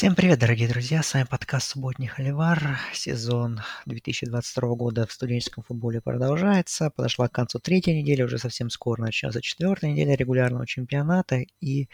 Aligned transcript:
Всем 0.00 0.14
привет, 0.14 0.38
дорогие 0.38 0.66
друзья! 0.66 1.02
С 1.02 1.12
вами 1.12 1.26
подкаст 1.26 1.72
«Субботний 1.72 2.06
холивар». 2.06 2.78
Сезон 2.94 3.60
2022 3.84 4.74
года 4.74 5.06
в 5.06 5.12
студенческом 5.12 5.62
футболе 5.62 6.00
продолжается. 6.00 6.88
Подошла 6.88 7.28
к 7.28 7.32
концу 7.32 7.58
третья 7.58 7.92
неделя, 7.92 8.24
уже 8.24 8.38
совсем 8.38 8.70
скоро 8.70 9.02
начнется 9.02 9.42
четвертая 9.42 9.90
неделя 9.90 10.14
регулярного 10.14 10.66
чемпионата. 10.66 11.42
И, 11.60 11.90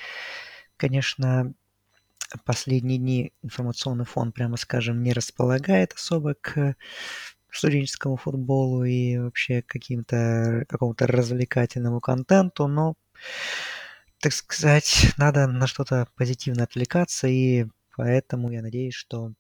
конечно, 0.76 1.52
последние 2.44 2.98
дни 2.98 3.32
информационный 3.42 4.04
фон, 4.04 4.30
прямо 4.30 4.56
скажем, 4.56 5.02
не 5.02 5.12
располагает 5.12 5.92
особо 5.94 6.34
к 6.34 6.76
студенческому 7.50 8.16
футболу 8.16 8.84
и 8.84 9.18
вообще 9.18 9.62
каким-то 9.62 10.64
какому-то 10.68 11.08
развлекательному 11.08 12.00
контенту, 12.00 12.68
но 12.68 12.94
так 14.20 14.32
сказать, 14.32 15.12
надо 15.18 15.48
на 15.48 15.66
что-то 15.66 16.06
позитивно 16.14 16.62
отвлекаться, 16.62 17.26
и 17.26 17.66
поэтому 17.96 18.50
я 18.50 18.62
надеюсь, 18.62 18.94
что 18.94 19.32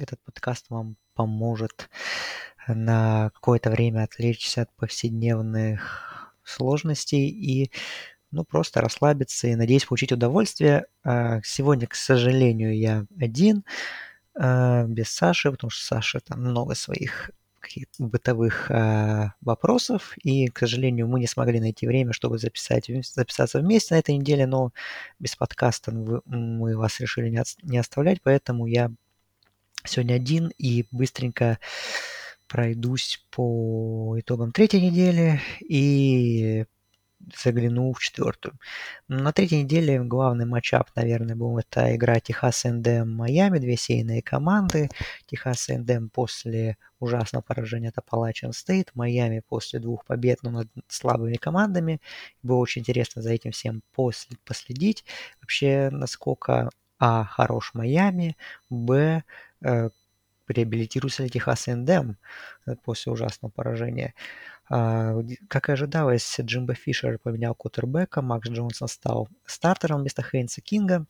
этот 0.00 0.20
подкаст 0.22 0.66
вам 0.70 0.96
поможет 1.14 1.90
на 2.66 3.30
какое-то 3.30 3.70
время 3.70 4.04
отвлечься 4.04 4.62
от 4.62 4.74
повседневных 4.76 6.34
сложностей 6.44 7.28
и 7.28 7.70
ну, 8.30 8.44
просто 8.44 8.80
расслабиться 8.80 9.48
и, 9.48 9.56
надеюсь, 9.56 9.84
получить 9.84 10.12
удовольствие. 10.12 10.86
А, 11.04 11.40
сегодня, 11.42 11.86
к 11.86 11.94
сожалению, 11.94 12.76
я 12.76 13.04
один, 13.20 13.64
а, 14.34 14.84
без 14.84 15.10
Саши, 15.10 15.50
потому 15.50 15.70
что 15.70 15.84
Саша 15.84 16.20
там 16.20 16.40
много 16.40 16.74
своих 16.74 17.30
бытовых 17.98 18.70
а, 18.70 19.34
вопросов, 19.40 20.14
и, 20.22 20.48
к 20.48 20.58
сожалению, 20.58 21.08
мы 21.08 21.20
не 21.20 21.26
смогли 21.26 21.60
найти 21.60 21.86
время, 21.86 22.12
чтобы 22.12 22.38
записать, 22.38 22.90
записаться 23.04 23.60
вместе 23.60 23.94
на 23.94 23.98
этой 23.98 24.16
неделе, 24.16 24.46
но 24.46 24.72
без 25.18 25.36
подкаста 25.36 25.92
мы 25.92 26.76
вас 26.76 27.00
решили 27.00 27.28
не, 27.28 27.38
от, 27.38 27.48
не 27.62 27.78
оставлять, 27.78 28.20
поэтому 28.22 28.66
я 28.66 28.90
сегодня 29.84 30.14
один 30.14 30.52
и 30.58 30.86
быстренько 30.90 31.58
пройдусь 32.48 33.24
по 33.30 34.16
итогам 34.18 34.52
третьей 34.52 34.82
недели. 34.82 35.40
И 35.60 36.66
заглянул 37.42 37.94
в 37.94 38.00
четвертую. 38.00 38.58
На 39.08 39.32
третьей 39.32 39.62
неделе 39.62 40.00
главный 40.00 40.46
матчап, 40.46 40.90
наверное, 40.96 41.36
был 41.36 41.58
это 41.58 41.94
игра 41.94 42.20
Техас 42.20 42.64
Эндем 42.66 43.10
Майами, 43.10 43.58
две 43.58 43.76
сейные 43.76 44.22
команды. 44.22 44.88
Техас 45.26 45.70
Эндем 45.70 46.08
после 46.08 46.76
ужасного 47.00 47.42
поражения 47.42 47.88
от 47.90 47.98
Appalachian 47.98 48.50
State, 48.50 48.88
Майами 48.94 49.42
после 49.46 49.80
двух 49.80 50.04
побед, 50.04 50.42
но 50.42 50.50
над 50.50 50.68
слабыми 50.88 51.34
командами. 51.34 52.00
Было 52.42 52.58
очень 52.58 52.80
интересно 52.80 53.22
за 53.22 53.32
этим 53.32 53.52
всем 53.52 53.82
последить. 54.44 55.04
Вообще, 55.40 55.90
насколько 55.90 56.70
А. 56.98 57.24
Хорош 57.24 57.74
Майами, 57.74 58.36
Б. 58.70 59.24
Э, 59.64 59.90
реабилитируется 60.48 61.22
ли 61.22 61.30
Техас 61.30 61.68
Эндем 61.68 62.16
после 62.84 63.12
ужасного 63.12 63.50
поражения. 63.50 64.14
А, 64.68 65.14
как 65.48 65.68
и 65.68 65.72
ожидалось, 65.72 66.38
Джимбо 66.40 66.74
Фишер 66.74 67.18
поменял 67.18 67.54
кутербека, 67.54 68.22
Макс 68.22 68.48
Джонсон 68.48 68.88
стал 68.88 69.28
стартером 69.44 70.00
вместо 70.00 70.22
Хейнса 70.22 70.60
Кинга. 70.60 71.06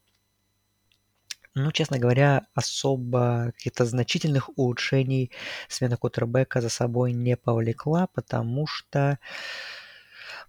Ну, 1.55 1.71
честно 1.71 1.99
говоря, 1.99 2.47
особо 2.55 3.53
каких-то 3.55 3.85
значительных 3.85 4.51
улучшений 4.57 5.31
смена 5.69 5.99
кутербека 5.99 6.63
за 6.63 6.71
собой 6.71 7.13
не 7.13 7.37
повлекла, 7.37 8.07
потому 8.15 8.67
что 8.67 9.19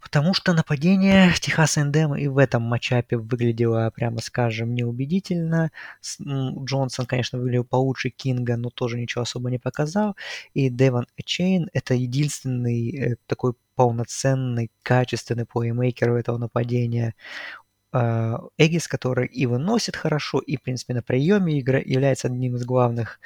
Потому 0.02 0.33
что 0.33 0.53
нападение 0.53 1.33
Техас 1.39 1.77
Эндем 1.77 2.16
и 2.16 2.27
в 2.27 2.38
этом 2.38 2.63
матчапе 2.63 3.17
выглядело, 3.17 3.91
прямо 3.95 4.22
скажем, 4.22 4.73
неубедительно. 4.73 5.72
Джонсон, 6.22 7.05
конечно, 7.05 7.39
выглядел 7.39 7.63
получше 7.63 8.09
Кинга, 8.09 8.58
но 8.58 8.69
тоже 8.69 8.99
ничего 8.99 9.23
особо 9.23 9.49
не 9.49 9.59
показал. 9.59 10.16
И 10.53 10.69
Деван 10.69 11.08
Эчейн– 11.17 11.69
это 11.73 11.94
единственный 11.94 12.91
э, 12.91 13.16
такой 13.27 13.53
полноценный, 13.75 14.71
качественный 14.83 15.45
плеймейкер 15.45 16.11
у 16.11 16.15
этого 16.15 16.37
нападения. 16.37 17.15
А, 17.92 18.39
Эгис, 18.58 18.87
который 18.87 19.27
и 19.27 19.45
выносит 19.45 19.95
хорошо, 19.95 20.39
и, 20.39 20.58
в 20.58 20.64
принципе, 20.64 20.95
на 20.95 21.03
приеме 21.03 21.59
игра 21.59 21.80
является 21.80 22.27
одним 22.27 22.55
из 22.55 22.65
главных 22.65 23.20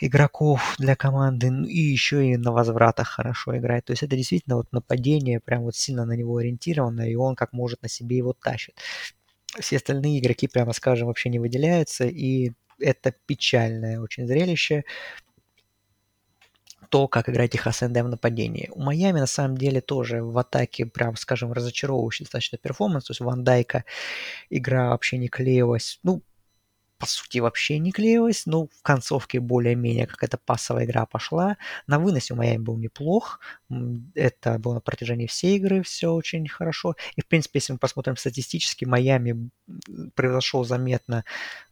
игроков 0.00 0.74
для 0.78 0.96
команды, 0.96 1.50
ну 1.50 1.66
и 1.66 1.78
еще 1.78 2.26
и 2.26 2.36
на 2.36 2.52
возвратах 2.52 3.08
хорошо 3.08 3.56
играет. 3.56 3.84
То 3.84 3.92
есть 3.92 4.02
это 4.02 4.16
действительно 4.16 4.56
вот 4.56 4.72
нападение, 4.72 5.40
прям 5.40 5.62
вот 5.62 5.76
сильно 5.76 6.04
на 6.04 6.12
него 6.12 6.36
ориентировано, 6.38 7.08
и 7.08 7.14
он 7.14 7.36
как 7.36 7.52
может 7.52 7.82
на 7.82 7.88
себе 7.88 8.16
его 8.16 8.32
тащит. 8.32 8.74
Все 9.58 9.76
остальные 9.76 10.20
игроки, 10.20 10.48
прямо 10.48 10.72
скажем, 10.72 11.08
вообще 11.08 11.28
не 11.28 11.38
выделяются, 11.38 12.06
и 12.06 12.52
это 12.78 13.14
печальное 13.26 14.00
очень 14.00 14.26
зрелище 14.26 14.84
то, 16.90 17.06
как 17.06 17.28
играть 17.28 17.54
их 17.54 17.66
в 17.66 18.08
нападении. 18.08 18.68
У 18.72 18.82
Майами 18.82 19.20
на 19.20 19.26
самом 19.26 19.56
деле 19.56 19.80
тоже 19.80 20.24
в 20.24 20.36
атаке, 20.36 20.86
прям 20.86 21.16
скажем, 21.16 21.52
разочаровывающий 21.52 22.24
достаточно 22.24 22.58
перформанс. 22.58 23.04
То 23.04 23.12
есть 23.12 23.20
Ван 23.20 23.44
Дайка 23.44 23.84
игра 24.50 24.90
вообще 24.90 25.16
не 25.16 25.28
клеилась. 25.28 26.00
Ну, 26.02 26.22
по 27.00 27.06
сути, 27.06 27.38
вообще 27.38 27.78
не 27.78 27.92
клеилась. 27.92 28.44
Ну, 28.44 28.68
в 28.78 28.82
концовке 28.82 29.40
более-менее 29.40 30.06
какая-то 30.06 30.36
пассовая 30.36 30.84
игра 30.84 31.06
пошла. 31.06 31.56
На 31.86 31.98
выносе 31.98 32.34
у 32.34 32.36
Майами 32.36 32.62
был 32.62 32.76
неплох. 32.76 33.40
Это 34.14 34.58
было 34.58 34.74
на 34.74 34.80
протяжении 34.80 35.26
всей 35.26 35.56
игры 35.56 35.82
все 35.82 36.12
очень 36.12 36.46
хорошо. 36.46 36.96
И, 37.16 37.22
в 37.22 37.26
принципе, 37.26 37.58
если 37.58 37.72
мы 37.72 37.78
посмотрим 37.78 38.18
статистически, 38.18 38.84
Майами 38.84 39.50
превзошел 40.14 40.64
заметно 40.64 41.24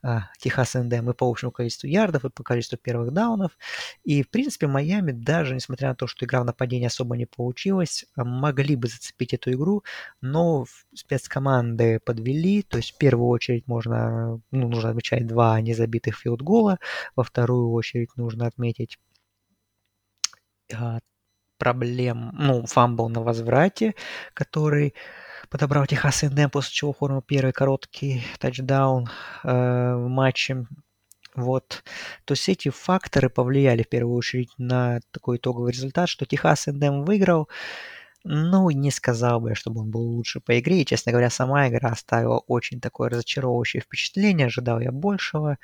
а, 0.03 0.31
Texas 0.39 0.75
A&M 0.75 1.11
и 1.11 1.15
по 1.15 1.29
общему 1.29 1.51
количеству 1.51 1.87
ярдов, 1.87 2.25
и 2.25 2.31
по 2.31 2.43
количеству 2.43 2.79
первых 2.79 3.13
даунов. 3.13 3.53
И, 4.05 4.23
в 4.23 4.31
принципе, 4.31 4.67
Майами, 4.67 5.13
даже 5.13 5.55
несмотря 5.55 5.89
на 5.89 5.95
то, 5.95 6.07
что 6.07 6.25
игра 6.25 6.41
в 6.41 6.47
нападении 6.47 6.87
особо 6.87 7.19
не 7.19 7.27
получилась, 7.27 8.07
могли 8.17 8.77
бы 8.77 8.89
зацепить 8.89 9.35
эту 9.35 9.53
игру, 9.53 9.85
но 10.23 10.65
спецкоманды 10.95 12.01
подвели. 12.01 12.63
То 12.63 12.79
есть, 12.79 12.95
в 12.95 12.97
первую 12.97 13.29
очередь, 13.29 13.67
можно, 13.67 14.41
ну, 14.51 14.69
нужно 14.69 14.91
отмечать 14.91 15.18
отмечать 15.19 15.27
два 15.27 15.61
незабитых 15.61 16.17
филдгола. 16.17 16.79
Во 17.17 17.23
вторую 17.23 17.73
очередь 17.73 18.17
нужно 18.17 18.47
отметить 18.47 18.99
а, 20.73 20.99
проблем, 21.59 22.31
ну, 22.35 22.67
фамбл 22.67 23.09
на 23.09 23.23
возврате, 23.23 23.95
который 24.35 24.95
подобрал 25.51 25.87
Техас 25.87 26.25
Эндем, 26.25 26.51
после 26.51 26.73
чего 26.73 26.91
оформил 26.91 27.23
первый 27.23 27.53
короткий 27.53 28.23
тачдаун 28.39 29.09
э, 29.45 29.95
в 29.95 30.09
матче. 30.09 30.67
Вот. 31.35 31.85
То 32.25 32.33
есть 32.33 32.49
эти 32.49 32.71
факторы 32.71 33.31
повлияли 33.31 33.83
в 33.83 33.89
первую 33.89 34.17
очередь 34.17 34.51
на 34.59 35.01
такой 35.13 35.37
итоговый 35.37 35.73
результат, 35.73 36.09
что 36.09 36.27
Техас 36.27 36.69
Эндем 36.69 37.05
выиграл. 37.05 37.49
Ну, 38.31 38.69
не 38.69 38.91
сказал 38.91 39.41
бы, 39.41 39.55
чтобы 39.55 39.81
он 39.81 39.91
был 39.91 40.03
лучше 40.03 40.41
по 40.41 40.59
игре. 40.59 40.83
И, 40.83 40.85
честно 40.87 41.13
говоря, 41.13 41.31
сама 41.31 41.67
игра 41.69 41.89
оставила 41.91 42.39
очень 42.47 42.79
такое 42.79 43.09
разочаровывающее 43.09 43.81
впечатление. 43.81 44.49
Ожидал 44.49 44.81
я 44.81 44.93
большего. 44.93 45.57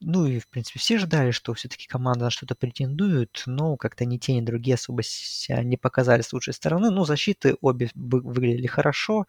Ну 0.00 0.26
и, 0.26 0.38
в 0.38 0.48
принципе, 0.48 0.78
все 0.80 0.98
ждали, 0.98 1.30
что 1.30 1.54
все-таки 1.54 1.86
команда 1.86 2.24
на 2.26 2.30
что-то 2.30 2.54
претендует, 2.56 3.42
но 3.46 3.76
как-то 3.78 4.04
ни 4.04 4.18
те, 4.18 4.34
ни 4.34 4.42
другие 4.42 4.74
особо 4.74 5.02
себя 5.02 5.62
не 5.62 5.78
показали 5.78 6.22
с 6.22 6.32
лучшей 6.34 6.54
стороны. 6.54 6.90
Ну, 6.90 7.04
защиты 7.06 7.56
обе 7.62 7.90
выглядели 7.94 8.66
хорошо, 8.66 9.26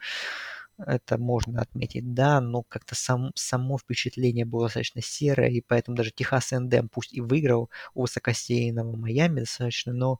это 0.77 1.17
можно 1.17 1.61
отметить, 1.61 2.13
да, 2.13 2.41
но 2.41 2.63
как-то 2.63 2.95
сам, 2.95 3.31
само 3.35 3.77
впечатление 3.77 4.45
было 4.45 4.65
достаточно 4.65 5.01
серое, 5.01 5.49
и 5.49 5.61
поэтому 5.61 5.95
даже 5.95 6.11
Техас 6.11 6.51
Эндем, 6.53 6.89
пусть 6.89 7.13
и 7.13 7.21
выиграл 7.21 7.69
у 7.93 8.01
высокосеянного 8.01 8.95
Майами 8.97 9.41
достаточно, 9.41 9.93
но 9.93 10.19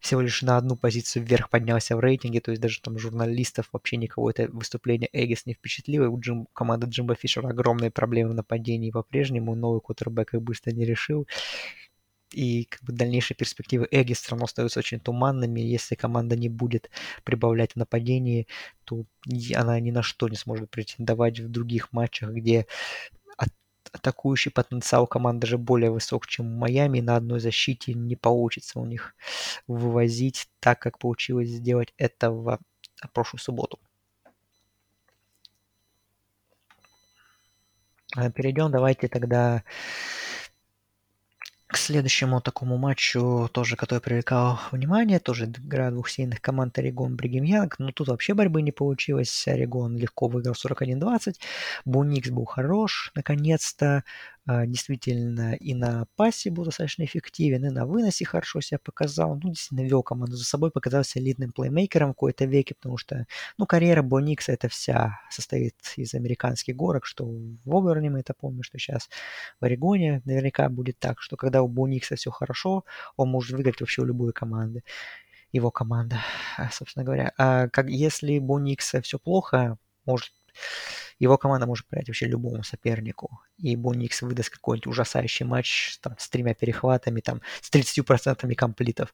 всего 0.00 0.20
лишь 0.20 0.42
на 0.42 0.56
одну 0.56 0.76
позицию 0.76 1.24
вверх 1.24 1.50
поднялся 1.50 1.96
в 1.96 2.00
рейтинге, 2.00 2.40
то 2.40 2.50
есть 2.50 2.62
даже 2.62 2.80
там 2.80 2.98
журналистов 2.98 3.68
вообще 3.72 3.96
никого 3.96 4.30
это 4.30 4.48
выступление 4.48 5.08
Эггис 5.12 5.46
не 5.46 5.54
впечатлило. 5.54 6.08
У 6.08 6.20
Джим, 6.20 6.46
команды 6.52 6.86
Джимба 6.88 7.14
Фишера 7.14 7.48
огромные 7.48 7.90
проблемы 7.90 8.30
в 8.30 8.34
нападении 8.34 8.90
по-прежнему, 8.90 9.54
новый 9.54 9.80
кутербэк 9.80 10.34
их 10.34 10.42
быстро 10.42 10.72
не 10.72 10.84
решил. 10.84 11.26
И 12.32 12.64
как 12.64 12.82
бы 12.82 12.92
дальнейшие 12.92 13.36
перспективы 13.36 13.86
Эггис 13.90 14.20
все 14.20 14.32
равно 14.32 14.46
остаются 14.46 14.80
очень 14.80 14.98
туманными. 14.98 15.60
Если 15.60 15.94
команда 15.94 16.36
не 16.36 16.48
будет 16.48 16.90
прибавлять 17.22 17.72
в 17.72 17.76
нападении, 17.76 18.48
то 18.84 19.04
она 19.54 19.78
ни 19.78 19.92
на 19.92 20.02
что 20.02 20.28
не 20.28 20.36
сможет 20.36 20.70
претендовать 20.70 21.38
в 21.38 21.48
других 21.48 21.92
матчах, 21.92 22.30
где 22.30 22.66
атакующий 23.94 24.50
потенциал 24.50 25.06
команды 25.06 25.46
же 25.46 25.56
более 25.56 25.90
высок, 25.90 26.26
чем 26.26 26.46
у 26.46 26.58
Майами. 26.58 27.00
На 27.00 27.16
одной 27.16 27.40
защите 27.40 27.94
не 27.94 28.16
получится 28.16 28.80
у 28.80 28.84
них 28.84 29.14
вывозить 29.68 30.48
так, 30.60 30.80
как 30.80 30.98
получилось 30.98 31.48
сделать 31.48 31.94
это 31.96 32.30
в 32.30 32.58
прошлую 33.12 33.40
субботу. 33.40 33.78
А, 38.16 38.30
Перейдем 38.30 38.70
давайте 38.70 39.08
тогда 39.08 39.62
к 41.74 41.76
следующему 41.76 42.40
такому 42.40 42.78
матчу, 42.78 43.50
тоже 43.52 43.74
который 43.74 43.98
привлекал 43.98 44.60
внимание, 44.70 45.18
тоже 45.18 45.46
игра 45.46 45.90
двух 45.90 46.08
сильных 46.08 46.40
команд 46.40 46.78
Орегон 46.78 47.16
Бригем 47.16 47.42
Янг, 47.42 47.80
но 47.80 47.90
тут 47.90 48.06
вообще 48.06 48.32
борьбы 48.32 48.62
не 48.62 48.70
получилось. 48.70 49.48
Орегон 49.48 49.96
легко 49.96 50.28
выиграл 50.28 50.54
41-20. 50.54 51.34
Буникс 51.84 52.30
был 52.30 52.44
хорош, 52.44 53.10
наконец-то. 53.16 54.04
А, 54.46 54.66
действительно 54.66 55.54
и 55.54 55.72
на 55.74 56.06
пасе 56.16 56.50
был 56.50 56.64
достаточно 56.64 57.04
эффективен, 57.04 57.64
и 57.64 57.70
на 57.70 57.86
выносе 57.86 58.26
хорошо 58.26 58.60
себя 58.60 58.78
показал. 58.82 59.36
Ну, 59.42 59.50
действительно, 59.50 59.88
вел 59.88 60.02
команду 60.02 60.36
за 60.36 60.44
собой, 60.44 60.70
показался 60.70 61.18
элитным 61.18 61.52
плеймейкером 61.52 62.10
в 62.10 62.12
какой-то 62.14 62.44
веке, 62.44 62.74
потому 62.74 62.98
что, 62.98 63.26
ну, 63.56 63.64
карьера 63.66 64.02
Боникса 64.02 64.52
это 64.52 64.68
вся 64.68 65.18
состоит 65.30 65.74
из 65.96 66.12
американских 66.14 66.76
горок, 66.76 67.06
что 67.06 67.24
в 67.26 67.76
Оберне 67.76 68.10
мы 68.10 68.20
это 68.20 68.34
помним, 68.34 68.62
что 68.62 68.78
сейчас 68.78 69.08
в 69.60 69.64
Орегоне 69.64 70.20
наверняка 70.26 70.68
будет 70.68 70.98
так, 70.98 71.20
что 71.22 71.36
когда 71.36 71.62
у 71.62 71.68
Боникса 71.68 72.16
все 72.16 72.30
хорошо, 72.30 72.84
он 73.16 73.30
может 73.30 73.52
выиграть 73.52 73.80
вообще 73.80 74.02
у 74.02 74.04
любой 74.04 74.32
команды 74.32 74.82
его 75.52 75.70
команда, 75.70 76.18
собственно 76.72 77.04
говоря. 77.04 77.32
А 77.38 77.68
как 77.68 77.88
если 77.88 78.38
Боникса 78.40 79.00
все 79.02 79.18
плохо, 79.18 79.78
может 80.04 80.32
его 81.18 81.38
команда 81.38 81.66
может 81.66 81.86
проиграть 81.86 82.08
вообще 82.08 82.26
любому 82.26 82.62
сопернику. 82.62 83.40
И 83.58 83.76
Боникс 83.76 84.22
выдаст 84.22 84.50
какой-нибудь 84.50 84.88
ужасающий 84.88 85.46
матч 85.46 85.98
там, 86.00 86.14
с 86.18 86.28
тремя 86.28 86.54
перехватами, 86.54 87.20
там, 87.20 87.40
с 87.60 87.70
30% 87.70 88.52
комплитов. 88.54 89.12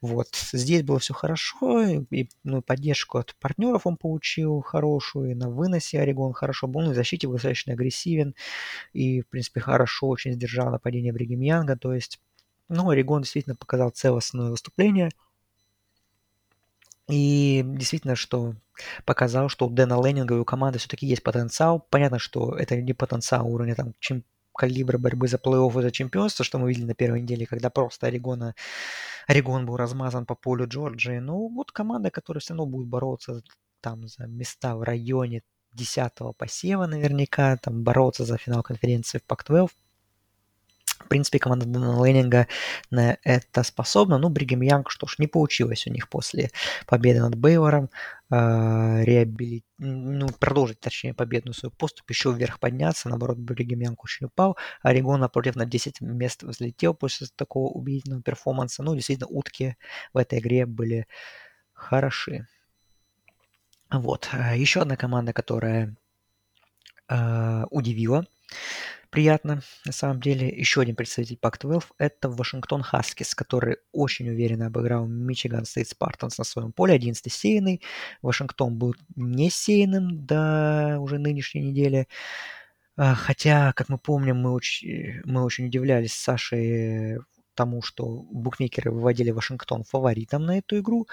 Вот. 0.00 0.28
Здесь 0.52 0.82
было 0.82 0.98
все 0.98 1.14
хорошо, 1.14 1.82
и 1.82 2.28
ну, 2.44 2.62
поддержку 2.62 3.18
от 3.18 3.34
партнеров 3.36 3.86
он 3.86 3.96
получил 3.96 4.60
хорошую, 4.62 5.32
и 5.32 5.34
на 5.34 5.50
выносе 5.50 6.00
Орегон 6.00 6.32
хорошо 6.32 6.66
был, 6.66 6.82
ну, 6.82 6.92
в 6.92 6.94
защите 6.94 7.26
был 7.26 7.34
достаточно 7.34 7.74
агрессивен, 7.74 8.34
и, 8.92 9.20
в 9.20 9.28
принципе, 9.28 9.60
хорошо 9.60 10.08
очень 10.08 10.32
сдержал 10.32 10.70
нападение 10.70 11.12
Бригем 11.12 11.40
Янга, 11.40 11.76
то 11.76 11.92
есть, 11.92 12.20
ну, 12.68 12.88
Орегон 12.88 13.22
действительно 13.22 13.56
показал 13.56 13.90
целостное 13.90 14.50
выступление– 14.50 15.10
и 17.08 17.62
действительно, 17.64 18.16
что 18.16 18.54
показал, 19.04 19.48
что 19.48 19.66
у 19.66 19.70
Дэна 19.70 20.02
Леннинга 20.02 20.36
и 20.36 20.38
у 20.38 20.44
команды 20.44 20.78
все-таки 20.78 21.06
есть 21.06 21.22
потенциал. 21.22 21.80
Понятно, 21.90 22.18
что 22.18 22.56
это 22.56 22.76
не 22.76 22.92
потенциал 22.92 23.46
уровня 23.46 23.74
там, 23.74 23.94
чем 24.00 24.24
калибра 24.56 24.98
борьбы 24.98 25.28
за 25.28 25.36
плей-офф 25.36 25.80
и 25.80 25.82
за 25.82 25.90
чемпионство, 25.90 26.44
что 26.44 26.58
мы 26.58 26.68
видели 26.68 26.86
на 26.86 26.94
первой 26.94 27.20
неделе, 27.20 27.46
когда 27.46 27.70
просто 27.70 28.06
Орегона, 28.06 28.54
Орегон 29.26 29.66
был 29.66 29.76
размазан 29.76 30.26
по 30.26 30.34
полю 30.34 30.66
Джорджии. 30.66 31.18
Ну, 31.18 31.48
вот 31.48 31.72
команда, 31.72 32.10
которая 32.10 32.40
все 32.40 32.54
равно 32.54 32.66
будет 32.66 32.88
бороться 32.88 33.42
там 33.80 34.06
за 34.06 34.26
места 34.26 34.76
в 34.76 34.82
районе 34.82 35.42
10 35.74 36.12
посева 36.38 36.86
наверняка, 36.86 37.56
там 37.56 37.82
бороться 37.82 38.24
за 38.24 38.38
финал 38.38 38.62
конференции 38.62 39.18
в 39.18 39.24
Пак-12. 39.24 39.68
В 41.04 41.08
принципе, 41.08 41.38
команда 41.38 41.66
Дэна 41.66 42.02
Леннинга 42.04 42.48
на 42.90 43.18
это 43.22 43.62
способна. 43.62 44.18
Ну, 44.18 44.30
Бригем 44.30 44.62
Янг, 44.62 44.90
что 44.90 45.06
ж, 45.06 45.16
не 45.18 45.26
получилось 45.26 45.86
у 45.86 45.90
них 45.90 46.08
после 46.08 46.50
победы 46.86 47.20
над 47.20 47.36
Бейвором 47.36 47.90
э, 48.30 49.04
реабили... 49.04 49.62
ну, 49.78 50.28
продолжить, 50.40 50.80
точнее, 50.80 51.14
победную 51.14 51.54
свою 51.54 51.72
поступ, 51.72 52.08
еще 52.10 52.32
вверх 52.32 52.58
подняться. 52.58 53.08
Наоборот, 53.08 53.38
Бригем 53.38 53.80
Янг 53.80 54.02
очень 54.02 54.26
упал. 54.26 54.56
Орегон, 54.82 55.20
напротив, 55.20 55.56
на 55.56 55.66
10 55.66 56.00
мест 56.00 56.42
взлетел 56.42 56.94
после 56.94 57.26
такого 57.36 57.70
убедительного 57.70 58.22
перформанса. 58.22 58.82
Ну, 58.82 58.94
действительно, 58.94 59.28
утки 59.28 59.76
в 60.14 60.18
этой 60.18 60.38
игре 60.38 60.64
были 60.64 61.06
хороши. 61.74 62.46
Вот. 63.90 64.28
А 64.32 64.56
еще 64.56 64.80
одна 64.80 64.96
команда, 64.96 65.32
которая 65.32 65.94
э, 67.08 67.64
удивила 67.70 68.26
приятно, 69.14 69.62
на 69.86 69.92
самом 69.92 70.20
деле. 70.20 70.48
Еще 70.48 70.80
один 70.80 70.96
представитель 70.96 71.38
Pac-12– 71.40 71.84
это 71.98 72.28
Вашингтон 72.28 72.82
Хаскис, 72.82 73.36
который 73.36 73.76
очень 73.92 74.28
уверенно 74.28 74.66
обыграл 74.66 75.06
Мичиган 75.06 75.64
Стейт 75.64 75.88
Спартанс 75.88 76.36
на 76.36 76.44
своем 76.44 76.72
поле, 76.72 76.94
11 76.94 77.32
сеянный. 77.32 77.80
Вашингтон 78.22 78.76
был 78.76 78.96
не 79.14 79.50
сеянным 79.50 80.26
до 80.26 80.98
уже 80.98 81.18
нынешней 81.18 81.70
недели. 81.70 82.08
А, 82.96 83.14
хотя, 83.14 83.72
как 83.72 83.88
мы 83.88 83.98
помним, 83.98 84.38
мы 84.38 84.52
очень, 84.52 85.20
мы 85.24 85.44
очень 85.44 85.66
удивлялись 85.66 86.12
с 86.12 86.22
Сашей 86.22 87.18
тому, 87.54 87.82
что 87.82 88.26
букмекеры 88.32 88.90
выводили 88.90 89.30
Вашингтон 89.30 89.84
фаворитом 89.84 90.44
на 90.44 90.58
эту 90.58 90.78
игру, 90.78 91.06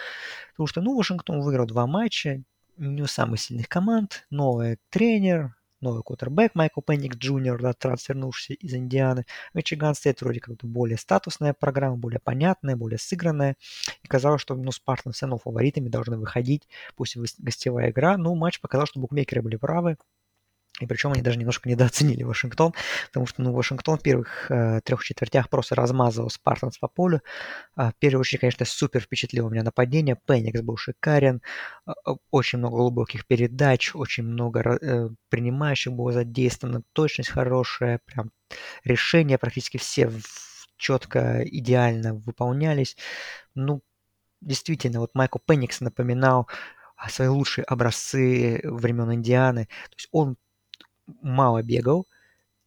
потому 0.54 0.66
что, 0.66 0.82
ну, 0.82 0.98
Вашингтон 0.98 1.42
выиграл 1.42 1.68
два 1.68 1.86
матча, 1.86 2.42
не 2.78 3.04
у 3.04 3.08
самых 3.08 3.40
сильных 3.40 3.70
команд, 3.70 4.26
новый 4.32 4.80
тренер, 4.90 5.56
новый 5.82 6.04
квотербек 6.04 6.56
Майкл 6.56 6.82
Пеникс 6.82 7.16
Джуниор, 7.16 7.62
да, 7.62 7.74
трансфернувшийся 7.74 8.54
из 8.54 8.74
Индианы. 8.74 9.26
Michigan 9.54 9.96
State 9.96 10.22
вроде 10.22 10.40
как 10.40 10.56
бы 10.58 10.68
более 10.68 10.98
статусная 10.98 11.54
программа, 11.54 11.98
более 11.98 12.20
понятная, 12.20 12.76
более 12.76 13.00
сыгранная. 13.00 13.56
И 14.04 14.08
казалось, 14.08 14.42
что 14.42 14.56
ну, 14.56 14.72
Spartans 14.72 15.14
все 15.14 15.26
равно 15.26 15.38
фаворитами 15.38 15.90
должны 15.90 16.18
выходить, 16.18 16.68
пусть 16.96 17.18
гостевая 17.40 17.92
игра. 17.92 18.18
Но 18.18 18.36
матч 18.36 18.60
показал, 18.62 18.88
что 18.88 19.00
букмекеры 19.00 19.42
были 19.42 19.56
правы. 19.56 19.98
И 20.80 20.88
причем 20.88 21.12
они 21.12 21.22
даже 21.22 21.38
немножко 21.38 21.70
недооценили 21.70 22.24
Вашингтон, 22.24 22.74
потому 23.08 23.28
что 23.28 23.42
ну, 23.42 23.54
Вашингтон 23.54 23.98
в 23.98 24.02
первых 24.02 24.50
э, 24.50 24.82
трех 24.84 25.04
четвертях 25.04 25.50
просто 25.50 25.76
размазывал 25.76 26.30
Spartans 26.30 26.78
по 26.78 26.88
полю. 26.88 27.22
А, 27.76 27.92
в 27.92 27.96
первую 27.96 28.22
очередь, 28.22 28.42
конечно, 28.42 28.66
супер 28.66 29.02
впечатлило 29.02 29.50
меня 29.50 29.64
нападение. 29.64 30.18
Пеникс 30.26 30.62
был 30.62 30.78
шикарен. 30.78 31.42
А, 31.86 31.94
а, 32.06 32.16
очень 32.32 32.60
много 32.60 32.78
глубоких 32.78 33.28
передач, 33.28 33.92
очень 33.94 34.24
много 34.24 34.78
э, 34.82 35.10
принимающих 35.30 35.94
было 35.94 36.14
задействовано. 36.14 36.84
Точность 36.94 37.30
хорошая, 37.30 38.00
прям 38.06 38.32
решения 38.84 39.38
практически 39.38 39.78
все 39.78 40.12
четко, 40.78 41.44
идеально 41.46 42.16
выполнялись. 42.16 42.98
Ну, 43.56 43.84
действительно, 44.40 45.00
вот 45.00 45.12
Майкл 45.14 45.38
Пенникс 45.46 45.82
напоминал 45.82 46.48
свои 47.10 47.28
лучшие 47.28 47.66
образцы 47.66 48.62
времен 48.64 49.14
Индианы. 49.14 49.66
То 49.66 49.96
есть 49.96 50.08
он 50.12 50.38
мало 51.22 51.64
бегал, 51.64 52.08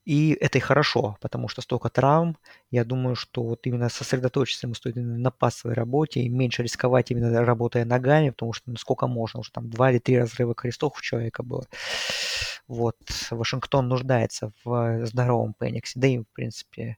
и 0.04 0.36
это 0.40 0.58
и 0.58 0.60
хорошо, 0.60 1.16
потому 1.22 1.48
что 1.48 1.62
столько 1.62 1.88
травм. 1.88 2.36
Я 2.70 2.84
думаю, 2.84 3.16
что 3.16 3.42
вот 3.42 3.66
именно 3.66 3.88
сосредоточиться 3.88 4.66
ему 4.66 4.74
стоит 4.74 4.96
на 4.96 5.30
пассовой 5.30 5.74
работе 5.74 6.20
и 6.20 6.28
меньше 6.28 6.62
рисковать 6.62 7.10
именно 7.10 7.44
работая 7.44 7.86
ногами, 7.86 8.30
потому 8.30 8.52
что 8.52 8.70
ну, 8.70 8.76
сколько 8.76 9.06
можно, 9.06 9.40
уже 9.40 9.50
там 9.52 9.70
два 9.70 9.90
или 9.90 9.98
три 9.98 10.18
разрыва 10.18 10.54
крестов 10.54 10.98
у 10.98 11.02
человека 11.02 11.42
было. 11.42 11.66
Вот, 12.66 12.96
Вашингтон 13.30 13.88
нуждается 13.88 14.52
в 14.64 15.06
здоровом 15.06 15.54
Пениксе, 15.58 16.00
да 16.00 16.06
и, 16.06 16.18
в 16.18 16.24
принципе, 16.32 16.96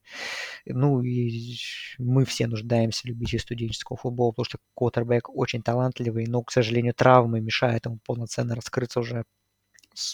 ну 0.64 1.02
и 1.02 1.56
мы 1.98 2.24
все 2.24 2.46
нуждаемся, 2.46 3.08
любители 3.08 3.38
студенческого 3.38 3.96
футбола, 3.96 4.32
потому 4.32 4.44
что 4.44 4.58
квотербек 4.76 5.28
очень 5.34 5.62
талантливый, 5.62 6.26
но, 6.26 6.42
к 6.42 6.52
сожалению, 6.52 6.94
травмы 6.94 7.40
мешают 7.40 7.86
ему 7.86 7.98
полноценно 8.04 8.54
раскрыться 8.54 9.00
уже 9.00 9.24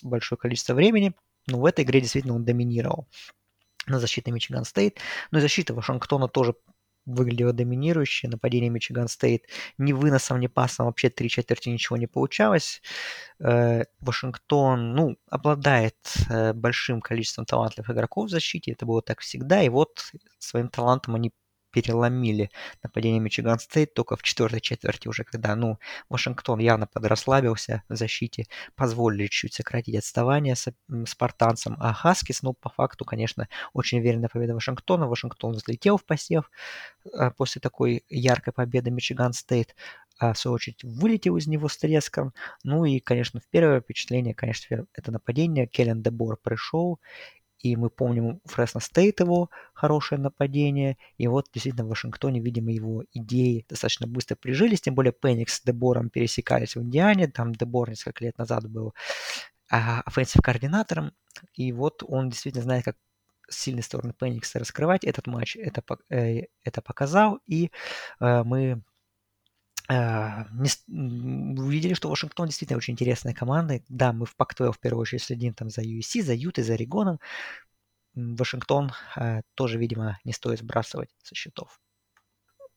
большое 0.02 0.38
количество 0.38 0.75
времени. 0.75 1.14
Но 1.46 1.58
в 1.58 1.64
этой 1.64 1.84
игре 1.84 2.00
действительно 2.00 2.34
он 2.34 2.44
доминировал 2.44 3.08
на 3.87 3.99
защите 3.99 4.31
Michigan 4.31 4.64
State. 4.64 4.98
Но 5.31 5.39
и 5.39 5.43
защита 5.43 5.74
Вашингтона 5.74 6.29
тоже 6.29 6.55
выглядела 7.05 7.53
доминирующей. 7.53 8.29
Нападение 8.29 8.70
Michigan 8.70 9.08
State 9.08 9.46
ни 9.79 9.93
выносом, 9.93 10.41
ни 10.41 10.46
пасом 10.46 10.86
вообще 10.86 11.10
три 11.10 11.29
четверти 11.29 11.69
ничего 11.69 11.96
не 11.96 12.06
получалось. 12.06 12.81
Э, 13.41 13.84
Вашингтон, 14.01 14.94
ну, 14.94 15.17
обладает 15.29 15.96
э, 16.31 16.53
большим 16.53 17.01
количеством 17.01 17.44
талантливых 17.44 17.91
игроков 17.91 18.29
в 18.29 18.31
защите. 18.31 18.72
Это 18.72 18.86
было 18.86 19.03
так 19.03 19.20
всегда. 19.20 19.62
И 19.62 19.69
вот 19.69 20.12
своим 20.39 20.69
талантом 20.69 21.17
они 21.17 21.32
переломили 21.72 22.50
нападение 22.82 23.20
Мичиган 23.20 23.58
Стейт 23.58 23.94
только 23.94 24.17
в 24.17 24.22
четвертой 24.22 24.60
четверти 24.60 25.08
уже, 25.08 25.24
когда, 25.24 25.56
ну, 25.56 25.79
Вашингтон 26.08 26.60
явно 26.60 26.86
подрасслабился 26.86 27.82
в 27.88 27.96
защите, 27.96 28.46
позволили 28.76 29.26
чуть 29.26 29.55
сократить 29.55 29.96
отставание 29.96 30.55
спартанцам, 30.55 31.76
а 31.81 31.93
Huskies, 31.93 32.43
ну, 32.43 32.52
по 32.52 32.69
факту, 32.69 33.05
конечно, 33.05 33.48
очень 33.72 33.98
уверенная 33.98 34.29
победа 34.29 34.55
Вашингтона. 34.55 35.08
Вашингтон 35.08 35.52
взлетел 35.52 35.96
в 35.96 36.05
посев 36.05 36.50
э, 37.05 37.31
после 37.31 37.60
такой 37.60 38.05
яркой 38.08 38.52
победы 38.52 38.91
Michigan 38.91 39.32
State, 39.32 39.74
а 40.19 40.32
в 40.32 40.38
свою 40.38 40.55
очередь 40.55 40.84
вылетел 40.84 41.36
из 41.36 41.46
него 41.46 41.69
с 41.69 41.76
треском. 41.76 42.32
Ну 42.62 42.84
и, 42.84 43.00
конечно, 43.00 43.41
в 43.41 43.48
первое 43.48 43.81
впечатление, 43.81 44.34
конечно, 44.34 44.86
это 44.94 45.10
нападение. 45.10 45.67
Кейлен 45.67 46.02
Дебор 46.02 46.36
пришел 46.36 47.00
и 47.62 47.76
мы 47.76 47.90
помним 47.90 48.40
Fresno 48.44 48.81
State 48.81 49.20
его 49.20 49.48
хорошее 49.72 50.20
нападение. 50.20 50.98
И 51.16 51.28
вот 51.28 51.46
действительно 51.52 51.84
в 51.84 51.90
Вашингтоне, 51.90 52.40
видимо, 52.40 52.72
его 52.72 53.04
идеи 53.12 53.64
достаточно 53.69 54.06
быстро 54.08 54.34
прижились. 54.34 54.81
Тем 54.81 54.94
более 54.96 55.12
Пеникс 55.12 55.58
с 55.58 55.62
Дебором 55.62 56.10
пересекались 56.10 56.74
в 56.74 56.82
Индиане. 56.82 57.28
Там 57.28 57.54
Дебор 57.54 57.88
несколько 57.88 58.24
лет 58.24 58.36
назад 58.36 58.69
был 58.69 58.94
а, 59.70 60.00
offensive 60.05 60.43
координатором. 60.42 61.12
И 61.54 61.72
вот 61.72 62.02
он 62.06 62.31
действительно 62.31 62.64
знает, 62.64 62.84
как 62.84 62.96
сильные 63.48 63.84
стороны 63.84 64.12
Пеникса 64.12 64.58
раскрывать. 64.58 65.04
Этот 65.04 65.28
матч 65.28 65.56
это, 65.56 65.84
э, 66.10 66.46
это 66.64 66.82
показал. 66.82 67.38
И 67.46 67.70
э, 68.19 68.42
мы 68.42 68.82
увидели, 69.89 71.94
что 71.94 72.08
Вашингтон 72.08 72.46
действительно 72.46 72.79
очень 72.79 72.93
интересная 72.93 73.34
команда. 73.34 73.81
Да, 73.89 74.12
мы 74.12 74.27
в 74.27 74.36
Пак-12 74.36 74.72
в 74.72 74.79
первую 74.79 75.03
очередь 75.03 75.22
следим 75.22 75.55
там 75.55 75.70
за 75.70 75.82
USC, 75.82 76.22
за 76.22 76.34
Ютой, 76.34 76.65
за 76.65 76.74
Орегоном. 76.74 77.19
Вашингтон 78.15 78.93
э, 79.17 79.43
тоже, 79.55 79.79
видимо, 79.79 80.19
не 80.24 80.32
стоит 80.32 80.60
сбрасывать 80.60 81.10
со 81.22 81.34
счетов. 81.34 81.81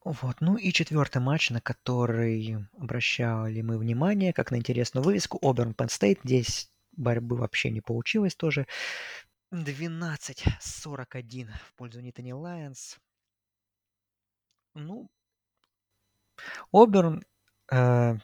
Вот. 0.06 0.40
Ну 0.40 0.56
и 0.56 0.72
четвертый 0.72 1.20
матч, 1.20 1.50
на 1.50 1.62
который 1.62 2.58
обращали 2.78 3.62
мы 3.62 3.78
внимание, 3.78 4.34
как 4.34 4.52
на 4.52 4.58
интересную 4.58 5.04
вывеску. 5.04 5.40
Оберн 5.42 5.72
Penn 5.72 5.88
State. 5.88 6.20
Здесь 6.24 6.72
борьбы 6.92 7.38
вообще 7.38 7.72
не 7.72 7.82
получилось 7.82 8.36
тоже. 8.36 8.68
12-41 9.52 11.50
в 11.64 11.74
пользу 11.76 12.02
Нитани 12.02 12.34
Лайонс. 12.34 13.00
Ну, 14.76 15.10
Оберн 16.72 17.24
э, 17.72 18.16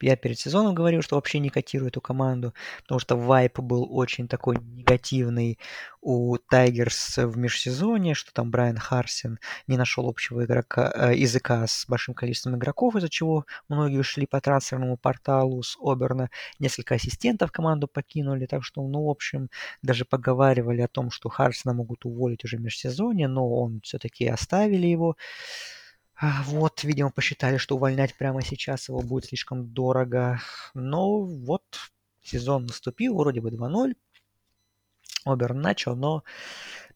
я 0.00 0.16
перед 0.16 0.38
сезоном 0.38 0.74
говорил, 0.74 1.02
что 1.02 1.16
вообще 1.16 1.38
не 1.38 1.50
котирую 1.50 1.88
эту 1.88 2.00
команду, 2.00 2.52
потому 2.82 2.98
что 2.98 3.16
вайп 3.16 3.60
был 3.60 3.86
очень 3.90 4.26
такой 4.28 4.56
негативный 4.58 5.58
у 6.00 6.36
Тайгерс 6.36 7.18
в 7.18 7.36
межсезонье, 7.36 8.14
что 8.14 8.32
там 8.32 8.50
Брайан 8.50 8.76
Харсин 8.76 9.38
не 9.66 9.76
нашел 9.76 10.08
общего 10.08 10.44
игрока, 10.44 10.92
э, 10.94 11.16
языка 11.16 11.66
с 11.66 11.86
большим 11.86 12.14
количеством 12.14 12.56
игроков, 12.56 12.96
из-за 12.96 13.08
чего 13.08 13.44
многие 13.68 13.98
ушли 13.98 14.26
по 14.26 14.40
трансферному 14.40 14.96
порталу 14.96 15.62
с 15.62 15.76
Оберна, 15.80 16.30
несколько 16.58 16.96
ассистентов 16.96 17.52
команду 17.52 17.88
покинули, 17.88 18.46
так 18.46 18.64
что, 18.64 18.82
ну, 18.86 19.06
в 19.06 19.10
общем, 19.10 19.48
даже 19.82 20.04
поговаривали 20.04 20.80
о 20.80 20.88
том, 20.88 21.10
что 21.10 21.28
Харсина 21.28 21.74
могут 21.74 22.04
уволить 22.04 22.44
уже 22.44 22.56
в 22.56 22.60
межсезонье, 22.60 23.28
но 23.28 23.48
он 23.48 23.80
все-таки 23.82 24.26
оставили 24.26 24.86
его. 24.86 25.16
А, 26.20 26.42
вот, 26.46 26.82
видимо, 26.82 27.10
посчитали, 27.10 27.58
что 27.58 27.76
увольнять 27.76 28.16
прямо 28.16 28.42
сейчас 28.42 28.88
его 28.88 29.00
будет 29.00 29.26
слишком 29.26 29.68
дорого. 29.72 30.40
Но 30.74 31.20
вот 31.20 31.62
сезон 32.22 32.66
наступил, 32.66 33.16
вроде 33.16 33.40
бы 33.40 33.50
2-0. 33.50 33.94
Оберн 35.24 35.60
начал, 35.60 35.94
но 35.94 36.24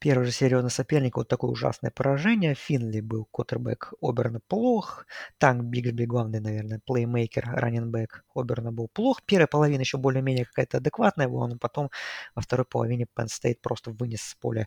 первый 0.01 0.25
же 0.25 0.33
серьезный 0.33 0.71
соперник, 0.71 1.17
вот 1.17 1.29
такое 1.29 1.51
ужасное 1.51 1.93
поражение. 1.93 2.55
Финли 2.55 3.01
был 3.01 3.27
кутербэк 3.31 3.93
Оберна 4.01 4.41
плох. 4.49 5.07
Танк 5.39 5.65
Бигсби, 5.65 6.05
главный, 6.05 6.41
наверное, 6.41 6.81
плеймейкер, 6.85 7.45
раненбэк 7.47 8.25
Оберна 8.35 8.73
был 8.73 8.89
плох. 8.89 9.23
Первая 9.25 9.47
половина 9.47 9.83
еще 9.83 9.99
более-менее 9.99 10.47
какая-то 10.47 10.79
адекватная 10.79 11.29
была, 11.29 11.47
но 11.47 11.59
потом 11.59 11.91
во 12.35 12.43
второй 12.43 12.65
половине 12.65 13.07
Penn 13.17 13.27
State 13.27 13.59
просто 13.61 13.93
вынес 13.93 14.23
с 14.23 14.35
поля 14.35 14.67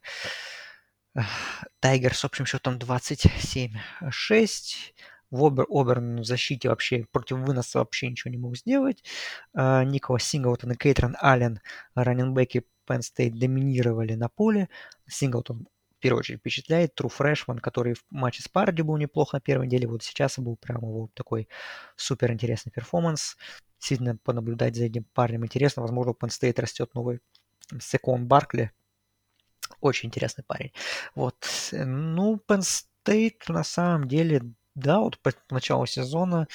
Тайгер 1.79 2.13
с 2.13 2.25
общим 2.25 2.45
счетом 2.45 2.77
27-6. 2.77 3.71
В 5.31 5.43
Обер, 5.43 5.65
Оберн 5.69 6.21
в 6.21 6.23
защите 6.23 6.69
вообще 6.69 7.05
против 7.11 7.37
выноса 7.37 7.79
вообще 7.79 8.09
ничего 8.09 8.31
не 8.31 8.37
мог 8.37 8.55
сделать. 8.55 9.03
А, 9.53 9.83
Никола 9.83 10.19
Синглтон 10.19 10.73
и 10.73 10.75
Кейтрон 10.75 11.15
Аллен, 11.19 11.61
раненбеки 11.95 12.63
Penn 12.87 12.99
State, 12.99 13.31
доминировали 13.31 14.13
на 14.13 14.29
поле. 14.29 14.69
Синглтон 15.07 15.67
в 15.97 15.99
первую 15.99 16.19
очередь 16.19 16.39
впечатляет. 16.39 16.95
Тру 16.95 17.09
Фрешман, 17.09 17.59
который 17.59 17.95
в 17.95 18.03
матче 18.11 18.43
с 18.43 18.47
Парди 18.47 18.83
был 18.83 18.97
неплохо 18.97 19.37
на 19.37 19.41
первой 19.41 19.65
неделе, 19.65 19.87
вот 19.87 20.03
сейчас 20.03 20.37
был 20.37 20.57
прямо 20.57 20.87
вот 20.87 21.13
такой 21.13 21.49
супер 21.95 22.31
интересный 22.31 22.71
перформанс. 22.71 23.35
Действительно, 23.79 24.17
понаблюдать 24.17 24.75
за 24.75 24.85
этим 24.85 25.05
парнем 25.13 25.43
интересно. 25.43 25.81
Возможно, 25.81 26.11
у 26.11 26.15
Penn 26.15 26.29
State 26.29 26.61
растет 26.61 26.93
новый 26.93 27.19
Секон 27.79 28.27
Баркли, 28.27 28.71
очень 29.81 30.07
интересный 30.07 30.43
парень. 30.43 30.71
Вот. 31.15 31.35
Ну, 31.71 32.39
Penn 32.47 32.61
State 32.61 33.41
на 33.47 33.63
самом 33.63 34.07
деле, 34.07 34.41
да, 34.75 34.99
вот 34.99 35.17
по 35.19 35.31
началу 35.49 35.85
сезона 35.85 36.47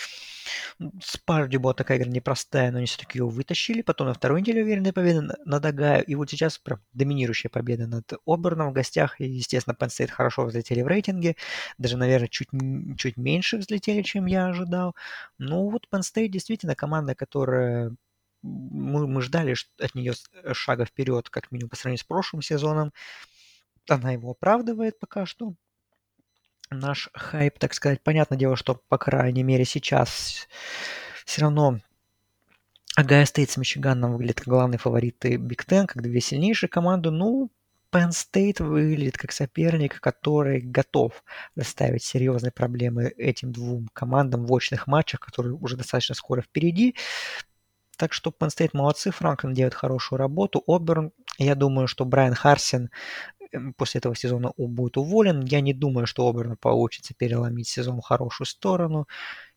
с 1.02 1.16
Парди 1.16 1.56
была 1.56 1.74
такая 1.74 1.98
игра 1.98 2.08
непростая, 2.10 2.70
но 2.70 2.78
они 2.78 2.86
все-таки 2.86 3.18
ее 3.18 3.26
вытащили. 3.26 3.82
Потом 3.82 4.08
на 4.08 4.14
второй 4.14 4.40
неделе 4.40 4.62
уверенная 4.62 4.92
победа 4.92 5.36
над 5.44 5.64
Агаю. 5.64 6.04
И 6.04 6.14
вот 6.14 6.30
сейчас 6.30 6.58
прям 6.58 6.80
доминирующая 6.92 7.50
победа 7.50 7.86
над 7.86 8.12
Оберном 8.26 8.70
в 8.70 8.72
гостях. 8.72 9.20
И, 9.20 9.26
естественно, 9.26 9.76
Penn 9.78 9.88
State 9.88 10.08
хорошо 10.08 10.44
взлетели 10.44 10.82
в 10.82 10.86
рейтинге. 10.86 11.36
Даже, 11.78 11.96
наверное, 11.96 12.28
чуть, 12.28 12.48
чуть 12.96 13.16
меньше 13.16 13.58
взлетели, 13.58 14.02
чем 14.02 14.26
я 14.26 14.46
ожидал. 14.48 14.94
Ну 15.38 15.70
вот 15.70 15.86
Penn 15.92 16.00
State 16.00 16.28
действительно 16.28 16.74
команда, 16.74 17.14
которая 17.14 17.94
мы, 18.42 19.06
мы 19.06 19.22
ждали 19.22 19.54
от 19.78 19.94
нее 19.94 20.14
э, 20.32 20.54
шага 20.54 20.84
вперед, 20.84 21.28
как 21.30 21.50
минимум 21.50 21.70
по 21.70 21.76
сравнению 21.76 22.00
с 22.00 22.04
прошлым 22.04 22.42
сезоном. 22.42 22.92
Она 23.88 24.12
его 24.12 24.30
оправдывает 24.30 24.98
пока 24.98 25.26
что. 25.26 25.54
Наш 26.70 27.10
хайп, 27.14 27.58
так 27.58 27.74
сказать, 27.74 28.02
понятное 28.02 28.38
дело, 28.38 28.56
что, 28.56 28.76
по 28.88 28.96
крайней 28.96 29.42
мере, 29.42 29.64
сейчас 29.64 30.46
все 31.24 31.42
равно 31.42 31.80
Ohio 32.96 33.24
State 33.24 33.50
с 33.50 33.56
Мичиганом 33.56 34.12
выглядит 34.12 34.40
как 34.40 34.48
главные 34.48 34.78
фавориты 34.78 35.36
Big 35.36 35.64
Ten, 35.64 35.86
как 35.86 36.02
две 36.02 36.20
сильнейшие 36.20 36.68
команды. 36.68 37.10
Ну, 37.10 37.50
Penn 37.92 38.10
State 38.10 38.62
выглядит 38.62 39.16
как 39.16 39.32
соперник, 39.32 40.00
который 40.00 40.60
готов 40.60 41.24
доставить 41.56 42.04
серьезные 42.04 42.52
проблемы 42.52 43.08
этим 43.16 43.52
двум 43.52 43.88
командам 43.92 44.46
в 44.46 44.52
очных 44.52 44.86
матчах, 44.86 45.20
которые 45.20 45.54
уже 45.54 45.76
достаточно 45.76 46.14
скоро 46.14 46.40
впереди. 46.42 46.94
Так 48.00 48.14
что 48.14 48.30
Penn 48.30 48.48
State 48.48 48.70
молодцы, 48.72 49.10
Франклин 49.10 49.52
делает 49.52 49.74
хорошую 49.74 50.18
работу. 50.18 50.64
Оберн, 50.66 51.12
я 51.36 51.54
думаю, 51.54 51.86
что 51.86 52.06
Брайан 52.06 52.32
Харсин 52.32 52.88
эм, 53.52 53.74
после 53.74 53.98
этого 53.98 54.16
сезона 54.16 54.52
будет 54.56 54.96
уволен. 54.96 55.42
Я 55.44 55.60
не 55.60 55.74
думаю, 55.74 56.06
что 56.06 56.26
Оберну 56.26 56.56
получится 56.56 57.12
переломить 57.12 57.68
сезон 57.68 58.00
в 58.00 58.04
хорошую 58.04 58.46
сторону. 58.46 59.06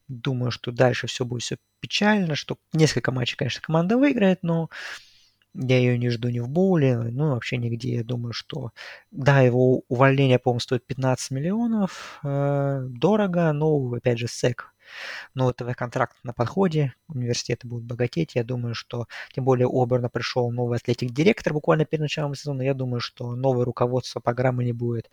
Думаю, 0.09 0.51
что 0.51 0.73
дальше 0.73 1.07
все 1.07 1.23
будет 1.23 1.43
все 1.43 1.55
печально, 1.79 2.35
что 2.35 2.57
несколько 2.73 3.13
матчей, 3.13 3.38
конечно, 3.38 3.62
команда 3.62 3.97
выиграет, 3.97 4.39
но 4.43 4.69
я 5.53 5.77
ее 5.77 5.97
не 5.97 6.09
жду 6.09 6.27
ни 6.27 6.39
в 6.39 6.50
боуле, 6.50 6.97
ну 6.97 7.29
вообще 7.29 7.55
нигде. 7.55 7.95
Я 7.95 8.03
думаю, 8.03 8.33
что 8.33 8.71
да, 9.12 9.39
его 9.39 9.83
увольнение, 9.88 10.38
по-моему, 10.38 10.59
стоит 10.59 10.85
15 10.85 11.31
миллионов. 11.31 12.19
Э, 12.25 12.81
дорого, 12.89 13.53
но, 13.53 13.93
опять 13.93 14.19
же, 14.19 14.27
СЭК 14.27 14.73
но 15.33 15.51
ТВ-контракт 15.51 16.17
на 16.23 16.33
подходе, 16.33 16.93
университеты 17.07 17.67
будут 17.67 17.85
богатеть. 17.85 18.35
Я 18.35 18.43
думаю, 18.43 18.75
что 18.75 19.07
тем 19.33 19.45
более 19.45 19.67
у 19.67 19.81
Оберна 19.83 20.09
пришел 20.09 20.51
новый 20.51 20.77
атлетик-директор 20.77 21.53
буквально 21.53 21.85
перед 21.85 22.01
началом 22.01 22.35
сезона. 22.35 22.62
Я 22.62 22.73
думаю, 22.73 23.00
что 23.01 23.35
новое 23.35 23.65
руководство 23.65 24.19
программы 24.19 24.63
не 24.63 24.73
будет 24.73 25.09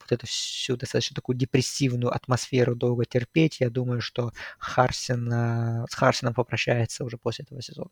вот 0.00 0.12
эту 0.12 0.26
всю 0.26 0.76
достаточно 0.76 1.14
такую 1.14 1.36
депрессивную 1.36 2.14
атмосферу 2.14 2.74
долго 2.74 3.04
терпеть. 3.04 3.60
Я 3.60 3.70
думаю, 3.70 4.00
что 4.00 4.32
Харсин, 4.58 5.30
с 5.88 5.94
Харсином 5.94 6.34
попрощается 6.34 7.04
уже 7.04 7.18
после 7.18 7.44
этого 7.44 7.62
сезона. 7.62 7.90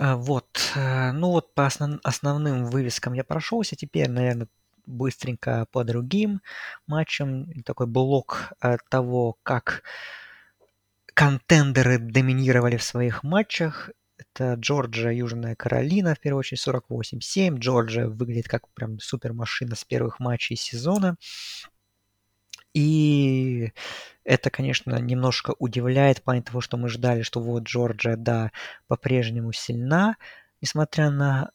Э, 0.00 0.14
вот, 0.14 0.48
э, 0.76 1.12
ну 1.12 1.30
вот 1.30 1.54
по 1.54 1.66
основ, 1.66 2.00
основным 2.02 2.64
вывескам 2.66 3.12
я 3.12 3.24
прошелся. 3.24 3.76
Теперь, 3.76 4.08
наверное, 4.08 4.48
быстренько 4.90 5.66
по 5.72 5.84
другим 5.84 6.40
матчам. 6.86 7.46
Такой 7.64 7.86
блок 7.86 8.52
э, 8.62 8.76
того, 8.88 9.36
как 9.42 9.82
контендеры 11.14 11.98
доминировали 11.98 12.76
в 12.76 12.82
своих 12.82 13.22
матчах. 13.22 13.90
Это 14.16 14.54
Джорджия, 14.54 15.12
Южная 15.12 15.54
Каролина, 15.54 16.14
в 16.14 16.20
первую 16.20 16.40
очередь 16.40 16.66
48-7. 16.66 17.58
Джорджия 17.58 18.06
выглядит 18.06 18.48
как 18.48 18.68
прям 18.74 18.98
супер 19.00 19.32
машина 19.32 19.74
с 19.74 19.84
первых 19.84 20.20
матчей 20.20 20.56
сезона. 20.56 21.16
И 22.72 23.72
это, 24.24 24.50
конечно, 24.50 24.96
немножко 25.00 25.54
удивляет 25.58 26.18
в 26.18 26.22
плане 26.22 26.42
того, 26.42 26.60
что 26.60 26.76
мы 26.76 26.88
ждали, 26.88 27.22
что 27.22 27.40
вот 27.40 27.64
Джорджия, 27.64 28.16
да, 28.16 28.52
по-прежнему 28.86 29.52
сильна, 29.52 30.16
несмотря 30.60 31.10
на 31.10 31.50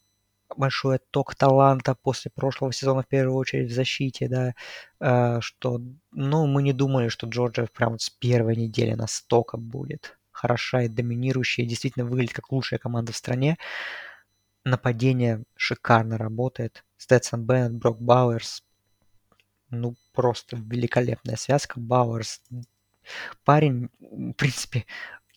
большой 0.55 0.97
отток 0.97 1.35
таланта 1.35 1.95
после 1.95 2.31
прошлого 2.33 2.73
сезона, 2.73 3.03
в 3.03 3.07
первую 3.07 3.37
очередь 3.37 3.71
в 3.71 3.75
защите, 3.75 4.27
да, 4.27 4.55
э, 4.99 5.41
что, 5.41 5.81
ну, 6.11 6.47
мы 6.47 6.63
не 6.63 6.73
думали, 6.73 7.09
что 7.09 7.27
Джорджия 7.27 7.67
прям 7.73 7.99
с 7.99 8.09
первой 8.09 8.55
недели 8.55 8.93
настолько 8.93 9.57
будет 9.57 10.17
хороша 10.31 10.83
и 10.83 10.87
доминирующая, 10.87 11.65
действительно 11.65 12.05
выглядит 12.05 12.33
как 12.33 12.51
лучшая 12.51 12.79
команда 12.79 13.13
в 13.13 13.17
стране. 13.17 13.57
Нападение 14.63 15.43
шикарно 15.55 16.17
работает. 16.17 16.83
Стэдсон 16.97 17.45
Беннет, 17.45 17.73
Брок 17.73 17.99
Бауэрс, 17.99 18.63
ну, 19.69 19.95
просто 20.13 20.57
великолепная 20.57 21.35
связка. 21.35 21.79
Бауэрс, 21.79 22.41
парень, 23.43 23.89
в 23.99 24.33
принципе, 24.33 24.85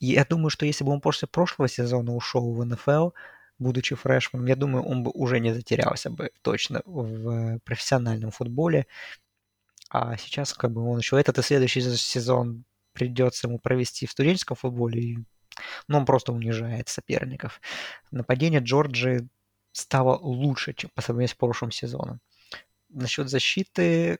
я 0.00 0.24
думаю, 0.24 0.50
что 0.50 0.66
если 0.66 0.84
бы 0.84 0.92
он 0.92 1.00
после 1.00 1.28
прошлого 1.28 1.68
сезона 1.68 2.14
ушел 2.14 2.52
в 2.52 2.64
НФЛ, 2.64 3.10
будучи 3.58 3.94
фрешманом, 3.94 4.46
я 4.46 4.56
думаю, 4.56 4.84
он 4.84 5.02
бы 5.02 5.10
уже 5.12 5.40
не 5.40 5.52
затерялся 5.52 6.10
бы 6.10 6.30
точно 6.42 6.82
в 6.84 7.58
профессиональном 7.64 8.30
футболе. 8.30 8.86
А 9.90 10.16
сейчас 10.16 10.52
как 10.52 10.72
бы 10.72 10.82
он 10.82 10.98
еще 10.98 11.18
этот 11.18 11.38
и 11.38 11.42
следующий 11.42 11.80
сезон 11.80 12.64
придется 12.92 13.46
ему 13.46 13.58
провести 13.58 14.06
в 14.06 14.10
студенческом 14.10 14.56
футболе, 14.56 15.00
и, 15.00 15.18
ну, 15.86 15.98
он 15.98 16.04
просто 16.04 16.32
унижает 16.32 16.88
соперников. 16.88 17.60
Нападение 18.10 18.60
Джорджи 18.60 19.28
стало 19.72 20.16
лучше, 20.18 20.74
чем 20.74 20.90
по 20.94 21.02
сравнению 21.02 21.30
с 21.30 21.34
прошлым 21.34 21.70
сезоном. 21.70 22.20
Насчет 22.88 23.28
защиты 23.28 24.18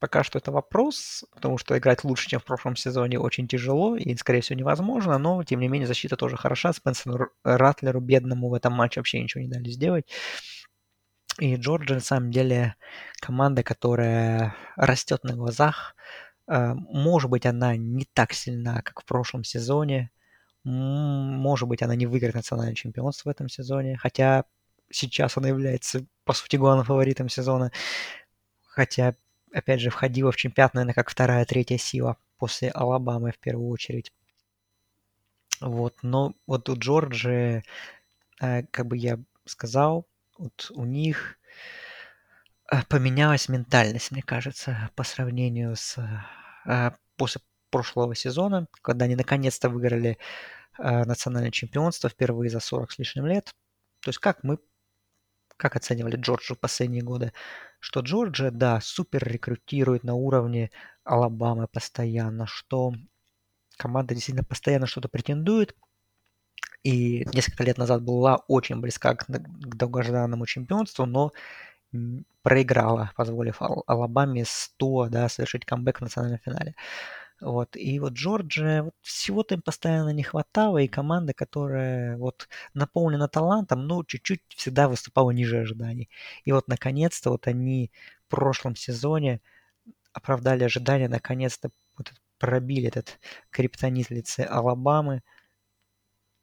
пока 0.00 0.24
что 0.24 0.38
это 0.38 0.50
вопрос, 0.50 1.24
потому 1.34 1.58
что 1.58 1.78
играть 1.78 2.02
лучше, 2.04 2.28
чем 2.28 2.40
в 2.40 2.44
прошлом 2.44 2.74
сезоне, 2.74 3.20
очень 3.20 3.46
тяжело 3.46 3.96
и, 3.96 4.16
скорее 4.16 4.40
всего, 4.40 4.58
невозможно, 4.58 5.18
но, 5.18 5.44
тем 5.44 5.60
не 5.60 5.68
менее, 5.68 5.86
защита 5.86 6.16
тоже 6.16 6.36
хороша. 6.36 6.72
Спенсеру 6.72 7.30
Ратлеру, 7.44 8.00
бедному, 8.00 8.48
в 8.48 8.54
этом 8.54 8.72
матче 8.72 9.00
вообще 9.00 9.22
ничего 9.22 9.42
не 9.42 9.48
дали 9.48 9.70
сделать. 9.70 10.06
И 11.38 11.54
Джорджия, 11.56 11.96
на 11.96 12.02
самом 12.02 12.30
деле, 12.30 12.74
команда, 13.20 13.62
которая 13.62 14.56
растет 14.76 15.22
на 15.22 15.34
глазах. 15.34 15.94
Э, 16.48 16.74
может 16.74 17.30
быть, 17.30 17.46
она 17.46 17.76
не 17.76 18.06
так 18.12 18.32
сильна, 18.32 18.82
как 18.82 19.02
в 19.02 19.04
прошлом 19.04 19.44
сезоне. 19.44 20.10
Может 20.64 21.68
быть, 21.68 21.82
она 21.82 21.94
не 21.94 22.06
выиграет 22.06 22.34
национальное 22.34 22.74
чемпионство 22.74 23.30
в 23.30 23.32
этом 23.32 23.48
сезоне, 23.48 23.96
хотя 23.96 24.44
сейчас 24.90 25.36
она 25.36 25.48
является, 25.48 26.04
по 26.24 26.32
сути, 26.34 26.56
главным 26.56 26.84
фаворитом 26.84 27.28
сезона. 27.28 27.72
Хотя, 28.66 29.14
опять 29.52 29.80
же, 29.80 29.90
входила 29.90 30.32
в 30.32 30.36
чемпионат, 30.36 30.74
наверное, 30.74 30.94
как 30.94 31.10
вторая, 31.10 31.44
третья 31.44 31.78
сила 31.78 32.16
после 32.38 32.70
Алабамы 32.70 33.32
в 33.32 33.38
первую 33.38 33.68
очередь. 33.68 34.12
Вот, 35.60 35.94
но 36.02 36.34
вот 36.46 36.68
у 36.68 36.78
Джорджи, 36.78 37.62
э, 38.40 38.62
как 38.70 38.86
бы 38.86 38.96
я 38.96 39.18
сказал, 39.44 40.06
вот 40.38 40.70
у 40.74 40.86
них 40.86 41.38
э, 42.72 42.82
поменялась 42.88 43.48
ментальность, 43.48 44.10
мне 44.10 44.22
кажется, 44.22 44.90
по 44.94 45.04
сравнению 45.04 45.76
с 45.76 45.98
э, 46.66 46.90
после 47.16 47.42
прошлого 47.70 48.14
сезона, 48.14 48.66
когда 48.82 49.04
они 49.04 49.16
наконец-то 49.16 49.68
выиграли 49.68 50.18
национальное 50.78 51.50
чемпионство 51.50 52.08
впервые 52.08 52.48
за 52.50 52.58
40 52.58 52.92
с 52.92 52.98
лишним 52.98 53.26
лет. 53.26 53.54
То 54.00 54.08
есть 54.08 54.18
как 54.18 54.42
мы 54.42 54.58
как 55.60 55.76
оценивали 55.76 56.16
Джорджию 56.16 56.56
в 56.56 56.60
последние 56.60 57.02
годы? 57.02 57.32
Что 57.78 58.00
Джорджия, 58.00 58.50
да, 58.50 58.80
супер 58.80 59.22
рекрутирует 59.26 60.04
на 60.04 60.14
уровне 60.14 60.70
Алабамы 61.04 61.68
постоянно, 61.68 62.46
что 62.46 62.92
команда 63.76 64.14
действительно 64.14 64.44
постоянно 64.44 64.86
что-то 64.86 65.08
претендует, 65.08 65.76
и 66.82 67.26
несколько 67.34 67.62
лет 67.64 67.78
назад 67.78 68.02
была 68.02 68.36
очень 68.48 68.80
близка 68.80 69.14
к, 69.14 69.26
к 69.26 69.74
долгожданному 69.76 70.46
чемпионству, 70.46 71.04
но 71.04 71.32
проиграла, 72.42 73.12
позволив 73.16 73.60
Алабаме 73.60 74.44
100 74.46 75.08
да, 75.08 75.28
совершить 75.28 75.64
камбэк 75.64 75.98
в 75.98 76.02
национальном 76.02 76.38
финале. 76.38 76.74
Вот. 77.40 77.76
И 77.76 77.98
вот 78.00 78.12
Джорджия, 78.12 78.82
вот 78.82 78.94
всего-то 79.02 79.54
им 79.54 79.62
постоянно 79.62 80.10
не 80.10 80.22
хватало, 80.22 80.78
и 80.78 80.88
команда, 80.88 81.32
которая 81.32 82.16
вот 82.18 82.48
наполнена 82.74 83.28
талантом, 83.28 83.86
ну, 83.86 84.04
чуть-чуть 84.04 84.42
всегда 84.48 84.88
выступала 84.88 85.30
ниже 85.30 85.58
ожиданий. 85.58 86.10
И 86.44 86.52
вот, 86.52 86.68
наконец-то, 86.68 87.30
вот 87.30 87.46
они 87.46 87.90
в 88.28 88.30
прошлом 88.30 88.76
сезоне 88.76 89.40
оправдали 90.12 90.64
ожидания, 90.64 91.08
наконец-то 91.08 91.70
вот 91.98 92.12
пробили 92.38 92.88
этот 92.88 93.18
криптонит 93.50 94.10
лице 94.10 94.44
Алабамы, 94.44 95.22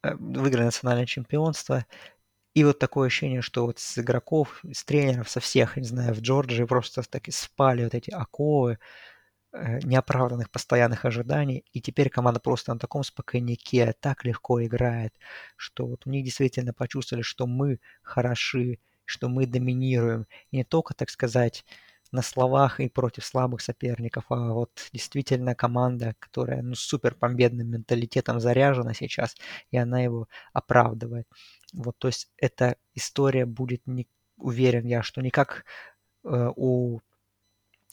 э, 0.03 0.15
выиграли 0.15 0.65
национальное 0.65 1.05
чемпионство. 1.05 1.85
И 2.55 2.63
вот 2.63 2.79
такое 2.79 3.07
ощущение, 3.07 3.41
что 3.41 3.65
вот 3.67 3.79
с 3.79 3.99
игроков, 3.99 4.61
с 4.73 4.83
тренеров, 4.83 5.29
со 5.29 5.39
всех, 5.39 5.77
не 5.77 5.83
знаю, 5.83 6.13
в 6.15 6.21
Джорджии 6.21 6.65
просто 6.65 7.03
таки 7.03 7.31
спали 7.31 7.83
вот 7.83 7.93
эти 7.95 8.11
оковы, 8.11 8.79
неоправданных 9.83 10.49
постоянных 10.51 11.05
ожиданий, 11.05 11.65
и 11.73 11.81
теперь 11.81 12.09
команда 12.09 12.39
просто 12.39 12.73
на 12.73 12.79
таком 12.79 13.03
спокойнике 13.03 13.93
так 13.99 14.25
легко 14.25 14.63
играет, 14.63 15.13
что 15.55 15.87
вот 15.87 16.05
у 16.05 16.09
них 16.09 16.25
действительно 16.25 16.73
почувствовали, 16.73 17.23
что 17.23 17.47
мы 17.47 17.79
хороши, 18.01 18.79
что 19.05 19.29
мы 19.29 19.45
доминируем, 19.45 20.27
и 20.51 20.57
не 20.57 20.63
только, 20.63 20.93
так 20.93 21.09
сказать, 21.09 21.65
на 22.11 22.21
словах 22.21 22.79
и 22.79 22.89
против 22.89 23.25
слабых 23.25 23.61
соперников, 23.61 24.25
а 24.29 24.53
вот 24.53 24.71
действительно 24.93 25.55
команда, 25.55 26.15
которая 26.19 26.61
ну, 26.61 26.75
супер 26.75 27.15
победным 27.15 27.69
менталитетом 27.69 28.39
заряжена 28.39 28.93
сейчас, 28.93 29.35
и 29.71 29.77
она 29.77 30.01
его 30.01 30.27
оправдывает. 30.53 31.27
Вот, 31.73 31.97
то 31.97 32.07
есть 32.07 32.31
эта 32.37 32.77
история 32.95 33.45
будет, 33.45 33.85
не, 33.85 34.07
уверен 34.37 34.85
я, 34.85 35.03
что 35.03 35.21
не 35.21 35.31
как 35.31 35.65
э, 36.23 36.51
у 36.55 37.01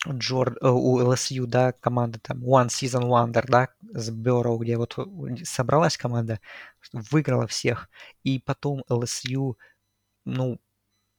Джор, 0.09 0.57
э, 0.61 0.69
у 0.69 1.01
LSU, 1.01 1.47
да, 1.47 1.73
команда 1.73 2.19
там 2.21 2.43
One 2.45 2.69
Season 2.69 3.03
Wonder, 3.05 3.45
да, 3.49 3.69
с 3.83 4.11
Бюро, 4.11 4.57
где 4.59 4.77
вот 4.77 4.97
собралась 5.45 5.97
команда, 5.97 6.41
выиграла 6.93 7.47
всех, 7.47 7.89
и 8.23 8.39
потом 8.39 8.85
LSU, 8.89 9.59
ну, 10.25 10.59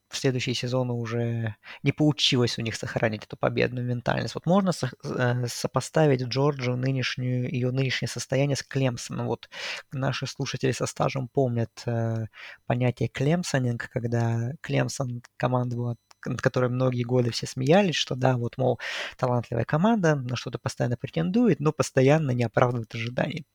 в 0.10 0.18
следующие 0.18 0.56
сезоны 0.56 0.94
уже 0.94 1.56
не 1.84 1.92
получилось 1.92 2.58
у 2.58 2.62
них 2.62 2.76
сохранить 2.76 3.26
эту 3.26 3.38
победную 3.38 3.86
ментальность. 3.86 4.36
Вот 4.36 4.45
можно 4.45 4.71
со- 4.71 4.91
э, 5.04 5.48
сопоставить 5.48 6.21
Джорджию 6.24 6.78
нынешнюю, 6.78 7.52
ее 7.52 7.71
нынешнее 7.71 8.08
состояние 8.08 8.56
с 8.56 8.63
Клемсоном. 8.63 9.28
Вот 9.28 9.50
наши 9.91 10.28
слушатели 10.28 10.71
со 10.71 10.86
стажем 10.86 11.28
помнят 11.28 11.71
э, 11.88 12.28
понятие 12.67 13.10
клемсонинг, 13.10 13.89
когда 13.89 14.52
Клемсон 14.62 15.21
команда 15.38 15.76
была 15.76 15.95
над 16.25 16.41
которой 16.41 16.69
многие 16.69 17.03
годы 17.03 17.31
все 17.31 17.47
смеялись, 17.47 17.95
что 17.95 18.15
да, 18.15 18.38
вот, 18.38 18.57
мол, 18.57 18.79
талантливая 19.17 19.65
команда, 19.65 20.15
на 20.15 20.35
что-то 20.35 20.59
постоянно 20.59 20.97
претендует, 20.97 21.59
но 21.59 21.71
постоянно 21.71 22.31
не 22.31 22.43
оправдывает 22.43 22.93
ожиданий. 22.95 23.45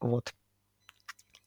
Вот. 0.00 0.34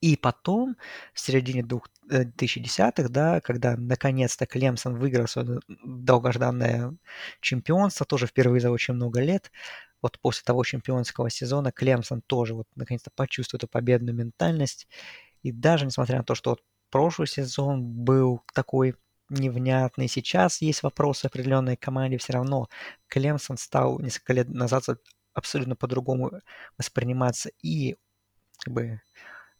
И 0.01 0.17
потом, 0.17 0.75
в 1.13 1.19
середине 1.19 1.61
2010-х, 1.61 3.03
э, 3.03 3.09
да, 3.09 3.41
когда 3.41 3.75
наконец-то 3.75 4.45
Клемсон 4.45 4.97
выиграл 4.99 5.27
свое 5.27 5.59
долгожданное 5.67 6.93
чемпионство, 7.41 8.05
тоже 8.05 8.27
впервые 8.27 8.61
за 8.61 8.69
очень 8.69 8.93
много 8.93 9.21
лет, 9.21 9.51
вот 10.01 10.19
после 10.19 10.43
того 10.43 10.63
чемпионского 10.63 11.31
сезона 11.31 11.71
Клемсон 11.71 12.21
тоже 12.21 12.53
вот 12.53 12.67
наконец-то 12.75 13.09
почувствует 13.15 13.63
эту 13.63 13.71
победную 13.71 14.15
ментальность. 14.15 14.87
И 15.41 15.51
даже 15.51 15.85
несмотря 15.85 16.19
на 16.19 16.23
то, 16.23 16.35
что 16.35 16.51
вот 16.51 16.61
прошлый 16.91 17.27
сезон 17.27 17.83
был 17.83 18.43
такой 18.53 18.95
невнятный. 19.29 20.07
Сейчас 20.07 20.61
есть 20.61 20.83
вопросы 20.83 21.25
определенной 21.25 21.77
команде, 21.77 22.17
все 22.17 22.33
равно 22.33 22.67
Клемсон 23.07 23.57
стал 23.57 23.99
несколько 23.99 24.33
лет 24.33 24.49
назад 24.49 24.83
абсолютно 25.33 25.75
по-другому 25.75 26.31
восприниматься 26.77 27.51
и 27.61 27.97
как 28.63 28.73
бы 28.73 29.01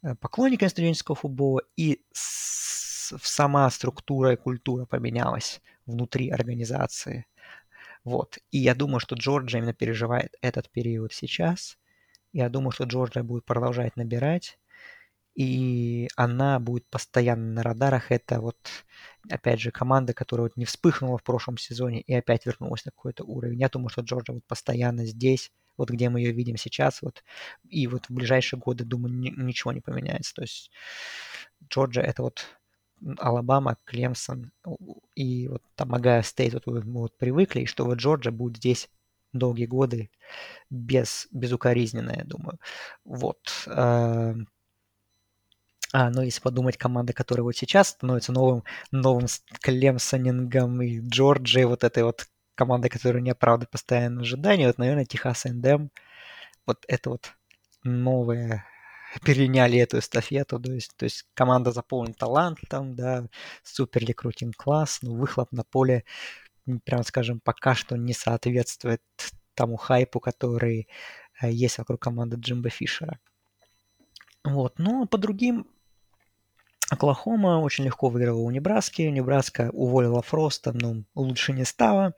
э, 0.03 0.15
поклонниками 0.15 0.69
студенческого 0.69 1.15
футбола, 1.15 1.61
и 1.75 2.01
сама 2.11 3.69
структура 3.69 4.33
и 4.33 4.37
культура 4.37 4.85
поменялась 4.85 5.61
внутри 5.85 6.29
организации. 6.29 7.25
Вот. 8.03 8.39
И 8.51 8.59
я 8.59 8.75
думаю, 8.75 8.99
что 8.99 9.15
Джорджия 9.15 9.59
именно 9.59 9.73
переживает 9.73 10.35
этот 10.41 10.69
период 10.69 11.13
сейчас. 11.13 11.77
Я 12.33 12.49
думаю, 12.49 12.71
что 12.71 12.85
Джорджия 12.85 13.23
будет 13.23 13.45
продолжать 13.45 13.95
набирать 13.95 14.59
и 15.35 16.07
она 16.15 16.59
будет 16.59 16.87
постоянно 16.89 17.53
на 17.53 17.63
радарах. 17.63 18.11
Это 18.11 18.41
вот, 18.41 18.57
опять 19.29 19.59
же, 19.59 19.71
команда, 19.71 20.13
которая 20.13 20.47
вот 20.47 20.57
не 20.57 20.65
вспыхнула 20.65 21.17
в 21.17 21.23
прошлом 21.23 21.57
сезоне 21.57 22.01
и 22.01 22.13
опять 22.13 22.45
вернулась 22.45 22.85
на 22.85 22.91
какой-то 22.91 23.23
уровень. 23.25 23.59
Я 23.59 23.69
думаю, 23.69 23.89
что 23.89 24.01
Джорджа 24.01 24.33
вот 24.33 24.45
постоянно 24.45 25.05
здесь, 25.05 25.51
вот 25.77 25.89
где 25.89 26.09
мы 26.09 26.21
ее 26.21 26.31
видим 26.31 26.57
сейчас, 26.57 27.01
вот, 27.01 27.23
и 27.69 27.87
вот 27.87 28.05
в 28.07 28.13
ближайшие 28.13 28.59
годы, 28.59 28.85
думаю, 28.85 29.13
ничего 29.13 29.73
не 29.73 29.81
поменяется. 29.81 30.33
То 30.35 30.41
есть 30.43 30.71
Джорджа 31.69 32.01
это 32.01 32.23
вот 32.23 32.45
Алабама, 33.19 33.77
Клемсон 33.83 34.51
и 35.15 35.49
вот 35.49 35.61
там 35.75 35.93
Ohio 35.93 36.21
State, 36.23 36.53
вот 36.53 36.65
мы 36.67 37.01
вот 37.01 37.17
привыкли, 37.17 37.61
и 37.61 37.65
что 37.65 37.85
вот 37.85 37.97
Джорджа 37.97 38.31
будет 38.31 38.57
здесь 38.57 38.89
долгие 39.33 39.65
годы 39.65 40.09
без, 40.69 41.27
безукоризненно, 41.31 42.13
я 42.17 42.23
думаю. 42.23 42.57
Вот. 43.03 43.67
А, 45.97 46.09
ну 46.09 46.23
если 46.23 46.41
подумать, 46.41 46.75
команда, 46.75 47.13
которая 47.13 47.45
вот 47.45 47.55
сейчас 47.55 47.87
становится 47.87 48.33
новым, 48.33 48.65
новым 48.91 49.27
Клемсонингом 49.61 50.81
и 50.81 50.99
Джорджией, 50.99 51.67
вот 51.67 51.85
этой 51.85 52.03
вот 52.03 52.27
командой, 52.53 52.89
которая 52.89 53.21
не 53.21 53.29
оправдывает 53.29 53.69
постоянно 53.69 54.19
ожидания, 54.19 54.67
вот, 54.67 54.77
наверное, 54.77 55.05
Texas 55.05 55.45
A&M, 55.45 55.91
вот 56.65 56.83
это 56.89 57.11
вот 57.11 57.31
новое 57.85 58.65
переняли 59.23 59.79
эту 59.79 59.99
эстафету, 59.99 60.59
то 60.59 60.73
есть, 60.73 60.97
то 60.97 61.05
есть 61.05 61.23
команда 61.33 61.71
заполнена 61.71 62.13
талантом, 62.13 62.93
да, 62.93 63.29
супер 63.63 64.03
рекрутинг 64.03 64.57
класс, 64.57 64.99
но 65.01 65.13
выхлоп 65.13 65.53
на 65.53 65.63
поле, 65.63 66.03
прям 66.83 67.03
скажем, 67.03 67.39
пока 67.39 67.73
что 67.73 67.95
не 67.95 68.11
соответствует 68.11 69.01
тому 69.53 69.77
хайпу, 69.77 70.19
который 70.19 70.89
э, 71.41 71.49
есть 71.49 71.77
вокруг 71.77 72.01
команды 72.01 72.35
Джимбо 72.37 72.69
Фишера. 72.69 73.17
Вот, 74.43 74.77
но 74.77 75.05
по 75.05 75.17
другим 75.17 75.65
Оклахома 76.89 77.59
очень 77.59 77.85
легко 77.85 78.09
выиграла 78.09 78.39
у 78.39 78.51
Небраски. 78.51 79.01
Небраска 79.03 79.69
уволила 79.73 80.21
Фроста, 80.21 80.71
но 80.73 81.03
лучше 81.15 81.53
не 81.53 81.65
стало. 81.65 82.13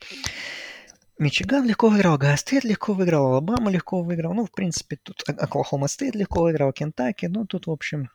Мичиган 1.20 1.66
легко 1.66 1.90
выиграл, 1.90 2.18
Огайо 2.18 2.41
Стейт 2.41 2.64
легко 2.64 2.94
выиграл, 2.94 3.28
Алабама 3.28 3.72
легко 3.72 4.04
выиграл. 4.04 4.34
Ну, 4.34 4.46
в 4.46 4.52
принципе, 4.52 4.98
тут 5.02 5.24
Оклахома 5.28 5.88
Стейт 5.88 6.16
легко 6.16 6.44
выиграл, 6.44 6.72
Кентаки. 6.74 7.26
Ну, 7.26 7.46
тут, 7.46 7.66
в 7.66 7.72
общем, 7.72 8.10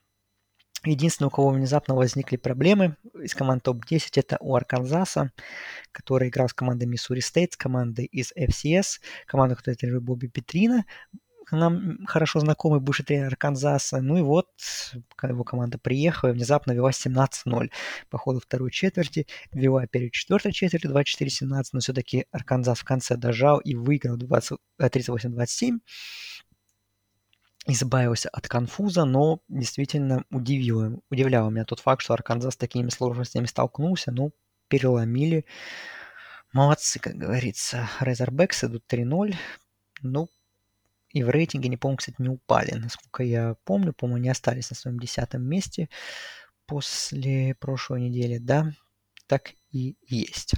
единственное, 0.84 1.28
у 1.28 1.30
кого 1.30 1.50
внезапно 1.50 1.96
возникли 1.96 2.36
проблемы, 2.36 2.96
из 3.20 3.34
команд 3.34 3.64
топ-10 3.64 4.10
это 4.14 4.36
у 4.40 4.54
Арканзаса, 4.54 5.32
который 5.90 6.28
играл 6.28 6.48
с 6.48 6.54
командой 6.54 6.84
Миссури 6.84 7.20
Стейт, 7.20 7.54
с 7.54 7.56
командой 7.56 8.04
из 8.04 8.32
FCS, 8.36 9.00
команда, 9.26 9.56
которую 9.56 9.76
тренирует 9.76 10.04
Бобби 10.04 10.28
Петрино, 10.28 10.84
нам 11.50 11.98
хорошо 12.06 12.40
знакомый 12.40 12.80
бывший 12.80 13.04
тренер 13.04 13.36
Арканзаса. 13.36 14.00
Ну 14.00 14.18
и 14.18 14.22
вот 14.22 14.48
его 15.22 15.44
команда 15.44 15.78
приехала 15.78 16.30
и 16.30 16.32
внезапно 16.32 16.72
вела 16.72 16.90
17-0 16.90 17.70
по 18.10 18.18
ходу 18.18 18.40
второй 18.40 18.70
четверти. 18.70 19.26
Вела 19.52 19.86
перед 19.86 20.12
четвертой 20.12 20.52
четверти 20.52 20.86
24-17, 20.86 21.62
но 21.72 21.80
все-таки 21.80 22.26
Арканзас 22.30 22.78
в 22.78 22.84
конце 22.84 23.16
дожал 23.16 23.58
и 23.58 23.74
выиграл 23.74 24.16
38-27 24.16 25.80
избавился 27.66 28.28
от 28.28 28.48
конфуза, 28.48 29.04
но 29.04 29.40
действительно 29.48 30.24
удивил, 30.30 31.02
удивлял 31.10 31.48
меня 31.50 31.64
тот 31.64 31.78
факт, 31.80 32.02
что 32.02 32.14
Арканзас 32.14 32.54
с 32.54 32.56
такими 32.56 32.88
сложностями 32.88 33.46
столкнулся, 33.46 34.10
ну, 34.10 34.32
переломили. 34.68 35.44
Молодцы, 36.52 36.98
как 36.98 37.14
говорится. 37.14 37.88
Резербекс 38.00 38.64
идут 38.64 38.84
3-0. 38.90 39.34
Ну, 40.02 40.28
и 41.12 41.22
в 41.22 41.30
рейтинге, 41.30 41.68
не 41.68 41.76
помню, 41.76 41.98
кстати, 41.98 42.16
не 42.18 42.28
упали. 42.28 42.72
Насколько 42.74 43.22
я 43.22 43.56
помню, 43.64 43.92
по-моему, 43.92 44.22
не 44.22 44.30
остались 44.30 44.70
на 44.70 44.76
своем 44.76 44.98
десятом 44.98 45.42
месте 45.42 45.88
после 46.66 47.54
прошлой 47.56 48.00
недели. 48.00 48.38
Да, 48.38 48.72
так 49.26 49.52
и 49.70 49.96
есть. 50.06 50.54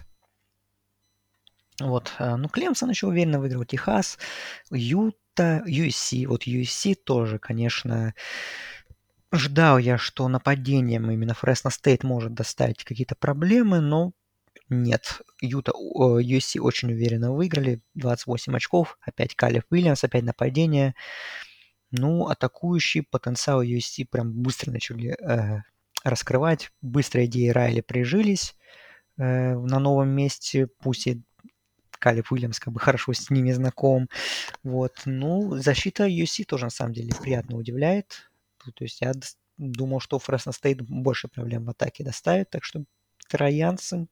Вот, 1.81 2.13
а, 2.19 2.37
ну, 2.37 2.49
Клемсон 2.49 2.91
еще 2.91 3.09
уверенно 3.09 3.41
выиграл 3.41 3.65
Техас, 3.65 4.19
Юта, 4.71 5.63
USC. 5.67 6.27
Вот 6.27 6.47
USC 6.47 6.95
тоже, 6.95 7.41
конечно, 7.41 8.15
ждал 9.33 9.79
я, 9.79 9.99
что 9.99 10.29
нападением 10.29 11.11
именно 11.11 11.35
Фресно 11.35 11.71
Стейт 11.71 12.05
может 12.05 12.35
доставить 12.35 12.85
какие-то 12.85 13.17
проблемы, 13.17 13.81
но 13.81 14.13
нет. 14.69 15.21
Юта, 15.41 15.73
USC 15.73 16.61
очень 16.61 16.93
уверенно 16.93 17.33
выиграли, 17.33 17.83
28 17.95 18.57
очков, 18.57 18.99
опять 19.01 19.35
Калиф 19.35 19.65
Уильямс, 19.71 20.05
опять 20.05 20.25
нападение. 20.25 20.95
Ну, 21.91 22.27
атакующий 22.27 23.03
потенциал 23.03 23.63
USC 23.63 24.07
прям 24.11 24.33
быстро 24.33 24.73
начали 24.73 25.17
э, 25.21 25.63
раскрывать, 26.03 26.71
быстро 26.83 27.25
идеи 27.27 27.49
Райли 27.49 27.83
прижились 27.83 28.57
э, 29.17 29.55
на 29.55 29.79
новом 29.79 30.09
месте, 30.09 30.69
пусть 30.81 31.07
и 31.07 31.23
Калеб 31.99 32.33
Уильямс 32.33 32.59
как 32.59 32.75
бы 32.75 32.81
хорошо 32.81 33.13
с 33.13 33.31
ними 33.31 33.53
знаком. 33.53 34.09
Вот. 34.63 35.03
Ну, 35.05 35.57
защита 35.57 36.07
USC 36.07 36.45
тоже 36.45 36.65
на 36.65 36.71
самом 36.71 36.93
деле 36.93 37.13
приятно 37.21 37.57
удивляет. 37.57 38.31
То 38.75 38.85
есть 38.85 39.01
я 39.01 39.13
думал, 39.57 40.01
что 40.01 40.19
Фресно 40.19 40.53
Стейт 40.53 40.83
больше 40.83 41.29
проблем 41.29 41.65
в 41.65 41.71
атаке 41.71 42.05
доставит, 42.05 42.51
так 42.51 42.65
что 42.65 42.85
троянцы 43.29 44.09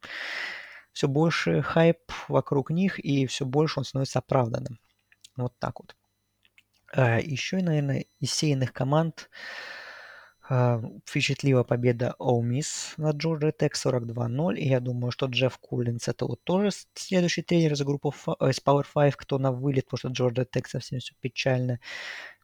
все 0.93 1.09
больше 1.09 1.63
хайп 1.63 1.99
вокруг 2.29 2.71
них, 2.71 2.99
и 2.99 3.27
все 3.27 3.47
больше 3.47 3.81
он 3.81 3.85
становится 3.85 4.19
оправданным. 4.19 4.79
Вот 5.37 5.55
так 5.59 5.81
вот. 5.81 5.97
А, 6.95 7.19
еще, 7.19 7.59
наверное, 7.59 8.05
из 8.21 8.35
сеянных 8.35 8.73
команд 8.73 9.31
а, 10.49 10.83
впечатлила 11.07 11.63
победа 11.63 12.15
Ole 12.19 12.43
Miss 12.43 12.93
над 12.99 13.17
Georgia 13.17 13.53
Tech 13.59 13.73
42-0. 13.73 14.57
И 14.57 14.69
я 14.69 14.81
думаю, 14.81 15.11
что 15.11 15.27
Джефф 15.27 15.57
Коллинс 15.59 16.09
это 16.09 16.27
вот 16.27 16.45
тоже 16.45 16.71
следующий 16.95 17.43
тренер 17.43 17.73
из 17.73 17.83
группы 17.83 18.11
э, 18.41 18.51
из 18.51 18.61
Power 18.63 18.85
5, 18.93 19.17
кто 19.17 19.39
на 19.39 19.51
вылет, 19.51 19.87
потому 19.89 20.13
что 20.13 20.25
Georgia 20.25 20.47
Tech 20.47 20.67
совсем 20.69 20.99
все 20.99 21.15
печально. 21.21 21.81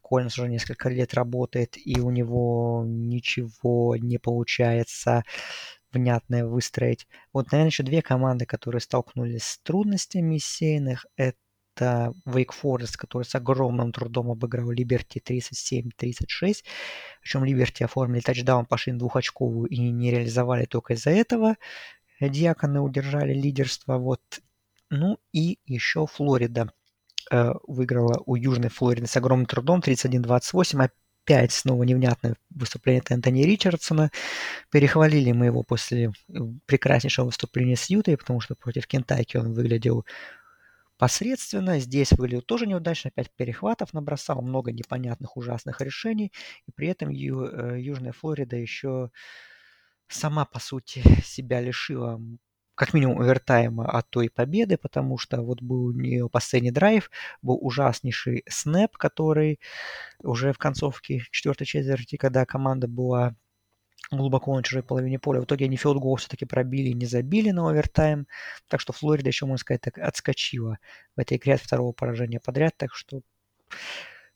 Коллинс 0.03 0.39
уже 0.39 0.49
несколько 0.49 0.89
лет 0.89 1.13
работает, 1.13 1.77
и 1.77 2.01
у 2.01 2.09
него 2.09 2.83
ничего 2.87 3.95
не 3.97 4.17
получается 4.17 5.23
внятное 5.93 6.45
выстроить. 6.45 7.07
Вот, 7.33 7.53
наверное, 7.53 7.71
еще 7.71 7.83
две 7.83 8.03
команды, 8.03 8.47
которые 8.47 8.81
столкнулись 8.81 9.45
с 9.45 9.59
трудностями 9.61 10.39
сеянных, 10.39 11.07
это 11.17 12.13
Wake 12.27 12.51
Forest, 12.63 12.97
который 12.97 13.25
с 13.25 13.35
огромным 13.35 13.93
трудом 13.93 14.31
обыграл 14.31 14.73
Liberty 14.73 15.23
37-36. 15.23 16.65
Причем 17.23 17.45
Liberty 17.45 17.85
оформили 17.85 18.21
тачдаун, 18.21 18.67
пошли 18.67 18.93
на 18.93 18.99
двухочковую 18.99 19.69
и 19.69 19.79
не 19.79 20.11
реализовали 20.11 20.65
только 20.65 20.95
из-за 20.95 21.11
этого. 21.11 21.57
Диаконы 22.21 22.81
удержали 22.81 23.33
лидерство. 23.33 23.99
Вот. 23.99 24.21
Ну 24.91 25.19
и 25.33 25.59
еще 25.67 26.07
Флорида 26.07 26.73
э, 27.31 27.53
выиграла 27.67 28.23
у 28.27 28.35
Южной 28.35 28.71
Флориды 28.71 29.07
с 29.07 29.17
огромным 29.17 29.47
трудом 29.47 29.81
31-28 29.81 30.91
опять 31.29 31.53
снова 31.53 31.83
невнятное 31.83 32.37
выступление 32.51 33.03
Энтони 33.11 33.43
Ричардсона. 33.43 34.11
Перехвалили 34.71 35.33
мы 35.33 35.47
его 35.47 35.63
после 35.63 36.13
прекраснейшего 36.67 37.27
выступления 37.27 37.77
с 37.77 37.91
Ютой, 37.91 38.17
потому 38.17 38.41
что 38.41 38.55
против 38.55 38.87
Кентайки 38.87 39.37
он 39.37 39.53
выглядел 39.53 40.07
посредственно. 40.97 41.79
Здесь 41.81 42.13
выглядел 42.13 42.41
тоже 42.41 42.67
неудачно, 42.67 43.09
опять 43.09 43.31
перехватов 43.31 43.93
набросал, 43.93 44.41
много 44.41 44.73
непонятных 44.73 45.37
ужасных 45.37 45.83
решений. 45.83 46.33
И 46.67 46.73
при 46.73 46.89
этом 46.89 47.11
Ю, 47.11 47.45
э, 47.45 47.79
Южная 47.79 48.13
Флорида 48.13 48.57
еще 48.57 49.11
сама, 50.09 50.47
по 50.47 50.59
сути, 50.61 51.03
себя 51.23 51.61
лишила 51.61 52.19
как 52.79 52.95
минимум 52.95 53.21
овертайма 53.21 53.91
от 53.91 54.09
той 54.09 54.31
победы, 54.31 54.79
потому 54.79 55.19
что 55.19 55.43
вот 55.43 55.61
был 55.61 55.87
у 55.87 55.93
нее 55.93 56.29
последний 56.31 56.71
драйв, 56.71 57.11
был 57.43 57.59
ужаснейший 57.61 58.45
снэп, 58.49 58.97
который 58.97 59.59
уже 60.23 60.53
в 60.53 60.59
концовке 60.59 61.23
четвертой 61.33 61.67
четверти, 61.67 62.15
когда 62.15 62.47
команда 62.47 62.87
была 62.87 63.35
глубоко 64.13 64.55
на 64.55 64.63
чужой 64.63 64.85
половине 64.85 65.19
поля. 65.19 65.41
В 65.41 65.45
итоге 65.45 65.65
они 65.65 65.77
филдгол 65.77 66.15
все-таки 66.17 66.45
пробили 66.45 66.91
не 66.91 67.05
забили 67.05 67.51
на 67.51 67.69
овертайм. 67.69 68.29
Так 68.69 68.81
что 68.81 68.93
Флорида 68.93 69.29
еще, 69.29 69.47
можно 69.47 69.59
сказать, 69.59 69.81
так 69.81 69.99
отскочила 69.99 70.79
в 71.17 71.21
этой 71.21 71.37
игре 71.37 71.55
от 71.55 71.61
второго 71.61 71.91
поражения 71.91 72.39
подряд. 72.39 72.75
Так 72.77 72.95
что 72.95 73.23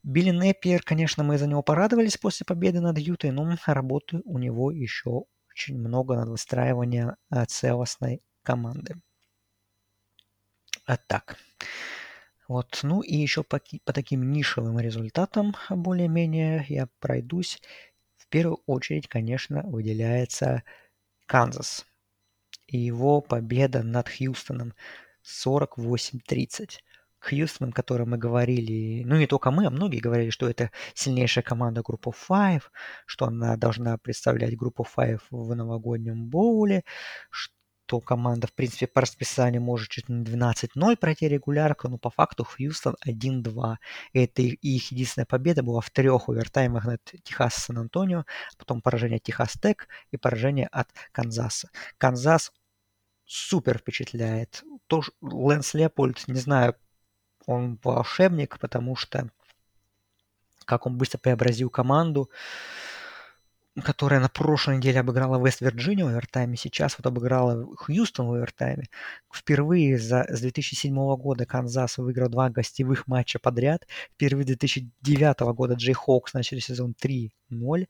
Билли 0.03 0.31
Нэпиер, 0.31 0.83
конечно, 0.83 1.23
мы 1.23 1.39
за 1.39 1.47
него 1.47 1.63
порадовались 1.63 2.17
после 2.17 2.45
победы 2.45 2.81
над 2.81 2.99
Ютой, 2.99 3.31
но 3.31 3.49
работы 3.67 4.21
у 4.25 4.39
него 4.39 4.73
еще 4.73 5.27
очень 5.49 5.79
много 5.79 6.17
над 6.17 6.29
выстраиванием 6.29 7.13
э, 7.31 7.45
целостной 7.47 8.21
команды. 8.43 9.01
А 10.85 10.97
так. 10.97 11.37
Вот, 12.49 12.81
ну 12.83 13.01
и 13.01 13.17
еще 13.17 13.45
по, 13.45 13.61
по 13.85 13.93
таким 13.93 14.33
нишевым 14.33 14.79
результатам 14.79 15.55
более-менее 15.71 16.67
я 16.69 16.89
пройдусь. 16.99 17.63
В 18.17 18.29
первую 18.29 18.61
очередь, 18.67 19.09
конечно, 19.09 19.63
выделяется 19.63 20.65
Канзас. 21.27 21.87
И 22.67 22.79
его 22.79 23.21
победа 23.21 23.83
над 23.83 24.09
Хьюстоном 24.09 24.75
48-30. 25.25 26.81
Хьюстон, 27.21 27.69
о 27.69 27.73
котором 27.73 28.11
мы 28.11 28.19
говорили, 28.19 29.05
ну 29.05 29.17
не 29.17 29.29
только 29.29 29.53
мы, 29.53 29.67
а 29.67 29.71
многие 29.71 30.01
говорили, 30.01 30.31
что 30.31 30.51
это 30.51 30.73
сильнейшая 30.95 31.45
команда 31.45 31.83
группы 31.83 32.11
Five, 32.11 32.65
что 33.07 33.27
она 33.27 33.57
должна 33.57 33.97
представлять 33.97 34.57
группу 34.57 34.85
Five 34.85 35.21
в 35.31 35.55
новогоднем 35.55 36.27
боуле, 36.27 36.83
что 37.31 37.55
что 37.93 38.01
команда, 38.01 38.47
в 38.47 38.55
принципе, 38.55 38.87
по 38.87 39.03
расписанию 39.03 39.61
может 39.61 39.91
чуть 39.91 40.09
не 40.09 40.25
12-0 40.25 40.97
пройти 40.97 41.29
регулярку, 41.29 41.91
но 41.91 41.99
по 41.99 42.09
факту 42.09 42.43
Хьюстон 42.43 42.97
1-2. 43.07 43.77
И 44.15 44.21
это 44.21 44.41
их 44.41 44.93
единственная 44.93 45.27
победа 45.27 45.63
была 45.63 45.83
в 45.83 45.91
трех 45.91 46.31
овертаймах 46.31 46.87
над 46.87 47.03
Техас 47.23 47.55
Сан-Антонио, 47.57 48.25
потом 48.57 48.81
поражение 48.81 49.19
Техас 49.19 49.53
Тек 49.61 49.89
и 50.11 50.17
поражение 50.17 50.69
от 50.69 50.89
Канзаса. 51.13 51.69
Канзас 51.99 52.51
супер 53.27 53.77
впечатляет. 53.77 54.65
Тоже 54.87 55.13
Лэнс 55.21 55.75
Лепольд, 55.75 56.27
не 56.29 56.41
знаю, 56.41 56.75
он 57.45 57.79
волшебник, 57.85 58.59
потому 58.59 58.97
что 58.97 59.29
как 60.65 60.87
он 60.87 60.97
быстро 60.97 61.19
преобразил 61.19 61.69
команду 61.69 62.31
которая 63.81 64.21
на 64.21 64.29
прошлой 64.29 64.77
неделе 64.77 65.01
обыграла 65.01 65.43
Вест-Вирджинию 65.43 66.07
в 66.07 66.11
овертайме, 66.11 66.57
сейчас 66.57 66.99
вот 66.99 67.07
обыграла 67.07 67.67
Хьюстон 67.77 68.27
в 68.27 68.33
овертайме. 68.35 68.89
Впервые 69.33 69.99
за, 69.99 70.27
с 70.29 70.41
2007 70.41 70.95
года 71.17 71.47
Канзас 71.47 71.97
выиграл 71.97 72.29
два 72.29 72.51
гостевых 72.51 73.07
матча 73.07 73.39
подряд. 73.39 73.87
Впервые 74.15 74.45
с 74.45 74.47
2009 74.49 75.41
года 75.55 75.75
Jayhawks 75.75 76.35
начали 76.35 76.59
сезон 76.59 76.95
3-0. 77.03 77.87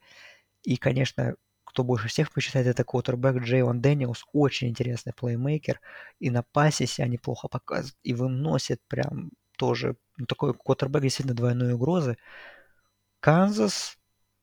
И, 0.63 0.77
конечно, 0.77 1.35
кто 1.65 1.83
больше 1.83 2.07
всех 2.07 2.29
впечатляет, 2.29 2.69
это 2.69 2.85
квотербек 2.85 3.43
Джейлон 3.43 3.81
Дэниелс. 3.81 4.25
Очень 4.33 4.69
интересный 4.69 5.13
плеймейкер. 5.13 5.81
И 6.21 6.31
на 6.31 6.45
пасе 6.45 6.87
себя 6.87 7.09
неплохо 7.09 7.49
показывает. 7.49 7.97
И 8.05 8.15
выносит 8.15 8.81
прям 8.87 9.31
тоже 9.59 9.97
ну, 10.17 10.27
такой 10.27 10.55
квотербек 10.55 11.03
действительно 11.03 11.35
двойной 11.35 11.73
угрозы. 11.73 12.19
Канзас 13.21 13.97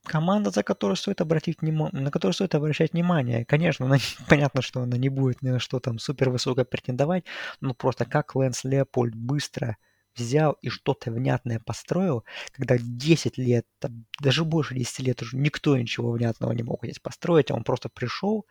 команда, 0.09 0.49
за 0.49 0.63
которую 0.63 0.95
стоит 0.97 1.21
обратить 1.21 1.61
внимание, 1.61 2.01
на 2.01 2.11
которую 2.11 2.33
стоит 2.33 2.55
обращать 2.55 2.93
внимание. 2.93 3.45
Конечно, 3.45 3.85
она, 3.85 3.97
понятно, 4.29 4.61
что 4.61 4.81
она 4.81 4.97
не 4.97 5.09
будет 5.09 5.41
ни 5.43 5.49
на 5.49 5.59
что 5.59 5.79
там 5.79 5.99
супер 5.99 6.31
высоко 6.31 6.65
претендовать, 6.65 7.25
но 7.61 7.73
просто 7.73 8.05
как 8.05 8.35
Лэнс 8.35 8.63
Леопольд 8.63 9.15
быстро 9.15 9.77
взял 10.15 10.53
и 10.63 10.69
что-то 10.69 11.11
внятное 11.11 11.59
построил, 11.59 12.23
когда 12.51 12.77
10 12.79 13.37
лет, 13.37 13.65
там, 13.79 14.05
даже 14.19 14.43
больше 14.43 14.73
10 14.75 14.99
лет 14.99 15.21
уже 15.21 15.37
никто 15.37 15.77
ничего 15.77 16.11
внятного 16.11 16.51
не 16.53 16.63
мог 16.63 16.83
здесь 16.83 16.99
построить, 16.99 17.51
а 17.51 17.55
он 17.55 17.63
просто 17.63 17.89
пришел 17.89 18.45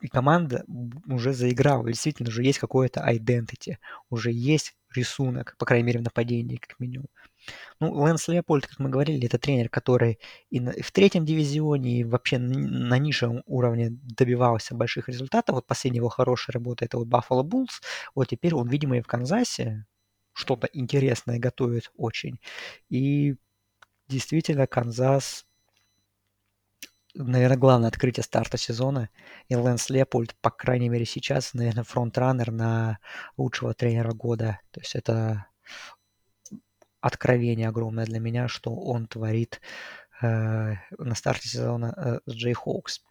и 0.00 0.08
команда 0.08 0.64
уже 1.06 1.32
заиграла, 1.32 1.86
действительно 1.86 2.28
уже 2.28 2.42
есть 2.42 2.58
какое-то 2.58 3.00
identity, 3.08 3.76
уже 4.10 4.30
есть 4.32 4.74
рисунок, 4.94 5.56
по 5.58 5.66
крайней 5.66 5.86
мере, 5.86 6.00
в 6.00 6.02
нападении, 6.02 6.56
как 6.56 6.78
минимум. 6.80 7.08
Ну, 7.80 7.92
Лэнс 7.92 8.28
Леопольд, 8.28 8.66
как 8.66 8.78
мы 8.78 8.90
говорили, 8.90 9.26
это 9.26 9.38
тренер, 9.38 9.68
который 9.68 10.18
и, 10.50 10.60
в 10.60 10.92
третьем 10.92 11.24
дивизионе, 11.24 12.00
и 12.00 12.04
вообще 12.04 12.38
на 12.38 12.98
низшем 12.98 13.42
уровне 13.46 13.90
добивался 13.90 14.74
больших 14.74 15.08
результатов. 15.08 15.54
Вот 15.56 15.66
последняя 15.66 15.98
его 15.98 16.08
хорошая 16.08 16.54
работа 16.54 16.84
это 16.84 16.98
вот 16.98 17.08
Buffalo 17.08 17.42
Bulls. 17.42 17.80
Вот 18.14 18.28
теперь 18.28 18.54
он, 18.54 18.68
видимо, 18.68 18.98
и 18.98 19.02
в 19.02 19.06
Канзасе 19.06 19.86
что-то 20.32 20.68
интересное 20.72 21.38
готовит 21.38 21.90
очень. 21.96 22.40
И 22.90 23.36
действительно, 24.08 24.66
Канзас 24.66 25.44
наверное, 27.14 27.56
главное 27.56 27.88
открытие 27.88 28.24
старта 28.24 28.56
сезона. 28.56 29.10
И 29.48 29.56
Лэнс 29.56 29.90
Лепольд, 29.90 30.34
по 30.40 30.50
крайней 30.50 30.88
мере, 30.88 31.04
сейчас, 31.04 31.54
наверное, 31.54 31.84
frontrunner 31.84 32.50
на 32.50 32.98
лучшего 33.36 33.74
тренера 33.74 34.12
года. 34.12 34.60
То 34.70 34.80
есть 34.80 34.94
это 34.94 35.46
откровение 37.00 37.68
огромное 37.68 38.06
для 38.06 38.20
меня, 38.20 38.48
что 38.48 38.74
он 38.74 39.06
творит 39.06 39.60
э, 40.20 40.74
на 40.98 41.14
старте 41.14 41.48
сезона 41.48 41.94
э, 41.96 42.30
с 42.30 42.34
Jayhawks. 42.34 43.02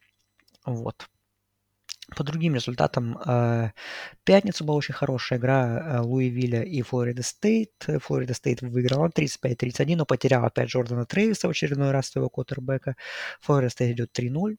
Вот. 0.65 1.09
По 2.15 2.23
другим 2.23 2.55
результатам, 2.55 3.17
э, 3.17 3.71
пятницу 4.23 4.63
была 4.63 4.77
очень 4.77 4.93
хорошая 4.93 5.39
игра 5.39 5.97
э, 5.97 5.99
Луивилля 5.99 6.63
и 6.63 6.81
Флорида 6.81 7.21
Стейт. 7.21 7.71
Флорида 7.85 8.33
Стейт 8.33 8.61
выиграла 8.61 9.09
35-31, 9.09 9.97
но 9.97 10.05
потеряла 10.05 10.47
опять 10.47 10.69
Джордана 10.69 11.05
Трэвиса 11.05 11.47
в 11.47 11.51
очередной 11.51 11.91
раз 11.91 12.07
своего 12.09 12.29
квотербека. 12.29 12.95
Флорида 13.41 13.69
Стейт 13.71 13.91
идет 13.91 14.17
3-0. 14.17 14.55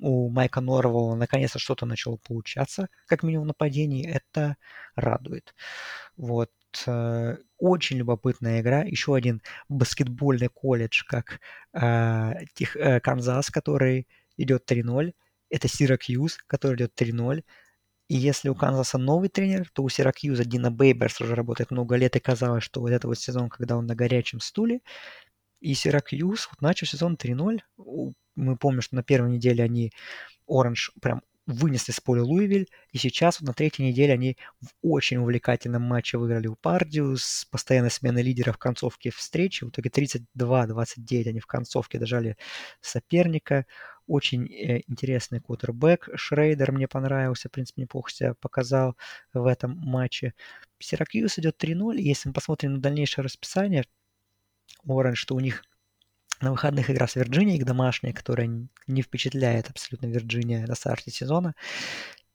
У 0.00 0.30
Майка 0.30 0.62
Норвелла 0.62 1.16
наконец-то 1.16 1.58
что-то 1.58 1.84
начало 1.84 2.16
получаться, 2.16 2.88
как 3.06 3.22
минимум 3.22 3.44
в 3.44 3.48
нападении. 3.48 4.08
Это 4.08 4.56
радует. 4.94 5.54
Вот. 6.16 6.50
Э, 6.86 7.36
очень 7.58 7.98
любопытная 7.98 8.62
игра. 8.62 8.84
Еще 8.84 9.14
один 9.14 9.42
баскетбольный 9.68 10.48
колледж, 10.48 11.04
как 11.06 11.40
э, 11.74 12.32
тех, 12.54 12.74
э, 12.76 13.00
Канзас, 13.00 13.50
который 13.50 14.08
идет 14.38 14.70
3-0 14.70 15.12
это 15.50 15.68
Сиракьюз, 15.68 16.38
который 16.46 16.76
идет 16.76 17.00
3-0. 17.00 17.44
И 18.08 18.14
если 18.14 18.48
у 18.48 18.54
Канзаса 18.54 18.98
новый 18.98 19.28
тренер, 19.28 19.68
то 19.72 19.82
у 19.82 19.88
Сиракьюза 19.88 20.44
Дина 20.44 20.70
Бейберс 20.70 21.20
уже 21.20 21.34
работает 21.34 21.70
много 21.70 21.96
лет, 21.96 22.14
и 22.16 22.20
казалось, 22.20 22.62
что 22.62 22.80
вот 22.80 22.90
это 22.90 23.08
вот 23.08 23.18
сезон, 23.18 23.48
когда 23.48 23.76
он 23.76 23.86
на 23.86 23.94
горячем 23.94 24.40
стуле. 24.40 24.80
И 25.60 25.74
Сиракьюз 25.74 26.48
вот 26.50 26.60
начал 26.60 26.86
сезон 26.86 27.16
3-0. 27.16 27.60
Мы 28.36 28.56
помним, 28.56 28.82
что 28.82 28.94
на 28.94 29.02
первой 29.02 29.30
неделе 29.30 29.64
они 29.64 29.92
Оранж 30.46 30.92
прям 31.00 31.22
вынесли 31.46 31.92
с 31.92 32.00
поля 32.00 32.22
Луивиль, 32.22 32.68
и 32.90 32.98
сейчас 32.98 33.40
вот 33.40 33.46
на 33.48 33.54
третьей 33.54 33.86
неделе 33.86 34.12
они 34.14 34.36
в 34.60 34.68
очень 34.82 35.18
увлекательном 35.18 35.82
матче 35.82 36.18
выиграли 36.18 36.48
у 36.48 36.56
Пардию 36.56 37.16
с 37.16 37.44
постоянной 37.44 37.90
сменой 37.90 38.22
лидера 38.22 38.52
в 38.52 38.58
концовке 38.58 39.10
встречи. 39.10 39.64
В 39.64 39.70
итоге 39.70 39.90
32-29 39.90 41.28
они 41.28 41.40
в 41.40 41.46
концовке 41.46 41.98
дожали 41.98 42.36
соперника. 42.80 43.66
Очень 44.06 44.46
э, 44.52 44.82
интересный 44.86 45.40
кутербэк. 45.40 46.10
Шрейдер 46.14 46.72
мне 46.72 46.88
понравился, 46.88 47.48
в 47.48 47.52
принципе, 47.52 47.82
неплохо 47.82 48.10
себя 48.10 48.34
показал 48.34 48.96
в 49.32 49.46
этом 49.46 49.76
матче. 49.78 50.34
Сиракьюз 50.78 51.38
идет 51.38 51.62
3-0. 51.62 51.96
Если 51.98 52.28
мы 52.28 52.32
посмотрим 52.32 52.74
на 52.74 52.80
дальнейшее 52.80 53.24
расписание, 53.24 53.84
Оранж, 54.86 55.18
что 55.18 55.34
у 55.34 55.40
них 55.40 55.64
на 56.40 56.50
выходных 56.50 56.90
игра 56.90 57.06
с 57.06 57.16
Вирджинией, 57.16 57.62
домашняя, 57.62 58.12
которая 58.12 58.68
не 58.86 59.02
впечатляет 59.02 59.70
абсолютно 59.70 60.06
Вирджиния 60.06 60.66
на 60.66 60.74
старте 60.74 61.10
сезона. 61.10 61.54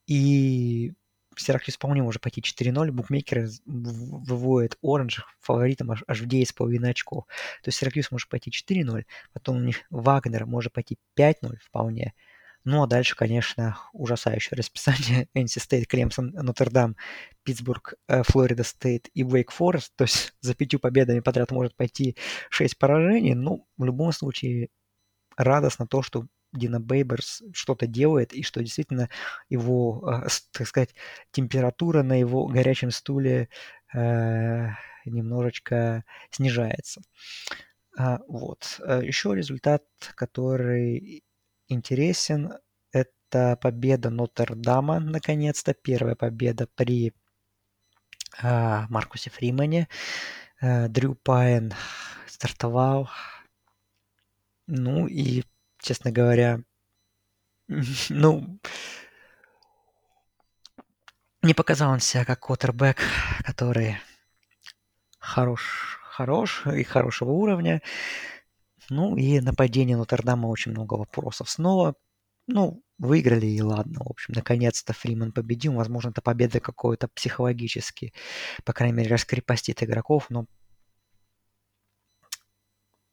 И 0.07 0.93
Сиракьюз 1.37 1.75
вполне 1.75 2.03
может 2.03 2.21
пойти 2.21 2.41
4-0. 2.41 2.91
Букмекеры 2.91 3.49
выводят 3.65 4.77
Оранж 4.81 5.25
фаворитом 5.39 5.91
аж, 5.91 6.03
аж 6.07 6.21
в 6.21 6.27
9,5 6.27 6.89
очков. 6.89 7.25
То 7.63 7.69
есть 7.69 7.77
Сиракьюз 7.77 8.11
может 8.11 8.29
пойти 8.29 8.51
4-0. 8.51 9.05
Потом 9.33 9.57
у 9.57 9.61
них 9.61 9.77
Вагнер 9.89 10.45
может 10.45 10.73
пойти 10.73 10.97
5-0 11.17 11.57
вполне. 11.63 12.13
Ну 12.63 12.83
а 12.83 12.87
дальше, 12.87 13.15
конечно, 13.15 13.77
ужасающее 13.91 14.55
расписание. 14.55 15.27
NC 15.35 15.57
State, 15.57 15.85
Клемсон, 15.85 16.31
Нотр-Дам, 16.31 16.95
Питтсбург, 17.43 17.95
э, 18.07 18.21
Флорида 18.23 18.63
Стейт 18.63 19.09
и 19.13 19.23
Вейк 19.23 19.51
Форест. 19.51 19.93
То 19.95 20.03
есть 20.03 20.33
за 20.41 20.53
пятью 20.53 20.79
победами 20.79 21.21
подряд 21.21 21.51
может 21.51 21.75
пойти 21.75 22.15
6 22.49 22.77
поражений. 22.77 23.33
Ну, 23.33 23.67
в 23.77 23.83
любом 23.83 24.11
случае, 24.11 24.69
радостно 25.37 25.87
то, 25.87 26.01
что 26.03 26.27
Дина 26.53 26.79
Бейберс 26.79 27.41
что-то 27.53 27.87
делает, 27.87 28.33
и 28.33 28.43
что 28.43 28.61
действительно 28.61 29.09
его, 29.49 30.23
э, 30.25 30.27
так 30.51 30.67
сказать, 30.67 30.93
температура 31.31 32.03
на 32.03 32.19
его 32.19 32.45
горячем 32.45 32.91
стуле 32.91 33.49
э, 33.93 34.67
немножечко 35.05 36.03
снижается. 36.29 37.01
А, 37.97 38.19
вот. 38.27 38.79
Еще 39.01 39.35
результат, 39.35 39.83
который 40.15 41.23
интересен. 41.71 42.53
Это 42.91 43.57
победа 43.61 44.09
Нотр-Дама, 44.09 44.99
наконец-то, 44.99 45.73
первая 45.73 46.15
победа 46.15 46.67
при 46.75 47.13
а, 48.41 48.87
Маркусе 48.89 49.29
Фримане. 49.29 49.87
А, 50.61 50.87
Дрю 50.87 51.15
Пайн 51.15 51.73
стартовал. 52.27 53.09
Ну 54.67 55.07
и, 55.07 55.43
честно 55.79 56.11
говоря, 56.11 56.61
ну, 58.09 58.59
не 61.41 61.53
показал 61.53 61.91
он 61.91 61.99
себя 61.99 62.25
как 62.25 62.39
квотербек, 62.39 62.97
который 63.43 63.97
хорош, 65.17 65.99
хорош 66.03 66.63
и 66.67 66.83
хорошего 66.83 67.31
уровня. 67.31 67.81
Ну 68.91 69.15
и 69.15 69.39
нападение 69.39 69.95
Нотр-Дама 69.95 70.47
очень 70.47 70.73
много 70.73 70.95
вопросов. 70.95 71.49
Снова, 71.49 71.95
ну, 72.45 72.83
выиграли 72.97 73.45
и 73.45 73.61
ладно. 73.61 74.03
В 74.03 74.09
общем, 74.11 74.33
наконец-то 74.35 74.91
Фриман 74.91 75.31
победил. 75.31 75.75
Возможно, 75.75 76.09
это 76.09 76.21
победа 76.21 76.59
какой-то 76.59 77.07
психологически, 77.07 78.13
по 78.65 78.73
крайней 78.73 78.97
мере, 78.97 79.11
раскрепостит 79.11 79.81
игроков, 79.81 80.25
но 80.29 80.45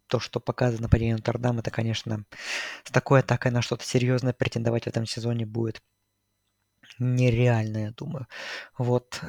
то, 0.09 0.19
что 0.19 0.41
показано 0.41 0.83
нападение 0.83 1.15
Нотр-Дам, 1.15 1.61
это, 1.61 1.71
конечно, 1.71 2.25
с 2.83 2.91
такой 2.91 3.21
атакой 3.21 3.53
на 3.53 3.63
что-то 3.63 3.85
серьезное 3.85 4.33
претендовать 4.33 4.85
в 4.85 4.89
этом 4.89 5.07
сезоне 5.07 5.47
будет 5.47 5.81
нереально, 6.99 7.79
я 7.85 7.91
думаю. 7.93 8.27
Вот. 8.77 9.23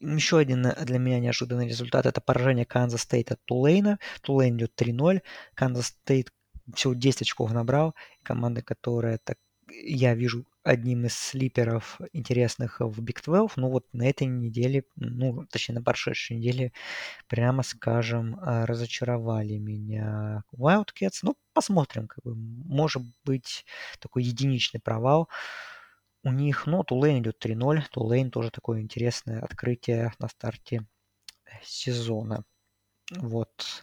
Еще 0.00 0.38
один 0.38 0.66
э, 0.66 0.84
для 0.84 0.98
меня 0.98 1.18
неожиданный 1.18 1.68
результат– 1.68 2.06
это 2.06 2.20
поражение 2.20 2.64
Канзас 2.64 3.02
Стейт 3.02 3.32
от 3.32 3.44
Тулейна. 3.44 3.98
Тулейн 4.22 4.56
идет 4.56 4.80
3-0. 4.80 5.22
Канзас 5.54 5.86
Стейт 5.86 6.32
всего 6.74 6.94
10 6.94 7.22
очков 7.22 7.52
набрал. 7.52 7.94
Команда, 8.22 8.62
которая 8.62 9.18
так, 9.18 9.38
я 9.70 10.14
вижу 10.14 10.46
одним 10.62 11.06
из 11.06 11.14
слиперов 11.14 12.00
интересных 12.12 12.80
в 12.80 13.00
Big 13.02 13.22
12. 13.24 13.56
Ну 13.56 13.70
вот 13.70 13.86
на 13.92 14.06
этой 14.06 14.26
неделе, 14.26 14.84
ну 14.96 15.44
точнее 15.50 15.76
на 15.76 15.82
прошедшей 15.82 16.36
неделе, 16.36 16.72
прямо 17.26 17.62
скажем, 17.62 18.38
э, 18.38 18.66
разочаровали 18.66 19.58
меня 19.58 20.44
Wildcats. 20.54 21.20
Ну 21.22 21.36
посмотрим, 21.54 22.06
как 22.06 22.22
бы, 22.22 22.34
может 22.36 23.02
быть 23.24 23.64
такой 23.98 24.22
единичный 24.22 24.80
провал 24.80 25.28
у 26.24 26.32
них, 26.32 26.66
ну, 26.66 26.82
Тулейн 26.84 27.22
идет 27.22 27.44
3-0. 27.44 27.82
Тулейн 27.90 28.30
тоже 28.30 28.50
такое 28.50 28.80
интересное 28.80 29.40
открытие 29.40 30.12
на 30.18 30.28
старте 30.28 30.86
сезона. 31.62 32.44
Вот. 33.10 33.82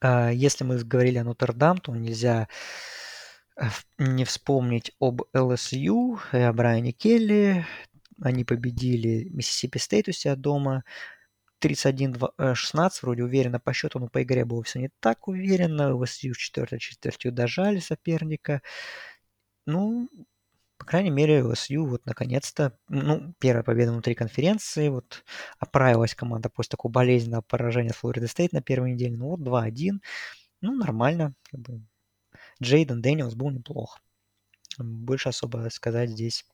А, 0.00 0.30
если 0.30 0.64
мы 0.64 0.78
говорили 0.78 1.18
о 1.18 1.24
Нотр-Дам, 1.24 1.78
то 1.78 1.94
нельзя 1.94 2.48
э, 3.56 3.64
не 3.98 4.24
вспомнить 4.24 4.92
об 4.98 5.22
ЛСЮ 5.34 6.18
о 6.32 6.52
Брайане 6.52 6.92
Келли. 6.92 7.66
Они 8.22 8.44
победили 8.44 9.28
Миссисипи 9.30 9.78
Стейт 9.78 10.08
у 10.08 10.12
себя 10.12 10.36
дома. 10.36 10.84
31-16, 11.62 12.30
э, 12.38 12.90
вроде 13.02 13.22
уверенно 13.22 13.60
по 13.60 13.72
счету, 13.74 13.98
но 13.98 14.08
по 14.08 14.22
игре 14.22 14.46
было 14.46 14.62
все 14.62 14.78
не 14.78 14.90
так 15.00 15.28
уверенно. 15.28 15.94
LSU 15.94 16.32
в 16.32 16.38
четвертой 16.38 16.78
четвертью 16.78 17.32
дожали 17.32 17.80
соперника. 17.80 18.62
Ну, 19.66 20.08
по 20.80 20.86
крайней 20.86 21.10
мере, 21.10 21.44
LSU 21.44 21.84
вот 21.84 22.06
наконец-то, 22.06 22.72
ну, 22.88 23.34
первая 23.38 23.62
победа 23.62 23.92
внутри 23.92 24.14
конференции, 24.14 24.88
вот 24.88 25.24
оправилась 25.58 26.14
команда 26.14 26.48
после 26.48 26.70
такого 26.70 26.90
болезненного 26.90 27.42
поражения 27.42 27.92
Флорида 27.92 28.28
Стейт 28.28 28.52
на 28.54 28.62
первой 28.62 28.92
неделе, 28.92 29.14
ну 29.14 29.28
вот 29.28 29.40
2-1, 29.40 30.00
ну, 30.62 30.74
нормально, 30.74 31.34
как 31.50 31.60
бы. 31.60 31.82
Джейден 32.62 33.02
Дэниелс 33.02 33.34
был 33.34 33.50
неплох. 33.50 33.98
Больше 34.78 35.28
особо 35.28 35.68
сказать 35.70 36.08
здесь 36.08 36.46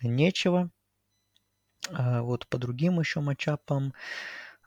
нечего. 0.00 0.70
А, 1.90 2.22
вот 2.22 2.46
по 2.46 2.58
другим 2.58 3.00
еще 3.00 3.18
матчапам. 3.18 3.94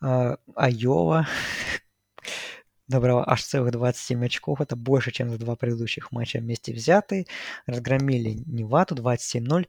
А, 0.01 0.39
Айова 0.57 1.25
набрала 2.87 3.23
аж 3.27 3.43
целых 3.43 3.71
27 3.71 4.25
очков. 4.25 4.61
Это 4.61 4.75
больше, 4.75 5.11
чем 5.11 5.29
за 5.29 5.37
два 5.37 5.55
предыдущих 5.55 6.11
матча 6.11 6.39
вместе 6.39 6.73
взятые. 6.73 7.25
Разгромили 7.65 8.41
Невату 8.45 8.95
27-0. 8.95 9.67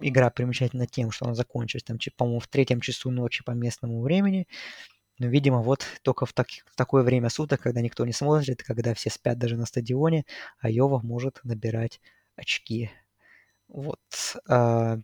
Игра 0.00 0.30
примечательна 0.30 0.86
тем, 0.86 1.10
что 1.10 1.26
она 1.26 1.34
закончилась, 1.34 1.84
там, 1.84 1.98
по-моему, 2.16 2.40
в 2.40 2.48
третьем 2.48 2.80
часу 2.80 3.10
ночи 3.10 3.44
по 3.44 3.52
местному 3.52 4.00
времени. 4.02 4.46
Но, 5.18 5.28
видимо, 5.28 5.62
вот 5.62 5.84
только 6.02 6.26
в, 6.26 6.32
так, 6.32 6.48
в 6.66 6.76
такое 6.76 7.02
время 7.02 7.30
суток, 7.30 7.62
когда 7.62 7.80
никто 7.80 8.04
не 8.04 8.12
смотрит, 8.12 8.62
когда 8.62 8.94
все 8.94 9.10
спят 9.10 9.38
даже 9.38 9.56
на 9.56 9.66
стадионе, 9.66 10.26
Айова 10.60 11.00
может 11.00 11.40
набирать 11.44 12.00
очки. 12.36 12.90
Вот. 13.68 14.00
А, 14.48 14.98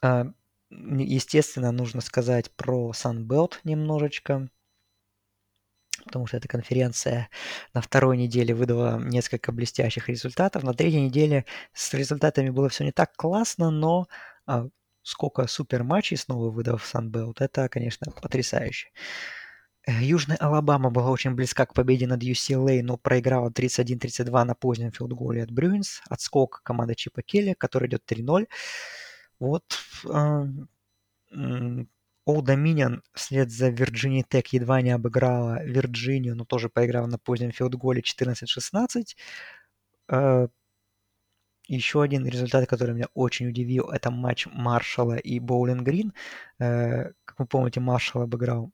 а, 0.00 0.26
естественно, 0.70 1.72
нужно 1.72 2.00
сказать 2.00 2.50
про 2.56 2.92
Sunbelt 2.92 3.54
немножечко 3.64 4.48
потому 6.04 6.26
что 6.26 6.36
эта 6.36 6.48
конференция 6.48 7.28
на 7.74 7.80
второй 7.80 8.16
неделе 8.16 8.54
выдала 8.54 8.98
несколько 8.98 9.52
блестящих 9.52 10.08
результатов. 10.08 10.62
На 10.62 10.74
третьей 10.74 11.02
неделе 11.02 11.44
с 11.72 11.92
результатами 11.94 12.50
было 12.50 12.68
все 12.68 12.84
не 12.84 12.92
так 12.92 13.14
классно, 13.16 13.70
но 13.70 14.06
а, 14.46 14.68
сколько 15.02 15.46
супер 15.46 15.84
матчей 15.84 16.16
снова 16.16 16.50
выдал 16.50 16.76
в 16.76 16.94
Sunbelt, 16.94 17.36
это, 17.38 17.68
конечно, 17.68 18.10
потрясающе. 18.12 18.88
Э, 19.86 19.92
Южная 20.00 20.36
Алабама 20.36 20.90
была 20.90 21.10
очень 21.10 21.34
близка 21.34 21.66
к 21.66 21.74
победе 21.74 22.06
над 22.06 22.22
UCLA, 22.22 22.82
но 22.82 22.96
проиграла 22.96 23.50
31-32 23.50 24.44
на 24.44 24.54
позднем 24.54 24.92
филдголе 24.92 25.42
от 25.42 25.50
Bruins. 25.50 26.02
Отскок 26.08 26.62
команды 26.62 26.94
Чипа 26.94 27.22
Келли, 27.22 27.54
который 27.58 27.88
идет 27.88 28.02
3-0. 28.10 28.46
Вот 29.40 29.64
Old 32.28 32.44
Dominion 32.46 33.00
вслед 33.14 33.50
за 33.50 33.70
Virginia 33.70 34.24
Tech 34.28 34.44
едва 34.52 34.80
не 34.82 34.90
обыграла 34.90 35.62
Вирджинию, 35.64 36.36
но 36.36 36.44
тоже 36.44 36.68
проиграла 36.68 37.06
на 37.06 37.18
позднем 37.18 37.52
филдголе 37.52 38.02
14-16. 38.02 39.16
Э, 40.08 40.48
Еще 41.68 42.02
один 42.02 42.26
результат, 42.26 42.68
который 42.68 42.94
меня 42.94 43.06
очень 43.14 43.48
удивил, 43.48 43.88
это 43.90 44.10
матч 44.10 44.46
Маршала 44.52 45.16
и 45.16 45.38
Боулинг 45.40 45.82
Грин. 45.82 46.12
Э, 46.58 47.12
как 47.24 47.38
вы 47.38 47.46
помните, 47.46 47.80
Маршал 47.80 48.22
обыграл 48.22 48.72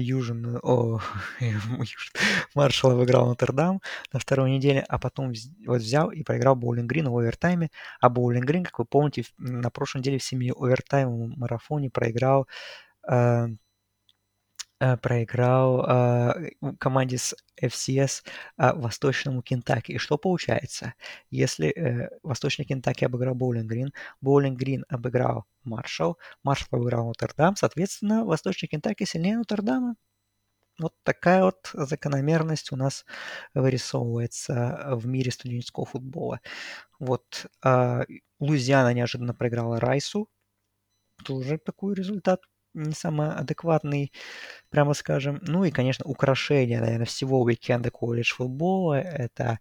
Южин, 0.00 0.58
о, 0.62 1.00
Маршал 2.54 2.96
выиграл 2.96 3.26
Нотр-Дам 3.26 3.80
на 4.12 4.18
второй 4.18 4.50
неделе, 4.50 4.84
а 4.88 4.98
потом 4.98 5.32
вот 5.66 5.80
взял 5.80 6.10
и 6.10 6.22
проиграл 6.22 6.56
Боулинг 6.56 6.90
Грин 6.90 7.08
в 7.08 7.16
овертайме. 7.16 7.70
А 8.00 8.08
Боулинг 8.08 8.44
Грин, 8.44 8.64
как 8.64 8.78
вы 8.78 8.84
помните, 8.84 9.24
на 9.38 9.70
прошлой 9.70 10.00
неделе 10.00 10.18
в 10.18 10.24
семи 10.24 10.52
овертаймовом 10.54 11.34
марафоне 11.36 11.90
проиграл 11.90 12.48
э, 13.08 13.14
э, 13.14 13.48
проиграл 14.96 15.84
э, 15.86 16.50
команде 16.78 17.18
с 17.18 17.34
FCS 17.62 18.22
э, 18.58 18.72
Восточному 18.74 19.42
Кентаки. 19.42 19.92
И 19.92 19.98
что 19.98 20.18
получается? 20.18 20.94
Если 21.30 21.68
э, 21.68 22.10
Восточный 22.22 22.64
Кентаки 22.64 23.04
обыграл 23.04 23.34
Боулинг 23.34 23.70
Грин, 23.70 23.92
Боулинг 24.20 24.58
Грин 24.58 24.84
обыграл 24.88 25.46
Маршалл, 25.62 26.18
Маршалл 26.42 26.78
обыграл 26.78 27.06
Нотр-Дам, 27.06 27.56
соответственно, 27.56 28.24
Восточный 28.24 28.68
Кентаки 28.68 29.04
сильнее 29.04 29.38
Нотр-Дама. 29.38 29.96
Вот 30.80 30.94
такая 31.04 31.44
вот 31.44 31.70
закономерность 31.72 32.72
у 32.72 32.76
нас 32.76 33.04
вырисовывается 33.54 34.84
в 34.90 35.06
мире 35.06 35.30
студенческого 35.30 35.86
футбола. 35.86 36.40
Вот 36.98 37.46
э, 37.64 38.02
Луизиана 38.40 38.92
неожиданно 38.92 39.34
проиграла 39.34 39.78
Райсу. 39.78 40.28
Тоже 41.24 41.58
такой 41.58 41.94
результат 41.94 42.40
не 42.74 42.92
самый 42.92 43.30
адекватный, 43.30 44.12
прямо 44.70 44.94
скажем. 44.94 45.38
Ну 45.42 45.64
и, 45.64 45.70
конечно, 45.70 46.04
украшение, 46.04 46.80
наверное, 46.80 47.06
всего 47.06 47.42
уикенда 47.42 47.90
колледж 47.90 48.34
футбола. 48.34 49.00
Это 49.00 49.60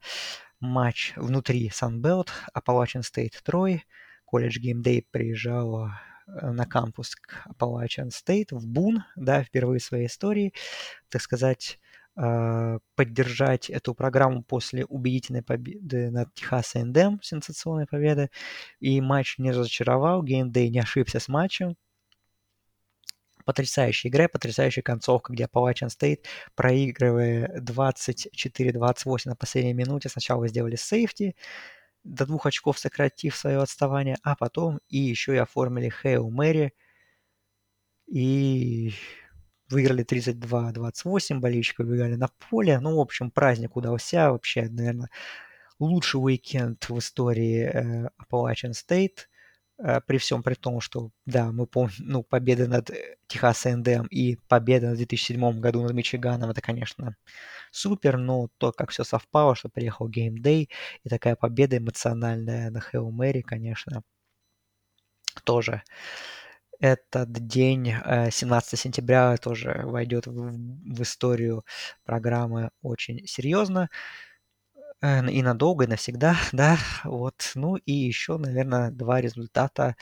матч 0.60 1.14
внутри 1.16 1.70
Sunbelt, 1.70 2.30
Appalachian 2.56 3.02
State 3.02 3.36
Трой. 3.44 3.86
Колледж 4.26 4.58
Day 4.60 5.06
приезжал 5.12 5.88
э, 5.88 6.52
на 6.52 6.66
кампус 6.66 7.16
к 7.16 7.46
Appalachian 7.48 8.10
State 8.10 8.48
в 8.52 8.66
Бун, 8.66 9.04
да, 9.16 9.44
впервые 9.44 9.80
в 9.80 9.84
своей 9.84 10.08
истории, 10.08 10.54
так 11.10 11.22
сказать, 11.22 11.80
э, 12.18 12.80
поддержать 12.96 13.70
эту 13.70 13.94
программу 13.94 14.44
после 14.44 14.86
убедительной 14.86 15.44
победы 15.44 16.10
над 16.10 16.34
Техас 16.34 16.76
A&M, 16.76 17.20
сенсационной 17.22 17.86
победы. 17.86 18.32
И 18.80 19.02
матч 19.02 19.38
не 19.38 19.52
разочаровал, 19.52 20.24
Day 20.26 20.70
не 20.70 20.80
ошибся 20.80 21.20
с 21.20 21.28
матчем 21.28 21.76
потрясающая 23.44 24.10
игра, 24.10 24.28
потрясающая 24.28 24.84
концовка, 24.84 25.34
где 25.34 25.46
Appalachian 25.46 25.90
State, 25.90 26.26
проигрывая 26.56 27.60
24-28 27.60 29.22
на 29.26 29.36
последней 29.36 29.74
минуте, 29.74 30.10
сначала 30.10 30.48
сделали 30.48 30.76
сейфти, 30.76 31.36
до 32.04 32.26
двух 32.26 32.46
очков 32.46 32.80
сократив 32.80 33.36
свое 33.36 33.62
отставание, 33.62 34.18
а 34.24 34.36
потом 34.36 34.80
и 34.90 34.98
еще 34.98 35.36
и 35.36 35.38
оформили 35.38 35.90
Хейл 35.90 36.30
Мэри 36.30 36.74
и 38.08 38.94
выиграли 39.70 40.06
32-28, 40.06 41.40
болельщики 41.40 41.82
выбегали 41.82 42.16
на 42.16 42.28
поле. 42.50 42.80
Ну, 42.80 42.98
в 42.98 43.00
общем, 43.00 43.32
праздник 43.32 43.76
удался. 43.76 44.32
Вообще, 44.32 44.68
наверное, 44.70 45.10
лучший 45.80 46.22
уикенд 46.22 46.90
в 46.90 47.00
истории 47.00 47.62
э, 47.64 48.10
Appalachian 48.20 48.72
State– 48.72 49.28
при 50.02 50.18
всем 50.18 50.44
при 50.44 50.54
том, 50.54 50.82
что, 50.82 51.12
да, 51.26 51.52
мы 51.52 51.68
помним, 51.68 51.96
ну, 52.00 52.24
победа 52.24 52.68
над 52.68 52.90
э, 52.90 53.18
Техас 53.28 53.66
A&M 53.66 54.06
и 54.08 54.36
победа 54.48 54.92
в 54.92 54.98
2007 54.98 55.60
году 55.60 55.82
над 55.84 55.94
Мичиганом, 55.94 56.52
это, 56.52 56.62
конечно, 56.62 57.16
супер, 57.72 58.18
но 58.18 58.50
то, 58.58 58.72
как 58.72 58.92
все 58.92 59.04
совпало, 59.04 59.56
что 59.56 59.70
приехал 59.70 60.10
Day, 60.10 60.70
и 61.04 61.10
такая 61.10 61.36
победа 61.36 61.78
эмоциональная 61.78 62.70
на 62.70 62.82
Хейл 62.82 63.12
Мэри, 63.12 63.42
конечно, 63.42 64.04
тоже 65.44 65.84
этот 66.80 67.32
день, 67.32 67.94
17 68.32 68.74
э, 68.74 68.78
сентября, 68.78 69.38
тоже 69.38 69.84
войдет 69.86 70.28
в, 70.28 70.34
в 70.34 71.02
историю 71.02 71.66
программы 72.04 72.72
очень 72.82 73.26
серьезно. 73.26 73.90
Э, 75.04 75.20
и 75.30 75.42
надолго, 75.44 75.84
и 75.84 75.88
навсегда, 75.88 76.38
да, 76.54 76.78
вот. 77.04 77.52
Ну 77.56 77.76
и 77.76 77.92
еще, 77.92 78.38
наверное, 78.38 78.90
два 78.92 79.20
результата, 79.22 79.96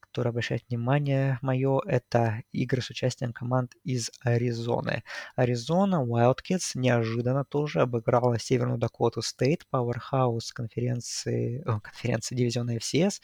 которые 0.00 0.30
обращают 0.30 0.62
внимание 0.68 1.38
мое, 1.42 1.80
это 1.86 2.42
игры 2.52 2.80
с 2.80 2.90
участием 2.90 3.32
команд 3.32 3.74
из 3.84 4.10
Аризоны. 4.22 5.02
Аризона 5.36 5.96
Wildcats 6.04 6.70
неожиданно 6.74 7.44
тоже 7.44 7.80
обыграла 7.82 8.38
Северную 8.38 8.78
Дакоту 8.78 9.22
Стейт, 9.22 9.66
powerhouse 9.72 10.52
конференции, 10.54 11.62
о, 11.66 11.80
конференции 11.80 12.36
дивизиона 12.36 12.76
FCS, 12.76 13.20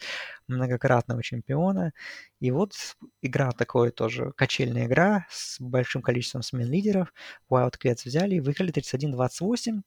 многократного 0.47 1.23
чемпиона. 1.23 1.93
И 2.41 2.51
вот 2.51 2.73
игра 3.21 3.51
такой 3.51 3.91
тоже, 3.91 4.33
качельная 4.35 4.85
игра 4.85 5.25
с 5.29 5.59
большим 5.61 6.01
количеством 6.01 6.43
смен 6.43 6.69
лидеров. 6.69 7.13
Wildcats 7.49 8.01
взяли 8.05 8.35
и 8.35 8.41
выиграли 8.41 8.71
31-28. 8.73 9.81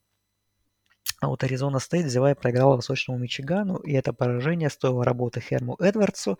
А 1.21 1.27
вот 1.27 1.43
Аризона 1.43 1.81
Стейт 1.81 2.07
взяла 2.07 2.31
и 2.31 2.35
проиграла 2.35 2.77
Восточному 2.77 3.19
Мичигану, 3.19 3.77
и 3.79 3.93
это 3.93 4.13
поражение 4.13 4.71
стоило 4.71 5.05
работы 5.05 5.41
Херму 5.41 5.75
Эдвардсу, 5.81 6.39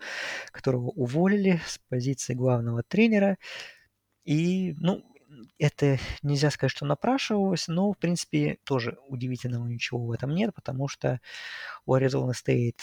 которого 0.51 0.89
уволили 0.91 1.59
с 1.65 1.79
позиции 1.89 2.33
главного 2.33 2.81
тренера. 2.83 3.37
И, 4.23 4.73
ну, 4.79 5.03
это 5.57 5.99
нельзя 6.21 6.49
сказать, 6.49 6.71
что 6.71 6.85
напрашивалось, 6.85 7.67
но, 7.67 7.91
в 7.91 7.97
принципе, 7.97 8.57
тоже 8.63 8.97
удивительного 9.07 9.67
ничего 9.67 10.05
в 10.05 10.11
этом 10.11 10.33
нет, 10.33 10.53
потому 10.55 10.87
что 10.87 11.19
у 11.85 11.93
Аризона 11.93 12.33
Стейт 12.33 12.79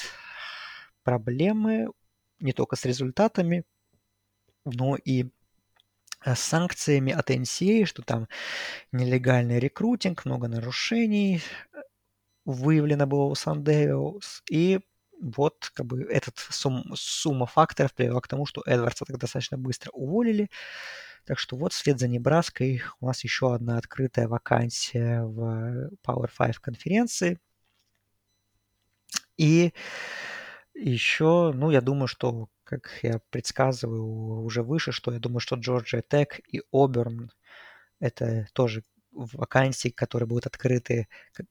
проблемы 1.02 1.88
не 2.40 2.52
только 2.52 2.76
с 2.76 2.84
результатами, 2.84 3.64
но 4.66 4.96
и 4.96 5.30
с 6.34 6.40
санкциями 6.40 7.12
от 7.12 7.30
NCAA, 7.30 7.84
что 7.84 8.02
там 8.02 8.28
нелегальный 8.92 9.58
рекрутинг, 9.60 10.24
много 10.24 10.48
нарушений, 10.48 11.42
выявлено 12.44 13.06
было 13.06 13.24
у 13.24 13.34
Sun 13.34 13.67
Devils, 13.67 14.42
и 14.50 14.80
вот 15.20 15.70
как 15.74 15.86
бы 15.86 16.02
этот 16.04 16.38
сум, 16.38 16.84
сумма 16.94 17.46
факторов 17.46 17.94
привела 17.94 18.20
к 18.20 18.28
тому, 18.28 18.46
что 18.46 18.62
Эдвардса 18.66 19.04
так 19.04 19.18
достаточно 19.18 19.58
быстро 19.58 19.90
уволили. 19.92 20.50
Так 21.26 21.38
что 21.38 21.56
вот 21.56 21.72
вслед 21.72 21.98
за 21.98 22.08
Небраской 22.08 22.82
у 23.00 23.06
нас 23.06 23.24
еще 23.24 23.54
одна 23.54 23.78
открытая 23.78 24.28
вакансия 24.28 25.22
в 25.24 25.90
Power 26.06 26.28
5 26.36 26.58
конференции. 26.58 27.38
И 29.36 29.72
еще, 30.74 31.52
ну, 31.54 31.70
я 31.70 31.80
думаю, 31.80 32.06
что, 32.06 32.48
как 32.66 32.90
я 33.02 33.20
предсказываю 33.30 34.42
уже 34.42 34.62
выше, 34.62 34.92
что 34.92 35.12
я 35.12 35.20
думаю, 35.20 35.40
что 35.40 35.56
Джорджия 35.56 36.02
Тек 36.02 36.40
и 36.52 36.62
Оберн 36.72 37.30
это 38.00 38.46
тоже 38.52 38.82
вакансий, 39.12 39.90
которые 39.90 40.26
будут 40.26 40.46
открыты 40.46 41.08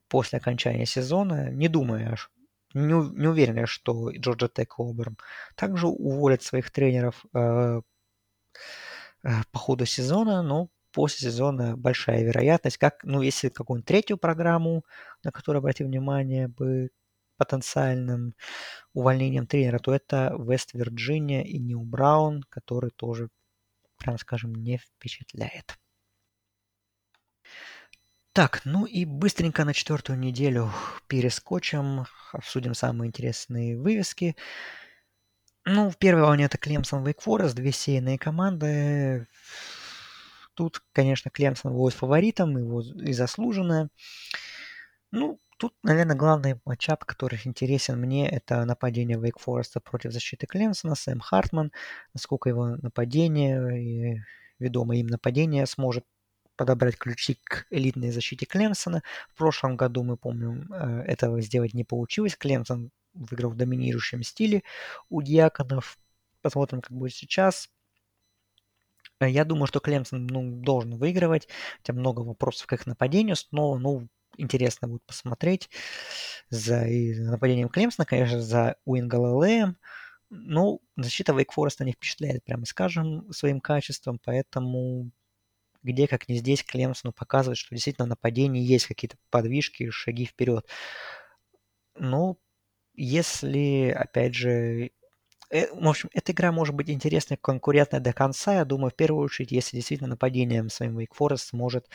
после 0.10 0.38
окончания 0.40 0.86
сезона, 0.86 1.50
не 1.50 1.68
думаю, 1.70 2.18
не, 2.74 2.94
не 3.20 3.28
уверен, 3.28 3.66
что 3.66 4.12
Джорджа 4.12 4.50
Тек 4.50 4.76
и 4.78 4.84
Оберн 4.84 5.18
также 5.56 5.88
уволят 5.88 6.44
своих 6.44 6.70
тренеров 6.72 7.26
э, 7.34 7.82
э, 9.24 9.30
по 9.52 9.60
ходу 9.60 9.86
сезона, 9.86 10.42
но 10.44 10.70
после 10.92 11.30
сезона 11.30 11.78
большая 11.78 12.24
вероятность, 12.24 12.78
как, 12.78 13.04
ну, 13.04 13.22
если 13.22 13.50
какую-нибудь 13.50 13.88
третью 13.88 14.18
программу, 14.18 14.84
на 15.24 15.32
которую 15.32 15.60
обратим 15.60 15.88
внимание, 15.88 16.48
бы 16.48 16.90
потенциальным 17.38 18.36
увольнением 18.94 19.48
тренера, 19.48 19.80
то 19.80 19.94
это 19.94 20.36
Вест-Вирджиния 20.38 21.44
и 21.44 21.60
Нью 21.60 21.82
Браун, 21.82 22.44
который 22.50 22.92
тоже, 22.92 23.30
прямо 23.98 24.18
скажем, 24.18 24.56
не 24.56 24.78
впечатляет. 24.78 25.78
Так, 28.36 28.62
ну 28.66 28.86
и 28.86 29.06
быстренько 29.06 29.64
на 29.64 29.74
четвертую 29.74 30.20
неделю 30.20 30.70
перескочим, 31.08 32.06
обсудим 32.34 32.74
самые 32.74 33.08
интересные 33.08 33.80
вывески. 33.80 34.36
Ну, 35.64 35.90
в 35.90 35.98
первой 35.98 36.24
волне 36.24 36.44
это 36.44 36.58
Клемсон 36.58 37.06
Вейк 37.06 37.22
Форест, 37.22 37.56
две 37.56 37.72
сейные 37.72 38.20
команды. 38.20 39.26
Тут, 40.54 40.84
конечно, 40.92 41.32
Клемсон 41.32 41.74
будет 41.74 41.94
фаворитом, 41.94 42.58
его 42.58 42.82
и 42.82 43.14
заслуженно. 43.14 43.90
Ну, 45.12 45.40
тут, 45.58 45.74
наверное, 45.84 46.16
главный 46.16 46.60
матчап, 46.66 47.06
который 47.06 47.40
интересен 47.46 48.00
мне, 48.00 48.30
это 48.30 48.66
нападение 48.66 49.20
Вейк 49.20 49.40
Фореста 49.40 49.80
против 49.80 50.12
защиты 50.12 50.48
Клемсона, 50.48 50.96
Сэм 50.96 51.20
Хартман. 51.20 51.72
Насколько 52.14 52.50
его 52.50 52.76
нападение 52.78 54.16
и 54.16 54.22
ведомое 54.60 54.98
им 54.98 55.08
нападение 55.08 55.66
сможет 55.66 56.06
подобрать 56.56 56.98
ключи 56.98 57.38
к 57.44 57.66
элитной 57.70 58.12
защите 58.12 58.46
Клемсона. 58.46 59.04
В 59.30 59.38
прошлом 59.38 59.76
году, 59.76 60.04
мы 60.04 60.18
помним, 60.18 60.72
э, 60.72 61.02
этого 61.08 61.42
сделать 61.42 61.74
не 61.74 61.84
получилось. 61.84 62.36
Клемсон 62.38 62.92
выиграл 63.14 63.52
в 63.52 63.58
доминирующем 63.58 64.24
стиле 64.24 64.64
у 65.10 65.22
Дьяконов. 65.22 65.98
Посмотрим, 66.42 66.82
как 66.82 66.92
будет 66.92 67.14
сейчас. 67.14 67.70
Э, 69.20 69.30
я 69.30 69.46
думаю, 69.46 69.68
что 69.68 69.80
Клемсон 69.80 70.28
ну, 70.28 70.52
должен 70.62 70.98
выигрывать. 70.98 71.48
Хотя 71.78 71.94
много 71.94 72.22
вопросов 72.22 72.68
к 72.68 72.74
их 72.74 72.86
нападению. 72.86 73.36
Снова, 73.36 73.78
ну, 73.78 74.08
интересно 74.38 74.88
будет 74.88 75.04
посмотреть 75.04 75.70
за 76.50 76.86
нападением 76.86 77.70
Клемсона, 77.70 78.06
конечно, 78.06 78.42
за 78.42 78.78
Уингалалеем. 78.86 79.78
Ну, 80.30 80.82
защита 80.98 81.34
Вейк 81.34 81.52
Фореста 81.52 81.86
не 81.86 81.94
впечатляет, 81.94 82.44
прямо 82.44 82.66
скажем, 82.66 83.32
своим 83.32 83.62
качеством, 83.62 84.20
поэтому 84.24 85.12
где, 85.86 86.08
как 86.08 86.28
не 86.28 86.38
здесь, 86.38 86.64
Клемсону 86.64 87.14
показывает, 87.14 87.58
что 87.58 87.76
действительно 87.76 88.08
нападение 88.08 88.66
есть 88.66 88.88
какие-то 88.88 89.18
подвижки, 89.30 89.90
шаги 89.92 90.26
вперед. 90.26 90.68
Ну, 91.98 92.40
если, 92.96 93.90
опять 93.96 94.34
же, 94.34 94.92
э, 95.52 95.74
в 95.74 95.88
общем, 95.88 96.10
эта 96.14 96.32
игра 96.32 96.52
может 96.52 96.76
быть 96.76 96.90
интересной, 96.90 97.38
конкурентной 97.38 98.00
до 98.00 98.14
конца. 98.14 98.56
Я 98.56 98.66
думаю, 98.66 98.92
в 98.92 98.96
первую 98.96 99.26
очередь, 99.26 99.52
если 99.52 99.78
действительно 99.78 100.10
нападением 100.10 100.70
своим 100.70 100.98
Wake 100.98 101.16
Forest 101.18 101.50
сможет 101.50 101.88
э, 101.88 101.92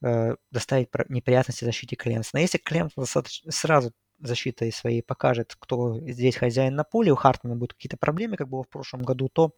доставить 0.00 0.88
неприятности 1.08 1.64
защите 1.64 1.96
Клемсона. 1.96 2.40
Если 2.40 2.58
Клемсон 2.58 3.06
сразу 3.48 3.92
защитой 4.18 4.72
своей 4.72 5.02
покажет, 5.02 5.56
кто 5.58 5.98
здесь 6.00 6.36
хозяин 6.36 6.74
на 6.74 6.84
поле, 6.84 7.12
у 7.12 7.16
Хартмана 7.16 7.56
будут 7.56 7.74
какие-то 7.74 7.96
проблемы, 7.96 8.36
как 8.36 8.48
было 8.48 8.64
в 8.64 8.68
прошлом 8.68 9.02
году, 9.02 9.28
то 9.28 9.54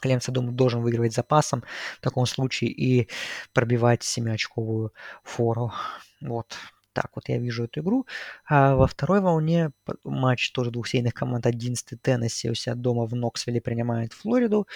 Клемс, 0.00 0.28
я 0.28 0.34
думаю, 0.34 0.52
должен 0.52 0.80
выигрывать 0.80 1.14
запасом 1.14 1.62
в 1.98 2.00
таком 2.00 2.26
случае 2.26 2.70
и 2.70 3.08
пробивать 3.52 4.02
7-очковую 4.02 4.90
фору. 5.22 5.72
Вот 6.20 6.56
так 6.92 7.10
вот 7.14 7.28
я 7.28 7.38
вижу 7.38 7.64
эту 7.64 7.80
игру. 7.80 8.06
А 8.48 8.74
во 8.74 8.86
второй 8.86 9.20
волне 9.20 9.72
матч 10.04 10.52
тоже 10.52 10.70
двухсейных 10.70 11.14
команд 11.14 11.46
11 11.46 12.00
Теннесси 12.00 12.50
у 12.50 12.54
себя 12.54 12.74
дома 12.74 13.06
в 13.06 13.14
Ноксвилле 13.14 13.60
принимает 13.60 14.12
Флориду. 14.12 14.66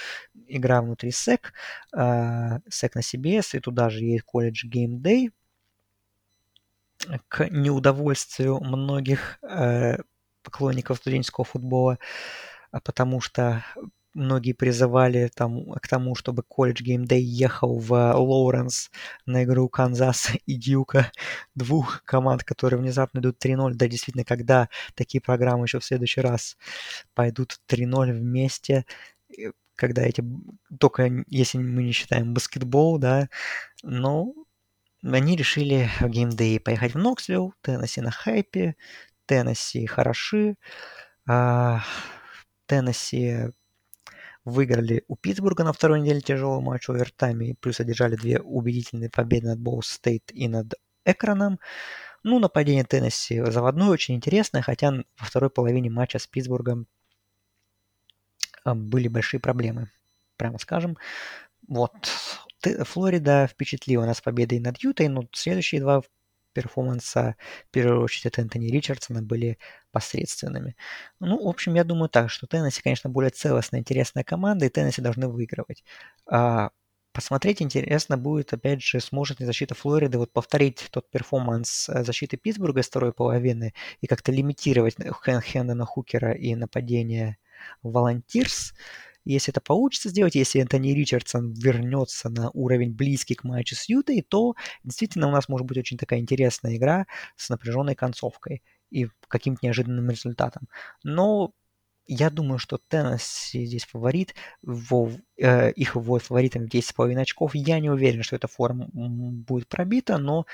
Игра 0.47 0.83
внутри 0.83 1.11
SEC. 1.11 1.41
А, 1.93 2.59
SEC 2.69 2.91
на 2.95 3.01
CBS, 3.01 3.57
и 3.57 3.61
туда 3.61 3.91
же 3.91 4.05
есть 4.05 4.25
колледж 4.25 4.67
Game 4.67 5.01
Day. 5.01 5.31
К 7.29 7.49
неудовольствию 7.51 8.59
многих 8.61 9.39
э, 9.43 9.99
поклонников 10.43 10.99
студенческого 10.99 11.45
футбола, 11.45 11.99
а 12.71 12.81
потому 12.81 13.21
что 13.21 13.65
многие 14.17 14.53
призывали 14.53 15.31
там, 15.35 15.73
к 15.75 15.87
тому, 15.87 16.15
чтобы 16.15 16.43
колледж 16.43 16.83
Day 16.83 17.19
ехал 17.19 17.79
в 17.79 17.93
Лоуренс 17.93 18.91
на 19.27 19.45
игру 19.45 19.69
Канзаса 19.69 20.33
и 20.47 20.55
Дьюка, 20.57 21.13
двух 21.55 22.03
команд, 22.05 22.43
которые 22.43 22.81
внезапно 22.81 23.21
идут 23.21 23.45
3-0. 23.45 23.75
Да, 23.75 23.87
действительно, 23.87 24.25
когда 24.25 24.69
такие 24.95 25.21
программы 25.21 25.67
еще 25.67 25.79
в 25.79 25.85
следующий 25.85 26.23
раз 26.23 26.57
пойдут 27.15 27.61
3-0 27.69 28.13
вместе, 28.13 28.87
когда 29.75 30.03
эти, 30.03 30.25
только 30.81 31.25
если 31.29 31.59
мы 31.59 31.83
не 31.83 31.93
считаем 31.93 32.33
баскетбол, 32.33 32.99
да, 32.99 33.29
но 33.83 34.33
они 35.03 35.37
решили 35.37 35.91
в 36.01 36.07
Day 36.07 36.59
поехать 36.59 36.95
в 36.95 36.99
Ноксвилл, 36.99 37.55
Теннесси 37.61 38.01
на 38.01 38.11
хайпе, 38.11 38.77
Теннесси 39.27 39.85
хороши, 39.87 40.57
а 41.29 41.83
Теннесси 42.67 43.51
выиграли 44.47 45.05
у 45.09 45.17
Питтсбурга 45.17 45.65
на 45.65 45.73
второй 45.73 46.01
неделе 46.01 46.21
тяжелый 46.21 46.63
матч 46.63 46.89
овертайме, 46.89 47.57
плюс 47.57 47.81
одержали 47.81 48.15
две 48.15 48.39
убедительные 48.41 49.11
победы 49.11 49.49
над 49.49 49.59
Боу 49.59 49.83
Стейт 49.83 50.31
и 50.33 50.47
над 50.47 50.75
Экраном. 51.05 51.59
Ну, 52.23 52.39
нападение 52.39 52.85
Теннесси 52.85 53.43
заводное, 53.43 53.89
очень 53.89 54.15
интересное, 54.15 54.63
хотя 54.63 54.93
во 54.93 55.27
второй 55.27 55.51
половине 55.51 55.91
матча 55.91 56.21
с 56.21 56.29
Питтсбургом 56.29 56.87
а, 58.63 58.77
были 58.77 59.09
большие 59.09 59.41
проблемы, 59.41 59.91
прямо 60.37 60.59
скажем. 60.59 60.97
Вот. 61.67 61.93
Флорида 62.63 63.49
впечатлила 63.49 64.07
нас 64.07 64.21
победой 64.21 64.61
над 64.61 64.79
Ютой, 64.79 65.09
но 65.09 65.29
следующие 65.33 65.81
два 65.81 66.03
перформанса, 66.57 67.37
в 67.69 67.71
первую 67.71 68.03
очередь, 68.03 68.27
от 68.27 68.39
Энтони 68.39 68.69
Ричардсона 68.71 69.23
были 69.23 69.59
посредственными. 69.93 70.77
Ну, 71.21 71.45
в 71.45 71.49
общем, 71.49 71.75
я 71.75 71.85
думаю 71.85 72.09
так, 72.09 72.31
что 72.31 72.47
Теннесси, 72.47 72.83
конечно, 72.83 73.11
более 73.11 73.31
целостная, 73.31 73.81
интересная 73.81 74.25
команда, 74.25 74.67
и 74.67 74.69
Теннесси 74.69 75.03
должны 75.03 75.29
выигрывать. 75.29 75.85
А 76.27 76.71
посмотреть 77.13 77.63
интересно 77.63 78.17
будет, 78.19 78.53
опять 78.53 78.83
же, 78.83 79.01
сможет 79.01 79.41
ли 79.41 79.47
защита 79.47 79.75
Флориды 79.75 80.19
вот 80.19 80.33
повторить 80.33 80.89
тот 80.91 81.11
перформанс 81.11 81.89
э, 81.89 82.05
защиты 82.05 82.37
Питтсбурга 82.37 82.81
из 82.81 82.89
второй 82.89 83.13
половины 83.13 83.73
и 84.03 84.07
как-то 84.07 84.33
лимитировать 84.33 84.97
Хэндона 84.97 85.85
Хукера 85.87 86.33
и 86.33 86.55
нападение 86.55 87.39
Волонтирс, 87.83 88.75
если 89.33 89.53
это 89.53 89.61
получится 89.61 90.09
сделать, 90.09 90.35
если 90.35 90.61
Энтони 90.61 90.93
Ричардсон 90.93 91.53
вернется 91.53 92.29
на 92.29 92.51
уровень 92.51 92.93
близкий 92.93 93.35
к 93.35 93.45
матчу 93.45 93.75
с 93.75 93.89
Ютой, 93.89 94.23
то 94.23 94.55
действительно 94.85 95.29
у 95.29 95.33
нас 95.33 95.49
может 95.49 95.67
быть 95.67 95.79
очень 95.79 95.99
такая 95.99 96.21
интересная 96.21 96.77
игра 96.77 97.07
с 97.37 97.49
напряженной 97.49 97.95
концовкой 97.95 98.63
и 98.91 99.09
каким-то 99.29 99.67
неожиданным 99.67 100.09
результатом. 100.11 100.69
Но 101.03 101.53
я 102.07 102.31
думаю, 102.31 102.59
что 102.59 102.79
Теннесси 102.89 103.67
здесь 103.67 103.85
фаворит, 103.85 104.35
во, 104.63 105.11
э, 105.37 105.73
их 105.73 105.97
вводит 105.97 106.27
фаворитом 106.27 106.67
в 106.67 106.69
10,5 106.69 107.21
очков. 107.21 107.55
Я 107.55 107.81
не 107.81 107.91
уверен, 107.91 108.23
что 108.23 108.37
эта 108.37 108.47
форма 108.47 108.89
будет 108.93 109.69
пробита, 109.69 110.17
но 110.19 110.47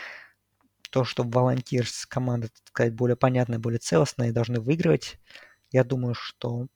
то, 0.90 1.04
что 1.04 1.24
Волонтирс 1.24 2.06
команда, 2.06 2.48
так 2.48 2.68
сказать, 2.68 2.94
более 2.94 3.16
понятная, 3.16 3.58
более 3.58 3.78
целостная 3.78 4.28
и 4.28 4.32
должны 4.32 4.60
выигрывать, 4.60 5.18
я 5.70 5.84
думаю, 5.84 6.14
что 6.14 6.68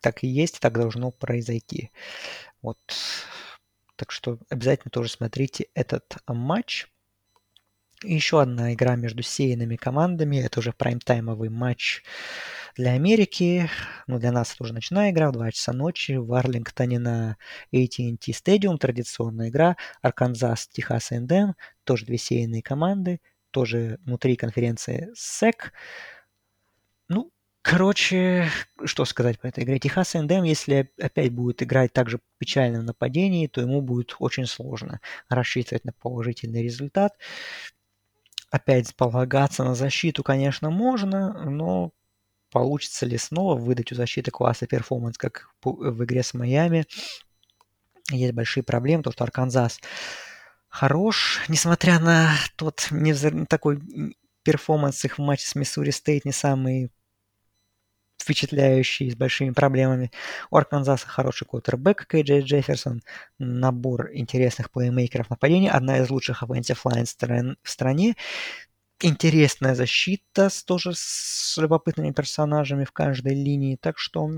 так 0.00 0.24
и 0.24 0.28
есть, 0.28 0.60
так 0.60 0.74
должно 0.74 1.10
произойти. 1.10 1.90
Вот. 2.62 2.78
Так 3.96 4.12
что 4.12 4.38
обязательно 4.48 4.90
тоже 4.90 5.10
смотрите 5.10 5.66
этот 5.74 6.16
матч. 6.26 6.86
И 8.02 8.14
еще 8.14 8.40
одна 8.40 8.72
игра 8.72 8.96
между 8.96 9.22
сеянными 9.22 9.76
командами. 9.76 10.38
Это 10.38 10.60
уже 10.60 10.72
прайм-таймовый 10.72 11.50
матч 11.50 12.02
для 12.74 12.92
Америки. 12.92 13.68
Ну, 14.06 14.18
для 14.18 14.32
нас 14.32 14.54
это 14.54 14.64
уже 14.64 14.72
ночная 14.72 15.10
игра 15.10 15.28
в 15.28 15.32
2 15.32 15.52
часа 15.52 15.74
ночи 15.74 16.12
в 16.12 16.32
Арлингтоне 16.32 16.98
на 16.98 17.36
AT&T 17.74 18.32
Stadium. 18.32 18.78
Традиционная 18.78 19.50
игра. 19.50 19.76
Арканзас, 20.00 20.68
Техас 20.68 21.12
A&M. 21.12 21.54
Тоже 21.84 22.06
две 22.06 22.16
сеянные 22.16 22.62
команды. 22.62 23.20
Тоже 23.50 23.98
внутри 24.04 24.36
конференции 24.36 25.10
SEC. 25.14 25.70
Короче, 27.62 28.48
что 28.84 29.04
сказать 29.04 29.38
по 29.38 29.46
этой 29.46 29.64
игре. 29.64 29.78
Texas 29.78 30.16
A&M, 30.16 30.44
если 30.44 30.90
опять 30.98 31.32
будет 31.32 31.62
играть 31.62 31.92
так 31.92 32.08
же 32.08 32.20
печально 32.38 32.80
в 32.80 32.84
нападении, 32.84 33.48
то 33.48 33.60
ему 33.60 33.82
будет 33.82 34.16
очень 34.18 34.46
сложно 34.46 35.00
рассчитывать 35.28 35.84
на 35.84 35.92
положительный 35.92 36.62
результат. 36.62 37.12
Опять 38.50 38.94
полагаться 38.96 39.62
на 39.62 39.74
защиту, 39.74 40.22
конечно, 40.22 40.70
можно, 40.70 41.44
но 41.44 41.92
получится 42.50 43.06
ли 43.06 43.18
снова 43.18 43.54
выдать 43.56 43.92
у 43.92 43.94
защиты 43.94 44.30
класса 44.30 44.66
performance, 44.66 45.18
как 45.18 45.50
в 45.62 46.04
игре 46.04 46.22
с 46.22 46.34
Майами, 46.34 46.86
есть 48.10 48.32
большие 48.32 48.64
проблемы, 48.64 49.02
потому 49.02 49.12
что 49.12 49.24
Арканзас 49.24 49.80
хорош, 50.68 51.42
несмотря 51.48 52.00
на 52.00 52.32
тот 52.56 52.88
не 52.90 53.14
такой 53.44 53.80
performance 54.42 55.04
их 55.04 55.18
в 55.18 55.22
матче 55.22 55.46
с 55.46 55.54
Миссури 55.54 55.90
Стейт 55.90 56.24
не 56.24 56.32
самый 56.32 56.90
впечатляющий, 58.22 59.10
с 59.10 59.16
большими 59.16 59.50
проблемами. 59.50 60.10
У 60.50 60.56
Арканзаса 60.56 61.06
хороший 61.06 61.46
квотербек 61.46 62.06
Кей 62.06 62.22
Джефферсон, 62.22 63.02
набор 63.38 64.10
интересных 64.12 64.70
плеймейкеров 64.70 65.30
нападения, 65.30 65.70
одна 65.70 65.98
из 65.98 66.10
лучших 66.10 66.42
offensive 66.42 66.78
line 66.84 67.56
в 67.62 67.70
стране. 67.70 68.16
Интересная 69.02 69.74
защита 69.74 70.50
с, 70.50 70.62
тоже 70.62 70.92
с 70.94 71.56
любопытными 71.56 72.12
персонажами 72.12 72.84
в 72.84 72.92
каждой 72.92 73.34
линии. 73.34 73.76
Так 73.76 73.98
что 73.98 74.30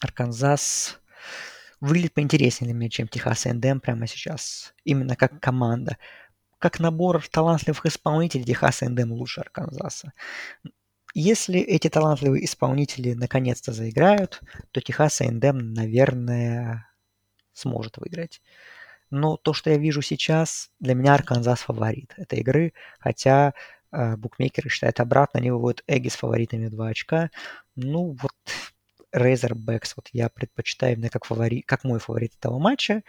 Арканзас 0.00 1.00
выглядит 1.80 2.14
поинтереснее 2.14 2.72
для 2.72 2.78
меня, 2.78 2.90
чем 2.90 3.08
Texas 3.08 3.46
A&M 3.46 3.80
прямо 3.80 4.06
сейчас. 4.06 4.74
Именно 4.84 5.16
как 5.16 5.40
команда. 5.40 5.96
Как 6.58 6.80
набор 6.80 7.24
талантливых 7.28 7.86
исполнителей 7.86 8.44
Техас 8.44 8.82
Эндем 8.82 9.12
лучше 9.12 9.42
Арканзаса. 9.42 10.12
Если 11.14 11.60
эти 11.60 11.88
талантливые 11.88 12.44
исполнители 12.44 13.14
наконец-то 13.14 13.72
заиграют, 13.72 14.40
то 14.72 14.80
Техас 14.80 15.20
A&M, 15.20 15.72
наверное, 15.72 16.88
сможет 17.52 17.96
выиграть. 17.98 18.40
Но 19.10 19.36
то, 19.36 19.54
что 19.54 19.70
я 19.70 19.78
вижу 19.78 20.02
сейчас, 20.02 20.70
для 20.80 20.94
меня 20.94 21.14
Арканзас 21.14 21.60
фаворит 21.60 22.12
этой 22.16 22.40
игры, 22.40 22.74
хотя 23.00 23.54
э, 23.90 24.16
букмекеры 24.16 24.68
считают 24.68 25.00
обратно, 25.00 25.40
они 25.40 25.50
выводят 25.50 25.82
Эгги 25.86 26.08
с 26.08 26.16
фаворитами 26.16 26.68
2 26.68 26.88
очка. 26.88 27.30
Ну 27.74 28.16
вот 28.20 28.32
Razorbacks 29.14 29.94
вот 29.96 30.08
я 30.12 30.28
предпочитаю 30.28 30.94
именно 30.94 31.08
как, 31.08 31.24
фаворит, 31.24 31.64
как 31.66 31.84
мой 31.84 31.98
фаворит 31.98 32.34
этого 32.38 32.58
матча. 32.58 33.02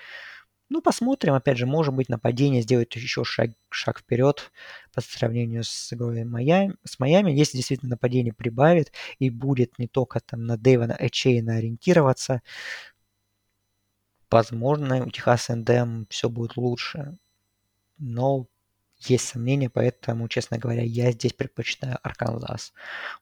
Ну, 0.69 0.81
посмотрим. 0.81 1.33
Опять 1.33 1.57
же, 1.57 1.65
может 1.65 1.93
быть, 1.95 2.09
нападение 2.09 2.61
сделает 2.61 2.95
еще 2.95 3.23
шаг, 3.23 3.51
шаг 3.69 3.99
вперед 3.99 4.51
по 4.93 5.01
сравнению 5.01 5.63
с 5.63 5.91
игрой 5.93 6.23
Майами, 6.25 6.75
с 6.85 6.99
Майами. 6.99 7.31
Если 7.31 7.57
действительно 7.57 7.91
нападение 7.91 8.33
прибавит 8.33 8.91
и 9.17 9.31
будет 9.31 9.79
не 9.79 9.87
только 9.87 10.19
там 10.19 10.45
на 10.45 10.57
Дэйвана 10.57 10.95
Эчейна 10.99 11.55
ориентироваться, 11.55 12.43
возможно, 14.29 15.05
у 15.05 15.09
Техас 15.09 15.49
НДМ 15.49 16.05
все 16.09 16.29
будет 16.29 16.55
лучше. 16.55 17.17
Но 17.97 18.47
есть 18.99 19.27
сомнения, 19.27 19.69
поэтому, 19.69 20.27
честно 20.27 20.59
говоря, 20.59 20.83
я 20.83 21.11
здесь 21.11 21.33
предпочитаю 21.33 21.97
Арканзас 22.03 22.73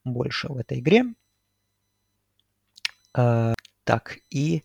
больше 0.03 0.49
в 0.49 0.57
этой 0.57 0.79
игре. 0.79 1.05
А, 3.13 3.53
так, 3.83 4.17
и 4.29 4.63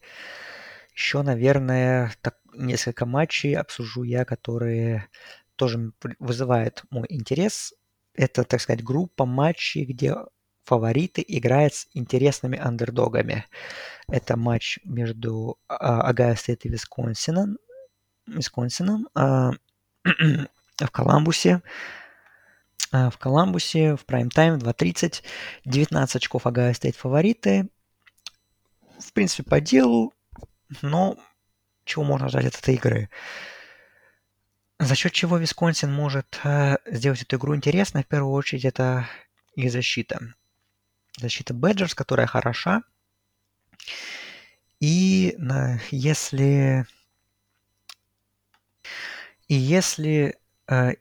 еще, 1.03 1.22
наверное, 1.22 2.12
так, 2.22 2.36
несколько 2.55 3.07
матчей 3.07 3.57
обсужу 3.57 4.05
я, 4.05 4.24
которые 4.24 5.09
тоже 5.57 5.92
вызывают 6.20 6.84
мой 6.90 7.07
интерес. 7.09 7.74
Это, 8.14 8.44
так 8.44 8.61
сказать, 8.61 8.84
группа 8.84 9.26
матчей, 9.26 9.84
где 9.84 10.14
фавориты 10.64 11.24
играют 11.26 11.74
с 11.74 11.88
интересными 11.92 12.57
андердогами. 12.57 13.46
Это 14.09 14.36
матч 14.36 14.78
между 14.84 15.59
Огайо 15.66 16.36
Стейт 16.36 16.64
и 16.66 16.68
Висконсином, 16.68 17.59
Висконсином 18.28 19.09
а, 19.14 19.50
в 20.05 20.90
Коламбусе. 20.92 21.62
А, 22.92 23.11
в 23.11 23.18
Коламбусе 23.18 23.96
в 23.96 24.07
прайм-тайм 24.07 24.59
2.30. 24.59 25.22
19 25.64 26.16
очков 26.16 26.46
Огайо 26.47 26.72
Стейт 26.74 26.94
фавориты. 26.94 27.68
В 29.00 29.12
принципе, 29.12 29.42
по 29.42 29.61
делу 29.61 30.14
но 30.81 31.18
чего 31.85 32.05
можно 32.05 32.29
ждать 32.29 32.47
от 32.47 32.57
этой 32.57 32.75
игры? 32.75 33.11
За 34.79 34.95
счет 34.95 35.12
чего 35.12 35.37
Висконсин 35.37 35.93
может 35.93 36.41
э, 36.45 36.77
сделать 36.87 37.23
эту 37.23 37.37
игру 37.37 37.55
интересной, 37.55 38.03
в 38.03 38.09
первую 38.09 38.33
очередь, 38.33 38.64
это 38.64 39.07
их 39.55 39.70
защита. 39.70 40.35
Защита 41.18 41.55
Badgers, 41.55 41.95
которая 41.95 42.27
хороша. 42.27 42.83
И 44.81 45.37
если... 45.91 46.87
И 49.49 49.55
если 49.55 50.39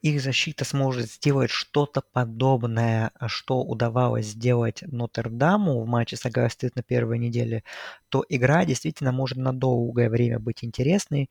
их 0.01 0.21
защита 0.21 0.65
сможет 0.65 1.09
сделать 1.11 1.51
что-то 1.51 2.01
подобное, 2.13 3.11
что 3.27 3.61
удавалось 3.63 4.27
сделать 4.27 4.81
Нотр-Даму 4.83 5.81
в 5.81 5.87
матче 5.87 6.17
с 6.17 6.25
Огайо 6.25 6.49
на 6.75 6.83
первой 6.83 7.19
неделе, 7.19 7.63
то 8.09 8.25
игра 8.29 8.65
действительно 8.65 9.11
может 9.11 9.37
на 9.37 9.53
долгое 9.53 10.09
время 10.09 10.39
быть 10.39 10.63
интересной, 10.63 11.29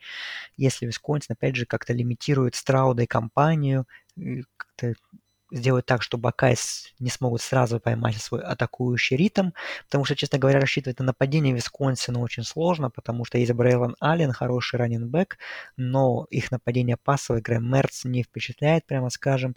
если 0.56 0.86
Висконсин, 0.86 1.34
опять 1.34 1.56
же, 1.56 1.66
как-то 1.66 1.92
лимитирует 1.94 2.54
Страуда 2.56 3.04
и 3.04 3.06
компанию, 3.06 3.86
как-то 4.56 4.94
сделать 5.50 5.86
так, 5.86 6.02
чтобы 6.02 6.28
Buckeyes 6.28 6.92
не 6.98 7.10
смогут 7.10 7.40
сразу 7.40 7.80
поймать 7.80 8.16
свой 8.16 8.42
атакующий 8.42 9.16
ритм, 9.16 9.50
потому 9.86 10.04
что, 10.04 10.16
честно 10.16 10.38
говоря, 10.38 10.60
рассчитывать 10.60 10.98
на 10.98 11.06
нападение 11.06 11.54
Висконсина 11.54 12.20
очень 12.20 12.44
сложно, 12.44 12.90
потому 12.90 13.24
что 13.24 13.38
есть 13.38 13.52
Брейлон 13.52 13.96
Аллен, 14.00 14.32
хороший 14.32 14.76
раннинбэк, 14.76 15.38
но 15.76 16.26
их 16.30 16.50
нападение 16.50 16.96
пасовое, 16.96 17.42
Грэм 17.42 17.70
Мерц 17.70 18.04
не 18.04 18.22
впечатляет, 18.22 18.86
прямо 18.86 19.10
скажем, 19.10 19.56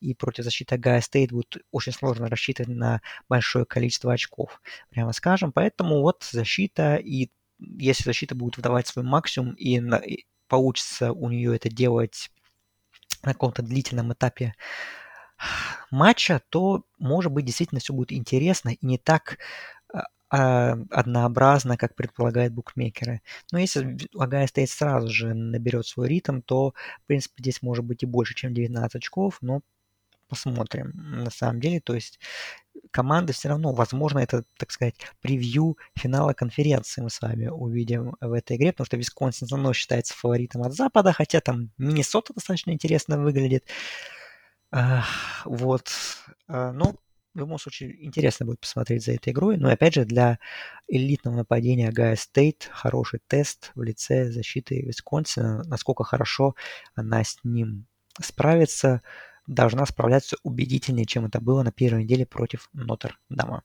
и 0.00 0.14
против 0.14 0.44
защиты 0.44 0.76
Гая 0.76 1.00
Стейт 1.00 1.32
будет 1.32 1.58
очень 1.70 1.92
сложно 1.92 2.28
рассчитывать 2.28 2.74
на 2.74 3.00
большое 3.28 3.64
количество 3.64 4.12
очков, 4.12 4.60
прямо 4.90 5.12
скажем, 5.12 5.52
поэтому 5.52 6.00
вот 6.00 6.24
защита 6.24 6.96
и 6.96 7.30
если 7.58 8.04
защита 8.04 8.34
будет 8.34 8.56
выдавать 8.56 8.86
свой 8.86 9.04
максимум 9.04 9.54
и, 9.54 9.78
на, 9.80 9.96
и 9.96 10.24
получится 10.48 11.12
у 11.12 11.28
нее 11.28 11.54
это 11.56 11.68
делать 11.70 12.30
на 13.22 13.32
каком-то 13.32 13.62
длительном 13.62 14.12
этапе 14.12 14.54
матча, 15.90 16.40
то, 16.48 16.84
может 16.98 17.32
быть, 17.32 17.44
действительно 17.44 17.80
все 17.80 17.92
будет 17.92 18.12
интересно 18.12 18.70
и 18.70 18.86
не 18.86 18.98
так 18.98 19.38
а, 19.92 20.04
а, 20.30 20.76
однообразно, 20.90 21.76
как 21.76 21.94
предполагают 21.94 22.52
букмекеры. 22.52 23.22
Но 23.52 23.58
если 23.58 23.96
Лагая 24.14 24.46
стоит 24.46 24.70
сразу 24.70 25.08
же 25.08 25.34
наберет 25.34 25.86
свой 25.86 26.08
ритм, 26.08 26.40
то, 26.40 26.74
в 27.02 27.06
принципе, 27.06 27.42
здесь 27.42 27.62
может 27.62 27.84
быть 27.84 28.02
и 28.02 28.06
больше, 28.06 28.34
чем 28.34 28.54
19 28.54 28.96
очков, 28.96 29.38
но 29.40 29.60
посмотрим 30.28 30.92
на 30.94 31.30
самом 31.30 31.60
деле. 31.60 31.80
То 31.80 31.94
есть 31.94 32.18
команды 32.90 33.32
все 33.32 33.48
равно, 33.48 33.72
возможно, 33.72 34.18
это, 34.18 34.44
так 34.58 34.70
сказать, 34.70 34.94
превью 35.20 35.78
финала 35.96 36.32
конференции 36.32 37.02
мы 37.02 37.10
с 37.10 37.20
вами 37.20 37.46
увидим 37.46 38.16
в 38.20 38.32
этой 38.32 38.56
игре, 38.56 38.72
потому 38.72 38.86
что 38.86 38.96
Висконсин 38.96 39.46
все 39.46 39.56
равно 39.56 39.72
считается 39.72 40.14
фаворитом 40.14 40.62
от 40.62 40.74
Запада, 40.74 41.12
хотя 41.12 41.40
там 41.40 41.70
Миннесота 41.78 42.34
достаточно 42.34 42.70
интересно 42.70 43.18
выглядит. 43.18 43.64
Вот. 45.44 45.90
А, 46.48 46.72
ну, 46.72 46.98
в 47.34 47.38
любом 47.38 47.58
случае, 47.58 48.04
интересно 48.04 48.46
будет 48.46 48.60
посмотреть 48.60 49.04
за 49.04 49.12
этой 49.12 49.32
игрой. 49.32 49.56
Но, 49.56 49.68
опять 49.68 49.94
же, 49.94 50.04
для 50.04 50.38
элитного 50.86 51.36
нападения 51.36 51.90
Огайо 51.90 52.16
Стейт 52.16 52.68
хороший 52.72 53.20
тест 53.26 53.72
в 53.74 53.82
лице 53.82 54.30
защиты 54.30 54.82
Висконсина. 54.82 55.62
Насколько 55.64 56.04
хорошо 56.04 56.54
она 56.94 57.24
с 57.24 57.38
ним 57.42 57.86
справится, 58.20 59.02
должна 59.46 59.84
справляться 59.86 60.36
убедительнее, 60.42 61.06
чем 61.06 61.26
это 61.26 61.40
было 61.40 61.62
на 61.62 61.72
первой 61.72 62.04
неделе 62.04 62.24
против 62.24 62.68
Нотр-Дама. 62.72 63.62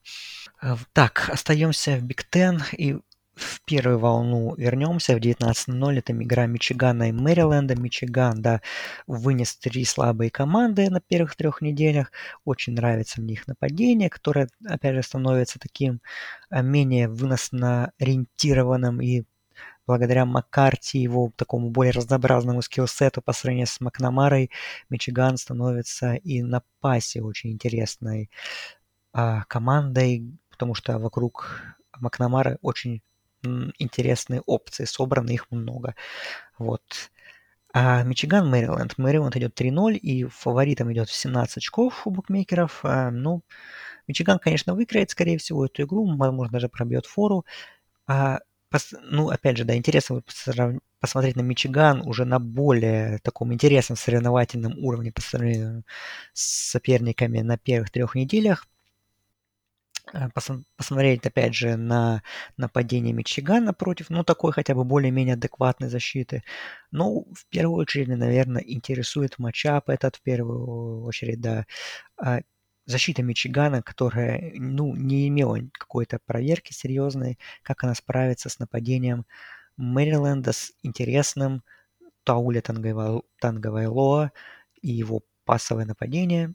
Так, 0.92 1.28
остаемся 1.28 1.96
в 1.96 2.02
Big 2.02 2.24
Ten 2.24 2.62
и 2.72 2.98
в 3.40 3.62
первую 3.64 3.98
волну 3.98 4.54
вернемся. 4.56 5.16
В 5.16 5.18
19.00 5.18 5.98
это 5.98 6.12
игра 6.12 6.46
Мичигана 6.46 7.08
и 7.08 7.12
Мэриленда. 7.12 7.74
Мичиган, 7.74 8.42
да, 8.42 8.60
вынес 9.06 9.56
три 9.56 9.84
слабые 9.84 10.30
команды 10.30 10.90
на 10.90 11.00
первых 11.00 11.36
трех 11.36 11.62
неделях. 11.62 12.12
Очень 12.44 12.74
нравится 12.74 13.20
мне 13.20 13.34
их 13.34 13.46
нападение, 13.46 14.10
которое, 14.10 14.48
опять 14.66 14.94
же, 14.94 15.02
становится 15.02 15.58
таким 15.58 16.00
а, 16.50 16.62
менее 16.62 17.08
выносно 17.08 17.92
ориентированным 17.98 19.00
и 19.00 19.24
благодаря 19.86 20.24
Маккарти, 20.24 20.98
его 20.98 21.32
такому 21.34 21.70
более 21.70 21.92
разнообразному 21.92 22.62
скиллсету 22.62 23.22
по 23.22 23.32
сравнению 23.32 23.66
с 23.66 23.80
Макнамарой, 23.80 24.50
Мичиган 24.88 25.36
становится 25.36 26.14
и 26.14 26.42
на 26.42 26.62
пасе 26.80 27.22
очень 27.22 27.50
интересной 27.50 28.30
а, 29.12 29.44
командой, 29.44 30.38
потому 30.50 30.74
что 30.74 30.98
вокруг 30.98 31.62
Макнамары 31.98 32.58
очень 32.62 33.02
интересные 33.78 34.40
опции, 34.42 34.84
собрано 34.84 35.30
их 35.30 35.50
много. 35.50 35.94
Вот. 36.58 36.82
А 37.72 38.02
Мичиган, 38.02 38.48
Мэриленд. 38.50 38.98
Мэриленд 38.98 39.36
идет 39.36 39.54
3-0, 39.54 39.96
и 39.96 40.24
фаворитом 40.24 40.92
идет 40.92 41.08
17 41.10 41.58
очков 41.58 42.06
у 42.06 42.10
букмекеров. 42.10 42.80
А, 42.84 43.10
ну, 43.10 43.42
Мичиган, 44.08 44.38
конечно, 44.40 44.74
выиграет, 44.74 45.10
скорее 45.10 45.38
всего, 45.38 45.66
эту 45.66 45.84
игру, 45.84 46.06
возможно, 46.16 46.52
даже 46.52 46.68
пробьет 46.68 47.06
фору. 47.06 47.44
А, 48.08 48.40
пос, 48.70 48.94
ну, 49.02 49.30
опять 49.30 49.56
же, 49.58 49.64
да, 49.64 49.76
интересно 49.76 50.22
посмотреть 51.00 51.36
на 51.36 51.42
Мичиган 51.42 52.02
уже 52.06 52.24
на 52.24 52.40
более 52.40 53.18
таком 53.20 53.52
интересном 53.54 53.96
соревновательном 53.96 54.78
уровне 54.78 55.12
по 55.12 55.22
сравнению 55.22 55.84
с 56.34 56.70
соперниками 56.70 57.40
на 57.40 57.58
первых 57.58 57.90
трех 57.90 58.14
неделях. 58.14 58.66
Э, 60.12 60.28
посмотреть, 60.76 61.26
опять 61.26 61.54
же, 61.54 61.76
на 61.76 62.22
нападение 62.56 63.12
Мичигана 63.12 63.72
против, 63.72 64.10
ну, 64.10 64.24
такой 64.24 64.52
хотя 64.52 64.74
бы 64.74 64.84
более-менее 64.84 65.34
адекватной 65.34 65.88
защиты. 65.88 66.42
Ну, 66.90 67.26
в 67.34 67.46
первую 67.46 67.78
очередь, 67.78 68.08
наверное, 68.08 68.62
интересует 68.62 69.38
матчап 69.38 69.88
этот, 69.88 70.16
в 70.16 70.22
первую 70.22 71.04
очередь, 71.04 71.40
да, 71.40 71.66
а, 72.18 72.40
защита 72.86 73.22
Мичигана, 73.22 73.82
которая, 73.82 74.52
ну, 74.54 74.94
не 74.96 75.28
имела 75.28 75.58
какой-то 75.72 76.18
проверки 76.26 76.72
серьезной, 76.72 77.38
как 77.62 77.84
она 77.84 77.94
справится 77.94 78.48
с 78.48 78.58
нападением 78.58 79.26
Мэриленда 79.76 80.52
с 80.52 80.72
интересным 80.82 81.62
Тауля 82.24 82.62
Тангавайлоа 82.62 84.32
и 84.82 84.90
его 84.90 85.22
пасовое 85.44 85.86
нападение. 85.86 86.54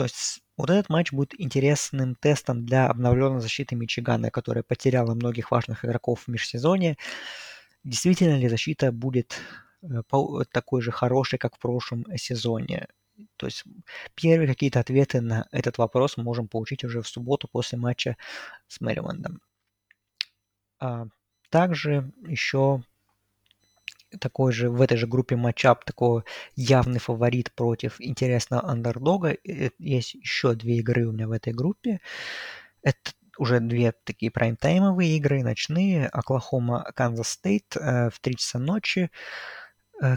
То 0.00 0.04
есть 0.04 0.40
вот 0.56 0.70
этот 0.70 0.88
матч 0.88 1.12
будет 1.12 1.38
интересным 1.38 2.14
тестом 2.14 2.64
для 2.64 2.88
обновленной 2.88 3.42
защиты 3.42 3.76
Мичигана, 3.76 4.30
которая 4.30 4.62
потеряла 4.62 5.14
многих 5.14 5.50
важных 5.50 5.84
игроков 5.84 6.22
в 6.22 6.28
межсезонье. 6.28 6.96
Действительно 7.84 8.38
ли 8.38 8.48
защита 8.48 8.92
будет 8.92 9.38
э, 9.82 10.00
такой 10.52 10.80
же 10.80 10.90
хорошей, 10.90 11.38
как 11.38 11.56
в 11.56 11.58
прошлом 11.58 12.06
сезоне? 12.16 12.88
То 13.36 13.44
есть 13.44 13.64
первые 14.14 14.48
какие-то 14.48 14.80
ответы 14.80 15.20
на 15.20 15.46
этот 15.52 15.76
вопрос 15.76 16.16
мы 16.16 16.22
можем 16.22 16.48
получить 16.48 16.82
уже 16.82 17.02
в 17.02 17.06
субботу 17.06 17.46
после 17.46 17.76
матча 17.76 18.16
с 18.68 18.80
Мэрилендом. 18.80 19.42
А 20.78 21.08
также 21.50 22.10
еще 22.26 22.82
такой 24.18 24.52
же 24.52 24.70
в 24.70 24.80
этой 24.80 24.96
же 24.96 25.06
группе 25.06 25.36
матчап 25.36 25.84
такой 25.84 26.22
явный 26.56 26.98
фаворит 26.98 27.52
против 27.52 28.00
интересного 28.00 28.68
андердога. 28.68 29.36
Есть 29.78 30.14
еще 30.14 30.54
две 30.54 30.78
игры 30.78 31.06
у 31.06 31.12
меня 31.12 31.28
в 31.28 31.32
этой 31.32 31.52
группе. 31.52 32.00
Это 32.82 32.98
уже 33.38 33.60
две 33.60 33.92
такие 34.04 34.30
прайм-таймовые 34.30 35.16
игры, 35.16 35.42
ночные. 35.42 36.08
Оклахома, 36.08 36.90
Канзас 36.94 37.28
Стейт 37.28 37.74
в 37.74 38.12
3 38.20 38.36
часа 38.36 38.58
ночи. 38.58 39.10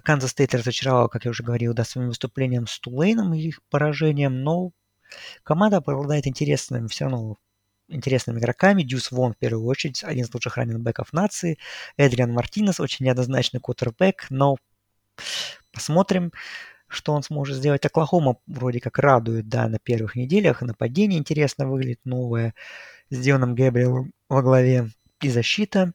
Канзас 0.03 0.31
Стейт 0.31 0.55
разочаровал, 0.55 1.09
как 1.09 1.25
я 1.25 1.31
уже 1.31 1.43
говорил, 1.43 1.73
да, 1.73 1.83
своим 1.83 2.07
выступлением 2.07 2.67
с 2.67 2.79
Тулейном 2.79 3.33
и 3.33 3.41
их 3.41 3.61
поражением, 3.69 4.41
но 4.41 4.71
команда 5.43 5.77
обладает 5.77 6.25
интересным 6.25 6.87
все 6.87 7.05
равно 7.05 7.37
интересными 7.87 8.39
игроками. 8.39 8.83
Дюс 8.83 9.11
Вон, 9.11 9.33
в 9.33 9.37
первую 9.37 9.65
очередь, 9.65 10.03
один 10.03 10.25
из 10.25 10.33
лучших 10.33 10.57
раннинбеков 10.57 11.13
нации. 11.13 11.57
Эдриан 11.97 12.31
Мартинес, 12.31 12.79
очень 12.79 13.05
неоднозначный 13.05 13.59
квотербэк, 13.59 14.27
но 14.29 14.57
посмотрим, 15.71 16.31
что 16.87 17.13
он 17.13 17.23
сможет 17.23 17.57
сделать. 17.57 17.85
Оклахома 17.85 18.37
вроде 18.47 18.79
как 18.79 18.99
радует, 18.99 19.47
да, 19.47 19.67
на 19.67 19.79
первых 19.79 20.15
неделях. 20.15 20.61
Нападение 20.61 21.19
интересно 21.19 21.67
выглядит 21.67 21.99
новое 22.05 22.53
с 23.09 23.17
Дионом 23.17 23.55
Гэбриэлом 23.55 24.13
во 24.29 24.41
главе 24.41 24.89
и 25.21 25.29
защита 25.29 25.93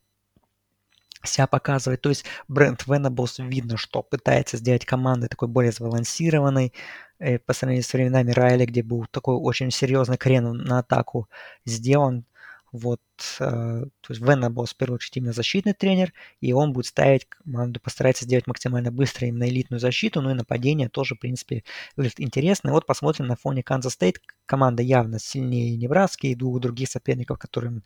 себя 1.24 1.46
показывает. 1.46 2.00
То 2.02 2.10
есть 2.10 2.24
Brent 2.48 2.84
Venables 2.86 3.42
видно, 3.46 3.76
что 3.76 4.02
пытается 4.02 4.56
сделать 4.56 4.84
команды 4.84 5.28
такой 5.28 5.48
более 5.48 5.72
сбалансированной, 5.72 6.72
э, 7.18 7.38
по 7.38 7.52
сравнению 7.52 7.84
с 7.84 7.92
временами 7.92 8.30
Райли, 8.32 8.64
где 8.66 8.82
был 8.82 9.06
такой 9.10 9.36
очень 9.36 9.70
серьезный 9.70 10.16
крен 10.16 10.52
на 10.52 10.80
атаку 10.80 11.28
сделан. 11.64 12.24
Вот, 12.70 13.00
э, 13.40 13.44
то 13.44 14.10
есть 14.10 14.20
Venables, 14.20 14.68
в 14.68 14.76
первую 14.76 14.96
очередь, 14.96 15.16
именно 15.16 15.32
защитный 15.32 15.72
тренер, 15.72 16.12
и 16.42 16.52
он 16.52 16.74
будет 16.74 16.86
ставить 16.86 17.26
команду, 17.26 17.80
постарается 17.80 18.24
сделать 18.24 18.46
максимально 18.46 18.92
быстро 18.92 19.26
именно 19.26 19.48
элитную 19.48 19.80
защиту, 19.80 20.20
ну 20.20 20.30
и 20.30 20.34
нападение 20.34 20.90
тоже, 20.90 21.14
в 21.14 21.18
принципе, 21.18 21.64
выглядит 21.96 22.20
интересно. 22.20 22.68
И 22.68 22.72
вот 22.72 22.84
посмотрим 22.84 23.26
на 23.26 23.36
фоне 23.36 23.62
Канзас 23.62 23.94
Стейт. 23.94 24.20
Команда 24.44 24.82
явно 24.82 25.18
сильнее 25.18 25.76
Небраски 25.76 26.26
и 26.26 26.34
двух 26.34 26.60
других 26.60 26.90
соперников, 26.90 27.38
которым 27.38 27.84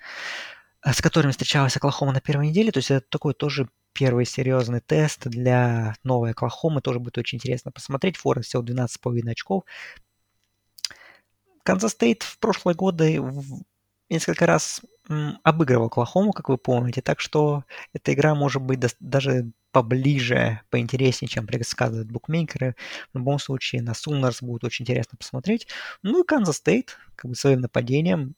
с 0.85 1.01
которыми 1.01 1.33
встречалась 1.33 1.76
Оклахома 1.76 2.12
на 2.12 2.20
первой 2.20 2.49
неделе. 2.49 2.72
То 2.72 2.78
есть 2.78 2.91
это 2.91 3.07
такой 3.09 3.35
тоже 3.35 3.68
первый 3.93 4.24
серьезный 4.24 4.80
тест 4.80 5.26
для 5.26 5.95
новой 6.03 6.33
Оклахомы. 6.33 6.80
Тоже 6.80 6.99
будет 6.99 7.18
очень 7.18 7.37
интересно 7.37 7.70
посмотреть. 7.70 8.16
Фора 8.16 8.49
всего 8.49 8.62
12,5 8.62 9.30
очков. 9.30 9.64
Канзас 11.62 11.93
Стейт 11.93 12.24
в 12.24 12.39
прошлые 12.39 12.74
годы 12.74 13.22
несколько 14.11 14.47
раз 14.47 14.83
обыгрывал 15.43 15.87
Оклахому, 15.87 16.33
как 16.33 16.49
вы 16.49 16.59
помните. 16.59 17.03
Так 17.03 17.20
что 17.20 17.64
эта 17.93 18.12
игра 18.12 18.35
может 18.35 18.62
быть 18.62 18.80
даже 18.99 19.53
поближе, 19.70 20.61
поинтереснее, 20.70 21.28
чем 21.28 21.47
предсказывают 21.47 22.11
букмекеры. 22.11 22.76
В 23.12 23.18
любом 23.18 23.39
случае 23.39 23.83
на 23.83 23.95
Sooners 23.95 24.43
будет 24.43 24.64
очень 24.64 24.83
интересно 24.83 25.16
посмотреть. 25.16 25.68
Ну 26.03 26.22
и 26.22 26.26
Канзас 26.26 26.57
Стейт, 26.57 26.99
как 27.14 27.30
бы 27.30 27.37
своим 27.37 27.61
нападением, 27.61 28.35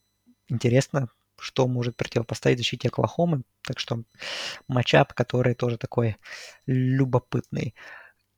интересно 0.47 1.09
что 1.45 1.67
может 1.67 1.95
противопоставить 1.95 2.57
защите 2.57 2.87
Оклахомы. 2.87 3.43
Так 3.61 3.79
что 3.79 4.03
matchup, 4.67 5.13
который 5.13 5.53
тоже 5.53 5.77
такой 5.77 6.17
любопытный. 6.65 7.75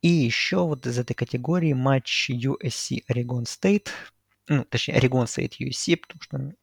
И 0.02 0.10
еще 0.10 0.66
вот 0.66 0.86
из 0.86 1.00
этой 1.00 1.14
категории 1.14 1.72
матч 1.72 2.30
USC 2.30 3.06
Oregon 3.10 3.44
State, 3.44 3.88
ну, 4.50 4.66
точнее, 4.66 5.00
Oregon 5.00 5.24
State 5.24 5.54
USC, 5.62 5.96
потому 5.96 6.22
что 6.22 6.54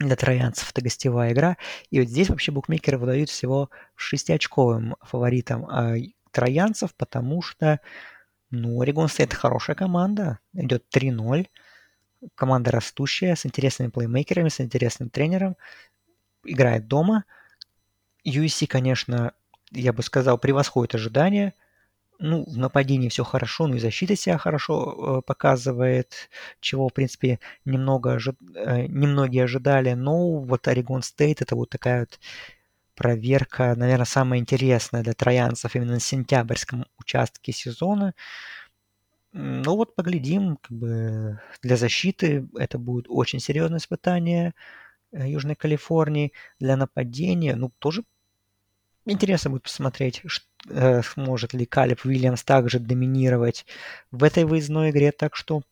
для 0.00 0.16
троянцев 0.16 0.70
это 0.70 0.80
гостевая 0.80 1.32
игра. 1.32 1.58
И 1.90 2.00
вот 2.00 2.08
здесь 2.08 2.30
вообще 2.30 2.50
букмекеры 2.50 2.96
выдают 2.96 3.28
всего 3.28 3.68
шестиочковым 3.96 4.96
фаворитом 5.02 5.66
а 5.66 5.96
троянцев, 6.30 6.94
потому 6.94 7.42
что, 7.42 7.80
ну, 8.48 8.82
Oregon 8.82 9.08
State 9.08 9.34
хорошая 9.34 9.76
команда, 9.76 10.38
идет 10.54 10.86
3-0 10.90 11.48
команда 12.34 12.70
растущая, 12.70 13.36
с 13.36 13.46
интересными 13.46 13.90
плеймейкерами, 13.90 14.48
с 14.48 14.60
интересным 14.60 15.10
тренером, 15.10 15.56
играет 16.44 16.86
дома. 16.86 17.24
USC, 18.24 18.66
конечно, 18.66 19.32
я 19.70 19.92
бы 19.92 20.02
сказал, 20.02 20.38
превосходит 20.38 20.94
ожидания. 20.94 21.54
Ну, 22.20 22.44
в 22.44 22.56
нападении 22.56 23.08
все 23.08 23.24
хорошо, 23.24 23.66
ну 23.66 23.74
и 23.74 23.80
защита 23.80 24.14
себя 24.14 24.38
хорошо 24.38 25.18
э, 25.18 25.22
показывает, 25.26 26.30
чего, 26.60 26.88
в 26.88 26.92
принципе, 26.92 27.40
немного 27.64 28.14
ожи... 28.14 28.34
э, 28.54 28.86
немногие 28.86 29.44
ожидали. 29.44 29.94
Но 29.94 30.38
вот 30.38 30.68
Орегон 30.68 31.02
Стейт 31.02 31.42
это 31.42 31.56
вот 31.56 31.70
такая 31.70 32.00
вот 32.00 32.20
проверка, 32.94 33.74
наверное, 33.76 34.04
самая 34.06 34.38
интересная 34.38 35.02
для 35.02 35.12
троянцев 35.14 35.74
именно 35.74 35.94
на 35.94 36.00
сентябрьском 36.00 36.86
участке 36.98 37.52
сезона. 37.52 38.14
Ну 39.36 39.74
вот 39.74 39.96
поглядим, 39.96 40.58
как 40.58 40.70
бы 40.70 41.40
для 41.60 41.76
защиты 41.76 42.48
это 42.56 42.78
будет 42.78 43.06
очень 43.08 43.40
серьезное 43.40 43.78
испытание 43.78 44.54
э, 45.10 45.28
Южной 45.28 45.56
Калифорнии. 45.56 46.32
Для 46.60 46.76
нападения, 46.76 47.56
ну 47.56 47.72
тоже 47.80 48.04
интересно 49.04 49.50
будет 49.50 49.64
посмотреть, 49.64 50.22
э, 50.68 51.02
сможет 51.02 51.52
ли 51.52 51.66
Калиб 51.66 52.04
Уильямс 52.04 52.44
также 52.44 52.78
доминировать 52.78 53.66
в 54.12 54.22
этой 54.22 54.44
выездной 54.44 54.90
игре. 54.90 55.10
Так 55.10 55.34
что 55.34 55.62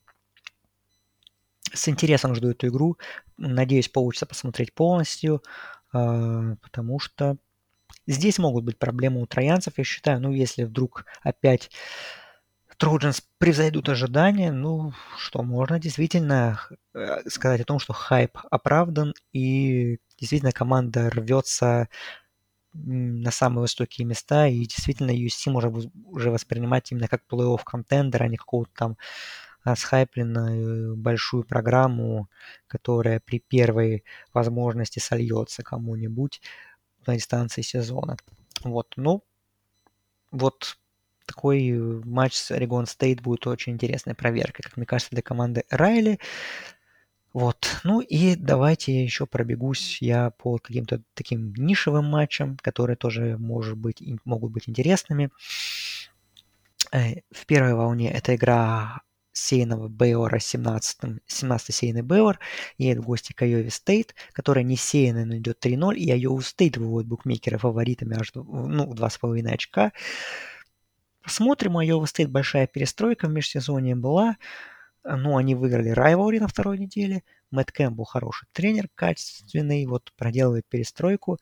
с 1.73 1.89
интересом 1.89 2.35
жду 2.35 2.51
эту 2.51 2.67
игру. 2.67 2.99
Надеюсь, 3.37 3.89
получится 3.89 4.27
посмотреть 4.27 4.75
полностью, 4.75 5.41
а, 5.93 6.57
потому 6.63 6.99
что 6.99 7.37
здесь 8.09 8.39
могут 8.39 8.65
быть 8.65 8.77
проблемы 8.77 9.23
у 9.23 9.27
троянцев, 9.27 9.79
я 9.79 9.85
считаю. 9.85 10.21
Ну, 10.21 10.33
если 10.33 10.65
вдруг 10.65 11.07
опять 11.23 11.71
Trojans 12.83 13.22
превзойдут 13.39 13.89
ожидания, 13.89 14.51
ну, 14.51 14.93
что 15.16 15.45
можно 15.45 15.78
действительно 15.78 16.59
э, 16.95 17.28
сказать 17.28 17.61
о 17.61 17.64
том, 17.64 17.78
что 17.78 17.93
хайп 17.93 18.37
оправдан, 18.51 19.14
и 19.33 20.01
действительно 20.18 20.51
команда 20.51 21.09
рвется 21.09 21.89
на 22.74 23.30
самые 23.30 23.62
высокие 23.62 24.05
места, 24.05 24.49
и 24.49 24.62
действительно 24.62 25.12
USC 25.12 25.51
можно 25.51 25.91
уже 26.07 26.33
воспринимать 26.33 26.91
именно 26.91 27.07
как 27.07 27.22
плей-офф 27.30 27.61
контендер, 27.64 28.24
а 28.24 28.28
не 28.28 28.37
какого-то 28.37 28.72
там 28.74 28.97
схайпленную 29.76 30.97
большую 30.97 31.45
программу, 31.45 32.28
которая 32.66 33.20
при 33.20 33.39
первой 33.39 34.03
возможности 34.35 34.99
сольется 34.99 35.62
кому-нибудь 35.62 36.43
на 37.07 37.14
дистанции 37.14 37.62
сезона. 37.62 38.16
Вот, 38.64 38.95
ну, 38.97 39.22
вот 40.33 40.78
такой 41.27 41.68
э, 41.70 42.01
матч 42.05 42.35
с 42.35 42.51
Oregon 42.51 42.87
State 42.87 43.20
будет 43.20 43.47
очень 43.47 43.73
интересной 43.75 44.14
проверкой, 44.14 44.62
как 44.62 44.77
мне 44.77 44.87
кажется, 44.87 45.14
для 45.14 45.23
команды 45.23 45.64
Райли. 45.70 46.18
Вот. 47.33 47.81
Ну 47.85 48.01
и 48.01 48.35
давайте 48.37 49.03
еще 49.03 49.27
пробегусь 49.27 50.03
я 50.03 50.31
по 50.31 50.59
каким-то 50.59 51.03
таким 51.14 51.55
нишевым 51.55 52.05
матчам, 52.05 52.59
которые 52.61 52.97
тоже 52.97 53.37
может 53.39 53.79
быть, 53.79 54.03
могут 54.25 54.53
быть 54.53 54.68
интересными. 54.68 55.31
Э, 56.93 57.20
в 57.31 57.47
первой 57.47 57.75
волне 57.75 58.12
это 58.12 58.35
игра 58.35 59.01
сеянного 59.33 59.89
Бейлора 59.89 60.39
17, 60.39 61.23
17 61.27 61.75
сеянный 61.75 62.03
Бейлор 62.03 62.39
едет 62.77 63.03
в 63.03 63.07
гости 63.07 63.33
к 63.33 63.43
Айове 63.43 63.70
Стейт, 63.70 64.14
которая 64.33 64.64
не 64.64 64.77
сеянная, 64.77 65.25
но 65.25 65.37
идет 65.37 65.64
3-0, 65.64 65.97
и 65.97 66.11
Айова 66.11 66.41
Стейт 66.41 66.77
выводит 66.77 67.09
букмекеры 67.09 67.59
фаворитами 67.59 68.18
аж 68.18 68.33
ну, 68.35 68.93
2,5 68.93 69.49
очка. 69.49 69.93
Посмотрим, 71.23 71.77
у 71.77 71.79
Айова 71.79 72.07
Стейт 72.07 72.31
большая 72.31 72.66
перестройка 72.66 73.29
в 73.29 73.31
межсезонье 73.31 73.95
была. 73.95 74.37
Ну, 75.05 75.37
они 75.37 75.55
выиграли 75.55 75.91
rivalry 75.91 76.41
на 76.41 76.49
второй 76.49 76.79
неделе. 76.79 77.23
Мэтт 77.51 77.73
Кэмпбелл 77.73 78.05
хороший 78.05 78.49
тренер, 78.53 78.89
качественный, 78.95 79.87
вот 79.87 80.12
проделывает 80.16 80.66
перестройку. 80.68 81.39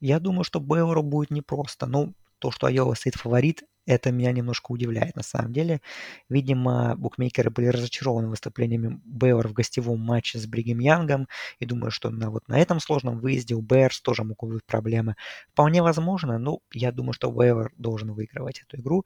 Я 0.00 0.18
думаю, 0.20 0.44
что 0.44 0.60
Бейлору 0.60 1.02
будет 1.02 1.30
непросто. 1.30 1.86
Ну, 1.86 2.14
то, 2.38 2.50
что 2.50 2.66
Айова 2.66 2.94
Стейт 2.94 3.14
фаворит, 3.14 3.62
это 3.86 4.12
меня 4.12 4.32
немножко 4.32 4.72
удивляет 4.72 5.16
на 5.16 5.22
самом 5.22 5.52
деле. 5.52 5.80
Видимо, 6.28 6.94
букмекеры 6.96 7.50
были 7.50 7.66
разочарованы 7.66 8.28
выступлениями 8.28 9.00
Бейлора 9.04 9.48
в 9.48 9.52
гостевом 9.52 10.00
матче 10.00 10.38
с 10.38 10.46
Бригем 10.46 10.78
Янгом 10.78 11.28
и 11.58 11.66
думаю, 11.66 11.90
что 11.90 12.10
на, 12.10 12.30
вот 12.30 12.46
на 12.48 12.58
этом 12.58 12.80
сложном 12.80 13.18
выезде 13.18 13.54
у 13.54 13.60
Bears 13.60 14.00
тоже 14.00 14.24
могут 14.24 14.52
быть 14.52 14.64
проблемы. 14.64 15.16
Вполне 15.52 15.82
возможно, 15.82 16.38
но 16.38 16.60
я 16.72 16.92
думаю, 16.92 17.12
что 17.12 17.30
Бейлор 17.30 17.72
должен 17.76 18.12
выигрывать 18.12 18.60
эту 18.60 18.80
игру. 18.80 19.04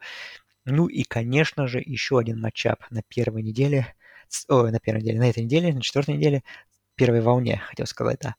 Ну 0.64 0.88
и, 0.88 1.04
конечно 1.04 1.68
же, 1.68 1.80
еще 1.84 2.18
один 2.18 2.40
matchup 2.40 2.90
на 2.90 3.02
первой 3.02 3.42
неделе, 3.42 3.94
о, 4.48 4.64
на 4.64 4.80
первой 4.80 5.00
неделе, 5.00 5.18
на 5.20 5.30
этой 5.30 5.44
неделе, 5.44 5.72
на 5.72 5.80
четвертой 5.80 6.16
неделе, 6.16 6.42
первой 6.96 7.20
волне, 7.20 7.62
хотел 7.66 7.86
сказать, 7.86 8.18
да. 8.20 8.34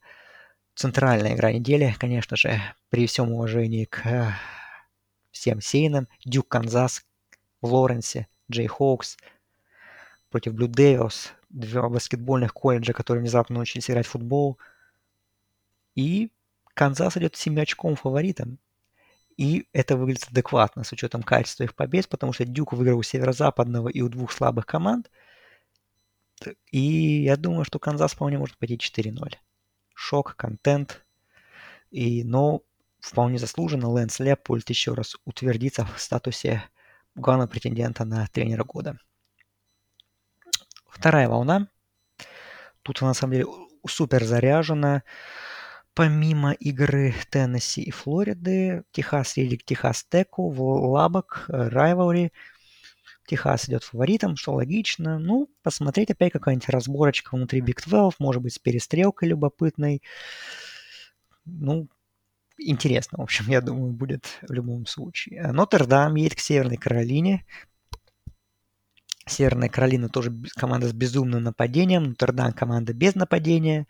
Центральная 0.74 1.34
игра 1.34 1.50
недели, 1.50 1.94
конечно 1.98 2.36
же, 2.36 2.60
при 2.90 3.06
всем 3.06 3.32
уважении 3.32 3.84
к 3.86 4.32
всем 5.30 5.60
сеянным. 5.60 6.08
Дюк 6.24 6.48
Канзас 6.48 7.04
Лоренсе, 7.62 8.28
Jayhawks 8.50 9.16
против 10.30 10.54
Blue 10.54 10.68
Devils, 10.68 11.32
два 11.48 11.88
баскетбольных 11.88 12.52
колледжа, 12.52 12.92
которые 12.92 13.22
внезапно 13.22 13.56
научились 13.56 13.90
играть 13.90 14.06
в 14.06 14.10
футбол. 14.10 14.58
И 15.94 16.30
Канзас 16.74 17.16
идет 17.16 17.36
с 17.36 17.40
7 17.40 17.60
очком 17.60 17.96
фаворитом. 17.96 18.58
И 19.36 19.66
это 19.72 19.96
выглядит 19.96 20.28
адекватно 20.30 20.84
с 20.84 20.92
учетом 20.92 21.22
качества 21.22 21.64
их 21.64 21.74
побед, 21.74 22.08
потому 22.08 22.32
что 22.32 22.44
Дюк 22.44 22.72
выиграл 22.72 22.98
у 22.98 23.02
северо-западного 23.02 23.88
и 23.88 24.00
у 24.00 24.08
двух 24.08 24.32
слабых 24.32 24.66
команд. 24.66 25.10
И 26.70 27.22
я 27.22 27.36
думаю, 27.36 27.64
что 27.64 27.78
Канзас 27.78 28.12
вполне 28.12 28.38
может 28.38 28.58
пойти 28.58 28.76
4-0. 28.76 29.34
Шок, 29.94 30.34
контент. 30.36 31.04
И, 31.90 32.24
но 32.24 32.62
вполне 33.00 33.38
заслуженно 33.38 33.88
Лэнс 33.88 34.18
Лейпольд 34.20 34.68
еще 34.70 34.94
раз 34.94 35.16
утвердится 35.24 35.84
в 35.84 36.00
статусе 36.00 36.62
главного 37.14 37.48
претендента 37.48 38.04
на 38.04 38.26
тренера 38.28 38.64
года. 38.64 38.98
Вторая 40.88 41.28
волна. 41.28 41.68
Тут 42.82 43.02
она 43.02 43.10
на 43.10 43.14
самом 43.14 43.32
деле 43.34 43.46
супер 43.86 44.24
заряжена. 44.24 45.02
Помимо 45.94 46.52
игры 46.52 47.14
Теннесси 47.30 47.82
и 47.82 47.90
Флориды, 47.90 48.84
Техас 48.92 49.36
едет 49.36 49.62
к 49.62 49.64
Техас 49.64 50.04
Теку, 50.04 50.48
в 50.48 50.62
Лабок, 50.62 51.44
Райвори. 51.48 52.32
Техас 53.26 53.68
идет 53.68 53.82
фаворитом, 53.82 54.36
что 54.36 54.54
логично. 54.54 55.18
Ну, 55.18 55.50
посмотреть 55.62 56.10
опять 56.10 56.32
какая-нибудь 56.32 56.68
разборочка 56.68 57.34
внутри 57.34 57.60
Big 57.60 57.82
12, 57.84 58.20
может 58.20 58.42
быть, 58.42 58.54
с 58.54 58.58
перестрелкой 58.58 59.28
любопытной. 59.28 60.02
Ну, 61.44 61.88
интересно, 62.58 63.18
в 63.18 63.22
общем, 63.22 63.46
я 63.48 63.60
думаю, 63.60 63.92
будет 63.92 64.38
в 64.42 64.52
любом 64.52 64.86
случае. 64.86 65.40
Э, 65.40 65.52
Нотр-Дам 65.52 66.14
едет 66.16 66.36
к 66.36 66.40
Северной 66.40 66.76
Каролине. 66.76 67.44
Северная 69.26 69.68
Каролина 69.68 70.08
тоже 70.08 70.32
команда 70.56 70.88
с 70.88 70.92
безумным 70.92 71.42
нападением. 71.42 72.04
Нотр-Дам 72.04 72.52
команда 72.52 72.94
без 72.94 73.14
нападения. 73.14 73.86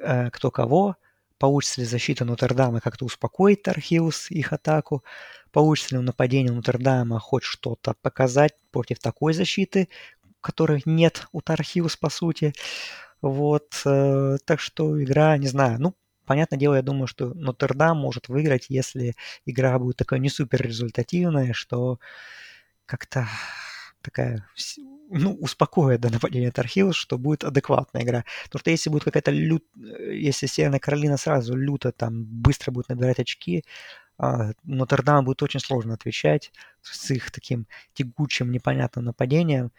Э, 0.00 0.30
кто 0.30 0.50
кого. 0.50 0.96
Получится 1.38 1.80
ли 1.80 1.86
защита 1.86 2.24
Нотр-Дама 2.24 2.80
как-то 2.80 3.04
успокоить 3.04 3.62
Тархиус, 3.62 4.30
их 4.30 4.52
атаку? 4.52 5.02
Получится 5.50 5.94
ли 5.94 5.98
у 5.98 6.02
нападения 6.02 6.52
Нотр-Дама 6.52 7.18
хоть 7.18 7.42
что-то 7.42 7.94
показать 8.00 8.54
против 8.70 9.00
такой 9.00 9.34
защиты, 9.34 9.88
которой 10.40 10.82
нет 10.84 11.26
у 11.32 11.40
Тархиус, 11.40 11.96
по 11.96 12.10
сути? 12.10 12.54
Вот, 13.22 13.82
э, 13.84 14.38
так 14.44 14.60
что 14.60 15.02
игра, 15.02 15.36
не 15.36 15.48
знаю, 15.48 15.80
ну, 15.80 15.94
понятное 16.24 16.58
дело, 16.58 16.74
я 16.74 16.82
думаю, 16.82 17.06
что 17.06 17.34
Нотр-Дам 17.34 17.98
может 17.98 18.28
выиграть, 18.28 18.66
если 18.68 19.14
игра 19.46 19.78
будет 19.78 19.96
такая 19.96 20.20
не 20.20 20.28
супер 20.28 20.62
результативная, 20.62 21.52
что 21.52 21.98
как-то 22.86 23.28
такая, 24.02 24.44
ну, 25.10 25.34
успокоит 25.34 26.00
до 26.00 26.10
нападения 26.10 26.50
Тархилл, 26.50 26.92
что 26.92 27.18
будет 27.18 27.44
адекватная 27.44 28.02
игра. 28.02 28.24
Потому 28.44 28.60
что 28.60 28.70
если 28.70 28.90
будет 28.90 29.04
какая-то 29.04 29.30
лют... 29.30 29.64
Если 29.74 30.46
Северная 30.46 30.80
Каролина 30.80 31.16
сразу 31.16 31.54
люто 31.54 31.92
там 31.92 32.24
быстро 32.24 32.72
будет 32.72 32.88
набирать 32.88 33.20
очки, 33.20 33.64
а, 34.18 34.52
Нотр-Дам 34.64 35.24
будет 35.24 35.42
очень 35.42 35.60
сложно 35.60 35.94
отвечать 35.94 36.52
с 36.82 37.10
их 37.10 37.30
таким 37.30 37.66
тягучим, 37.94 38.50
непонятным 38.50 39.06
нападением. 39.06 39.72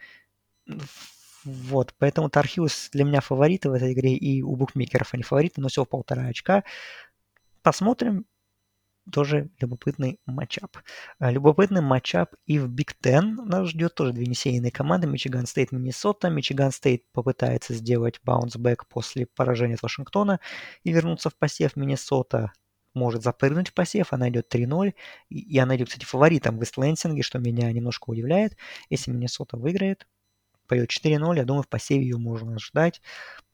Вот, 1.44 1.94
поэтому 1.98 2.30
Тархиус 2.30 2.90
для 2.92 3.04
меня 3.04 3.20
фавориты 3.20 3.68
в 3.70 3.74
этой 3.74 3.92
игре, 3.92 4.14
и 4.14 4.42
у 4.42 4.56
букмекеров 4.56 5.12
они 5.12 5.22
фавориты, 5.22 5.60
но 5.60 5.68
всего 5.68 5.84
полтора 5.84 6.26
очка. 6.26 6.64
Посмотрим, 7.62 8.26
тоже 9.12 9.50
любопытный 9.60 10.18
matchup. 10.26 10.78
А, 11.18 11.30
любопытный 11.30 11.82
matchup 11.82 12.34
и 12.46 12.58
в 12.58 12.68
Big 12.68 12.96
Ten 13.02 13.34
нас 13.44 13.68
ждет 13.68 13.94
тоже 13.94 14.12
две 14.12 14.26
несеянные 14.26 14.70
команды. 14.70 15.06
Мичиган 15.06 15.46
Стейт, 15.46 15.72
Миннесота. 15.72 16.30
Мичиган 16.30 16.72
Стейт 16.72 17.04
попытается 17.12 17.74
сделать 17.74 18.20
bounceback 18.22 18.86
после 18.88 19.26
поражения 19.26 19.74
от 19.74 19.82
Вашингтона 19.82 20.40
и 20.84 20.92
вернуться 20.92 21.28
в 21.30 21.36
посев. 21.36 21.76
Миннесота 21.76 22.52
может 22.94 23.22
запрыгнуть 23.22 23.68
в 23.68 23.74
посев, 23.74 24.12
она 24.12 24.28
идет 24.28 24.54
3-0, 24.54 24.94
и 25.28 25.58
она 25.58 25.76
идет, 25.76 25.88
кстати, 25.88 26.04
фаворитом 26.04 26.58
в 26.58 26.62
Ист-Лансинге, 26.62 27.22
что 27.22 27.40
меня 27.40 27.70
немножко 27.72 28.10
удивляет. 28.10 28.56
Если 28.88 29.10
Миннесота 29.10 29.56
выиграет, 29.56 30.06
пойдет 30.66 30.90
4-0, 30.90 31.36
я 31.36 31.44
думаю, 31.44 31.62
в 31.62 31.68
посеве 31.68 32.02
ее 32.02 32.18
можно 32.18 32.58
ждать. 32.58 33.00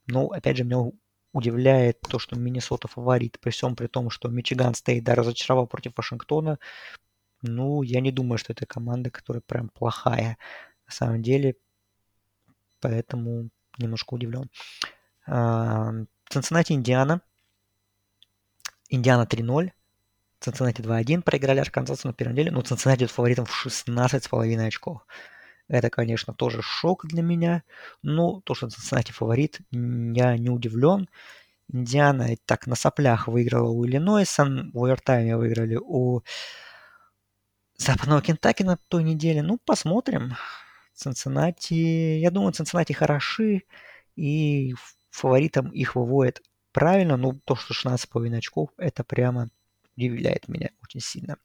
Но, 0.06 0.26
опять 0.26 0.56
же, 0.56 0.64
меня 0.64 0.90
удивляет 1.32 2.00
то, 2.00 2.18
что 2.18 2.36
Миннесота 2.36 2.88
фаворит, 2.88 3.38
при 3.40 3.50
всем 3.50 3.76
при 3.76 3.86
том, 3.86 4.10
что 4.10 4.28
Мичиган 4.28 4.74
Стейт 4.74 5.04
да, 5.04 5.14
разочаровал 5.14 5.66
против 5.66 5.92
Вашингтона. 5.96 6.58
Ну, 7.42 7.82
я 7.82 8.00
не 8.00 8.10
думаю, 8.10 8.38
что 8.38 8.52
это 8.52 8.66
команда, 8.66 9.10
которая 9.10 9.40
прям 9.40 9.68
плохая 9.68 10.36
на 10.86 10.92
самом 10.92 11.22
деле. 11.22 11.56
Поэтому 12.80 13.50
немножко 13.78 14.14
удивлен. 14.14 14.50
Цинциннати, 16.28 16.72
Индиана. 16.72 17.20
Индиана 18.88 19.26
3-0. 19.26 19.70
Цинциннати 20.40 20.82
2-1 20.82 21.22
проиграли 21.22 21.60
Арканзасу 21.60 22.08
на 22.08 22.14
первом 22.14 22.34
деле. 22.34 22.50
Но 22.50 22.62
Цинциннати 22.62 23.06
фаворитом 23.06 23.44
в 23.44 23.66
16,5 23.66 24.66
очков. 24.66 25.06
Это, 25.70 25.88
конечно, 25.88 26.34
тоже 26.34 26.62
шок 26.62 27.06
для 27.06 27.22
меня. 27.22 27.62
Но 28.02 28.40
то, 28.40 28.54
что 28.54 28.68
Цинциннати 28.68 29.12
фаворит, 29.12 29.60
я 29.70 30.36
не 30.36 30.50
удивлен. 30.50 31.08
Индиана 31.72 32.36
так 32.44 32.66
на 32.66 32.74
соплях 32.74 33.28
выиграла 33.28 33.70
у 33.70 33.86
Иллинойса, 33.86 34.44
в 34.44 34.84
овертайме 34.84 35.36
выиграли 35.36 35.78
у 35.80 36.22
Западного 37.76 38.20
Кентаки 38.20 38.64
на 38.64 38.78
той 38.88 39.04
неделе. 39.04 39.42
Ну, 39.42 39.58
посмотрим. 39.64 40.34
Цинциннати, 40.94 42.18
я 42.18 42.30
думаю, 42.32 42.52
Цинциннати 42.52 42.92
хороши, 42.92 43.62
и 44.16 44.74
фаворитом 45.10 45.68
их 45.70 45.94
выводит 45.94 46.42
правильно, 46.72 47.16
но 47.16 47.38
то, 47.44 47.54
что 47.54 47.74
16,5 47.74 48.36
очков, 48.36 48.70
это 48.76 49.04
прямо 49.04 49.48
удивляет 49.96 50.48
меня 50.48 50.70
очень 50.82 51.00
сильно. 51.00 51.36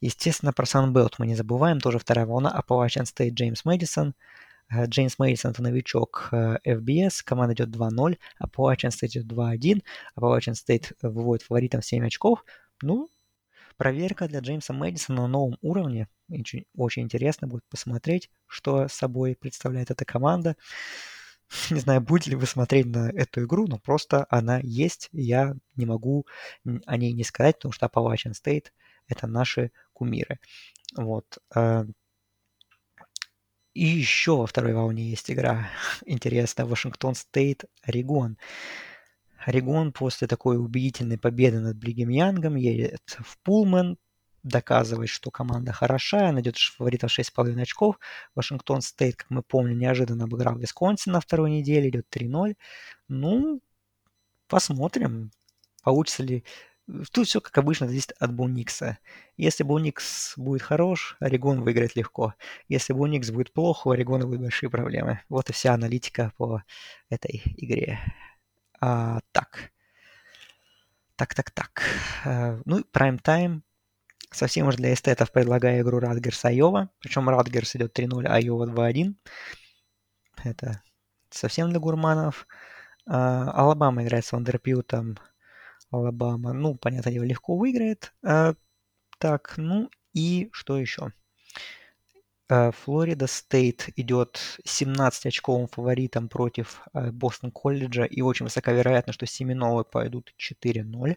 Естественно, 0.00 0.52
про 0.52 0.64
Sunbelt 0.64 1.14
мы 1.18 1.26
не 1.26 1.34
забываем, 1.34 1.80
тоже 1.80 1.98
вторая 1.98 2.26
волна. 2.26 2.50
Appalachian 2.56 3.04
State 3.04 3.30
Джеймс 3.30 3.64
Мэдисон. 3.64 4.14
Э, 4.70 4.86
Джеймс 4.86 5.18
Мэдисон 5.18 5.52
это 5.52 5.62
новичок 5.62 6.28
FBS, 6.32 7.20
э, 7.20 7.24
команда 7.24 7.54
идет 7.54 7.70
2-0, 7.70 8.18
Appalachian 8.42 8.90
State 8.90 9.18
идет 9.18 9.26
2-1, 9.26 9.82
Appalachian 10.16 10.54
State 10.54 10.94
выводит 11.02 11.46
фаворитом 11.46 11.82
7 11.82 12.06
очков. 12.06 12.44
Ну, 12.82 13.08
проверка 13.76 14.28
для 14.28 14.40
Джеймса 14.40 14.72
Мэдисона 14.74 15.22
на 15.22 15.28
новом 15.28 15.56
уровне. 15.62 16.08
Очень 16.76 17.02
интересно 17.04 17.48
будет 17.48 17.64
посмотреть, 17.68 18.30
что 18.46 18.88
собой 18.88 19.34
представляет 19.34 19.90
эта 19.90 20.04
команда. 20.04 20.56
Не 21.70 21.80
знаю, 21.80 22.02
будете 22.02 22.30
ли 22.30 22.36
вы 22.36 22.46
смотреть 22.46 22.86
на 22.86 23.10
эту 23.10 23.44
игру, 23.44 23.66
но 23.66 23.78
просто 23.78 24.26
она 24.28 24.60
есть. 24.62 25.08
Я 25.12 25.54
не 25.76 25.86
могу 25.86 26.26
о 26.86 26.96
ней 26.96 27.12
не 27.12 27.24
сказать, 27.24 27.56
потому 27.56 27.72
что 27.72 27.86
Appalachian 27.86 28.32
State– 28.32 28.66
это 29.08 29.26
наши 29.26 29.72
кумиры. 29.98 30.38
Вот. 30.96 31.38
Э, 31.54 31.84
и 33.74 33.84
еще 33.86 34.36
во 34.36 34.46
второй 34.46 34.74
волне 34.74 35.10
есть 35.10 35.30
игра 35.30 35.68
интересная. 36.06 36.66
Вашингтон 36.66 37.14
Стейт, 37.14 37.64
Орегон. 37.82 38.36
Орегон 39.46 39.92
после 39.92 40.26
такой 40.26 40.58
убедительной 40.58 41.18
победы 41.18 41.60
над 41.60 41.76
Бригем 41.76 42.08
Янгом 42.08 42.56
едет 42.56 43.00
в 43.06 43.38
Пулман, 43.44 43.96
доказывает, 44.42 45.10
что 45.10 45.30
команда 45.30 45.72
хорошая, 45.72 46.32
она 46.32 46.42
идет 46.42 46.56
фаворитом 46.56 47.16
6,5 47.16 47.60
очков. 47.60 47.98
Вашингтон 48.34 48.80
Стейт, 48.82 49.16
как 49.16 49.30
мы 49.30 49.42
помним, 49.42 49.78
неожиданно 49.78 50.24
обыграл 50.24 50.58
Висконсин 50.58 51.12
на 51.12 51.20
второй 51.20 51.50
неделе, 51.50 51.88
идет 51.88 52.06
3-0. 52.10 52.56
Ну, 53.08 53.60
посмотрим, 54.48 55.30
получится 55.82 56.22
ли 56.22 56.44
Тут 57.12 57.26
все, 57.26 57.40
как 57.42 57.56
обычно, 57.58 57.86
зависит 57.86 58.12
от 58.18 58.32
Буникса. 58.32 58.98
Если 59.36 59.62
Буникс 59.62 60.32
будет 60.38 60.62
хорош, 60.62 61.16
Орегон 61.20 61.62
выиграет 61.62 61.96
легко. 61.96 62.34
Если 62.66 62.94
Буникс 62.94 63.30
будет 63.30 63.52
плохо, 63.52 63.88
у 63.88 63.90
Орегона 63.90 64.24
будут 64.24 64.40
большие 64.40 64.70
проблемы. 64.70 65.20
Вот 65.28 65.50
и 65.50 65.52
вся 65.52 65.74
аналитика 65.74 66.32
по 66.38 66.62
этой 67.10 67.42
игре. 67.56 68.00
А, 68.80 69.20
так. 69.32 69.70
Так, 71.16 71.34
так, 71.34 71.50
так. 71.50 71.82
А, 72.24 72.58
ну, 72.64 72.82
прайм-тайм. 72.84 73.62
Совсем 74.30 74.68
уж 74.68 74.76
для 74.76 74.94
эстетов 74.94 75.30
предлагаю 75.30 75.82
игру 75.82 75.98
Радгерс 75.98 76.42
Айова. 76.46 76.90
Причем 77.00 77.28
Радгерс 77.28 77.76
идет 77.76 77.98
3-0, 77.98 78.26
Айова 78.26 78.66
2-1. 78.66 79.14
Это 80.42 80.82
совсем 81.28 81.68
для 81.68 81.80
гурманов. 81.80 82.46
А, 83.06 83.50
Алабама 83.50 84.04
играет 84.04 84.24
с 84.24 84.32
Вандербильтом. 84.32 85.18
Алабама, 85.90 86.52
ну, 86.52 86.74
понятное 86.74 87.12
дело, 87.12 87.24
легко 87.24 87.56
выиграет. 87.56 88.12
А, 88.22 88.54
так, 89.18 89.54
ну 89.56 89.90
и 90.12 90.48
что 90.52 90.78
еще? 90.78 91.12
А, 92.48 92.72
Флорида 92.72 93.26
Стейт 93.26 93.88
идет 93.96 94.38
17-очковым 94.66 95.66
фаворитом 95.66 96.28
против 96.28 96.82
Бостон 96.92 97.50
Колледжа, 97.50 98.04
и 98.04 98.20
очень 98.20 98.44
высока 98.44 98.72
вероятность, 98.72 99.16
что 99.16 99.26
Семинолы 99.26 99.84
пойдут 99.84 100.34
4-0. 100.38 101.16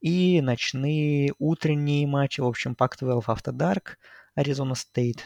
И 0.00 0.40
ночные 0.40 1.32
утренние 1.38 2.06
матчи, 2.06 2.40
в 2.40 2.46
общем, 2.46 2.76
Pac-12 2.78 3.24
After 3.26 3.52
Dark, 3.52 3.96
Аризона 4.34 4.74
Стейт 4.74 5.24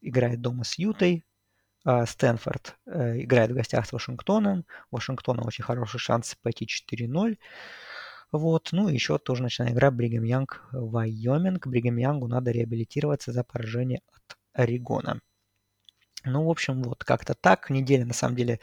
играет 0.00 0.40
дома 0.40 0.64
с 0.64 0.78
Ютой, 0.78 1.24
а 1.24 1.31
Стэнфорд 1.84 2.76
э, 2.86 3.22
играет 3.22 3.50
в 3.50 3.54
гостях 3.54 3.86
с 3.86 3.92
Вашингтоном. 3.92 4.64
У 4.90 4.96
Вашингтона 4.96 5.42
очень 5.44 5.64
хороший 5.64 5.98
шанс 5.98 6.36
пойти 6.40 6.66
4-0. 6.66 7.38
Вот. 8.30 8.68
Ну 8.72 8.88
и 8.88 8.94
еще 8.94 9.18
тоже 9.18 9.42
ночная 9.42 9.72
игра 9.72 9.90
Бригам 9.90 10.24
Янг 10.24 10.64
Вайоминг. 10.72 11.66
Бригам 11.66 11.96
Янгу 11.96 12.28
надо 12.28 12.50
реабилитироваться 12.50 13.32
за 13.32 13.44
поражение 13.44 14.00
от 14.12 14.38
Орегона. 14.52 15.20
Ну, 16.24 16.44
в 16.44 16.50
общем, 16.50 16.82
вот 16.82 17.04
как-то 17.04 17.34
так. 17.34 17.68
Неделя, 17.68 18.06
на 18.06 18.14
самом 18.14 18.36
деле, 18.36 18.60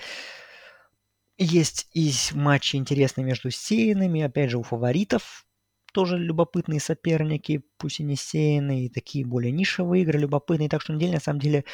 есть 1.38 1.88
и 1.94 2.12
матчи 2.34 2.78
интересные 2.78 3.26
между 3.26 3.52
сеянными. 3.52 4.22
Опять 4.22 4.50
же, 4.50 4.58
у 4.58 4.64
фаворитов 4.64 5.46
тоже 5.92 6.18
любопытные 6.18 6.80
соперники, 6.80 7.64
пусть 7.78 8.00
и 8.00 8.04
не 8.04 8.16
сеянные, 8.16 8.86
и 8.86 8.90
такие 8.90 9.26
более 9.26 9.52
нишевые 9.52 10.04
игры 10.04 10.20
любопытные. 10.20 10.70
Так 10.70 10.82
что 10.82 10.94
неделя 10.94 11.14
на 11.14 11.20
самом 11.20 11.40
деле 11.40 11.66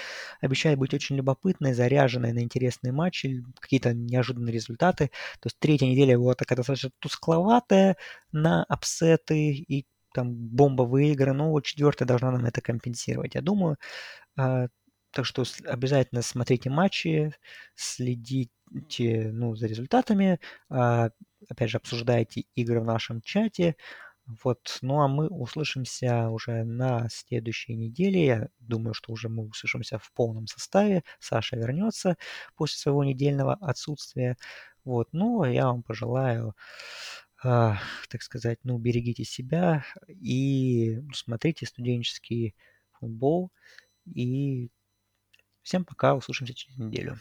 обещает 0.41 0.79
быть 0.79 0.93
очень 0.93 1.15
любопытной, 1.15 1.73
заряженной 1.73 2.33
на 2.33 2.39
интересные 2.39 2.93
матчи, 2.93 3.43
какие-то 3.59 3.93
неожиданные 3.93 4.53
результаты. 4.53 5.07
То 5.39 5.47
есть 5.47 5.59
третья 5.59 5.85
неделя 5.87 6.17
была 6.17 6.35
такая 6.35 6.57
достаточно 6.57 6.91
тускловатая 6.99 7.97
на 8.31 8.63
апсеты 8.65 9.51
и 9.51 9.85
там 10.13 10.33
бомбовые 10.33 11.11
игры, 11.11 11.33
но 11.33 11.51
вот 11.51 11.65
четвертая 11.65 12.07
должна 12.07 12.31
нам 12.31 12.45
это 12.45 12.61
компенсировать, 12.61 13.35
я 13.35 13.41
думаю. 13.41 13.77
А, 14.37 14.67
так 15.11 15.25
что 15.25 15.43
обязательно 15.65 16.21
смотрите 16.21 16.69
матчи, 16.69 17.33
следите 17.75 19.31
ну, 19.31 19.55
за 19.55 19.67
результатами, 19.67 20.39
а, 20.69 21.09
опять 21.49 21.69
же, 21.69 21.77
обсуждайте 21.77 22.45
игры 22.55 22.81
в 22.81 22.85
нашем 22.85 23.21
чате. 23.21 23.75
Вот, 24.27 24.79
ну 24.81 25.01
а 25.01 25.07
мы 25.07 25.27
услышимся 25.27 26.29
уже 26.29 26.63
на 26.63 27.07
следующей 27.09 27.75
неделе. 27.75 28.25
Я 28.25 28.49
думаю, 28.59 28.93
что 28.95 29.13
уже 29.13 29.29
мы 29.29 29.47
услышимся 29.47 29.99
в 29.99 30.11
полном 30.13 30.47
составе. 30.47 31.03
Саша 31.19 31.57
вернется 31.57 32.17
после 32.55 32.77
своего 32.77 33.03
недельного 33.03 33.53
отсутствия. 33.55 34.37
Вот, 34.83 35.09
ну 35.11 35.41
а 35.43 35.49
я 35.49 35.65
вам 35.67 35.83
пожелаю, 35.83 36.55
э, 37.43 37.73
так 38.09 38.21
сказать, 38.23 38.59
ну 38.63 38.77
берегите 38.79 39.23
себя 39.25 39.85
и 40.07 41.01
смотрите 41.13 41.65
студенческий 41.67 42.55
футбол. 42.93 43.51
И 44.05 44.69
Всем 45.65 45.83
пока, 45.83 46.13
услышимся 46.13 46.53
через 46.53 46.77
неделю. 46.77 47.17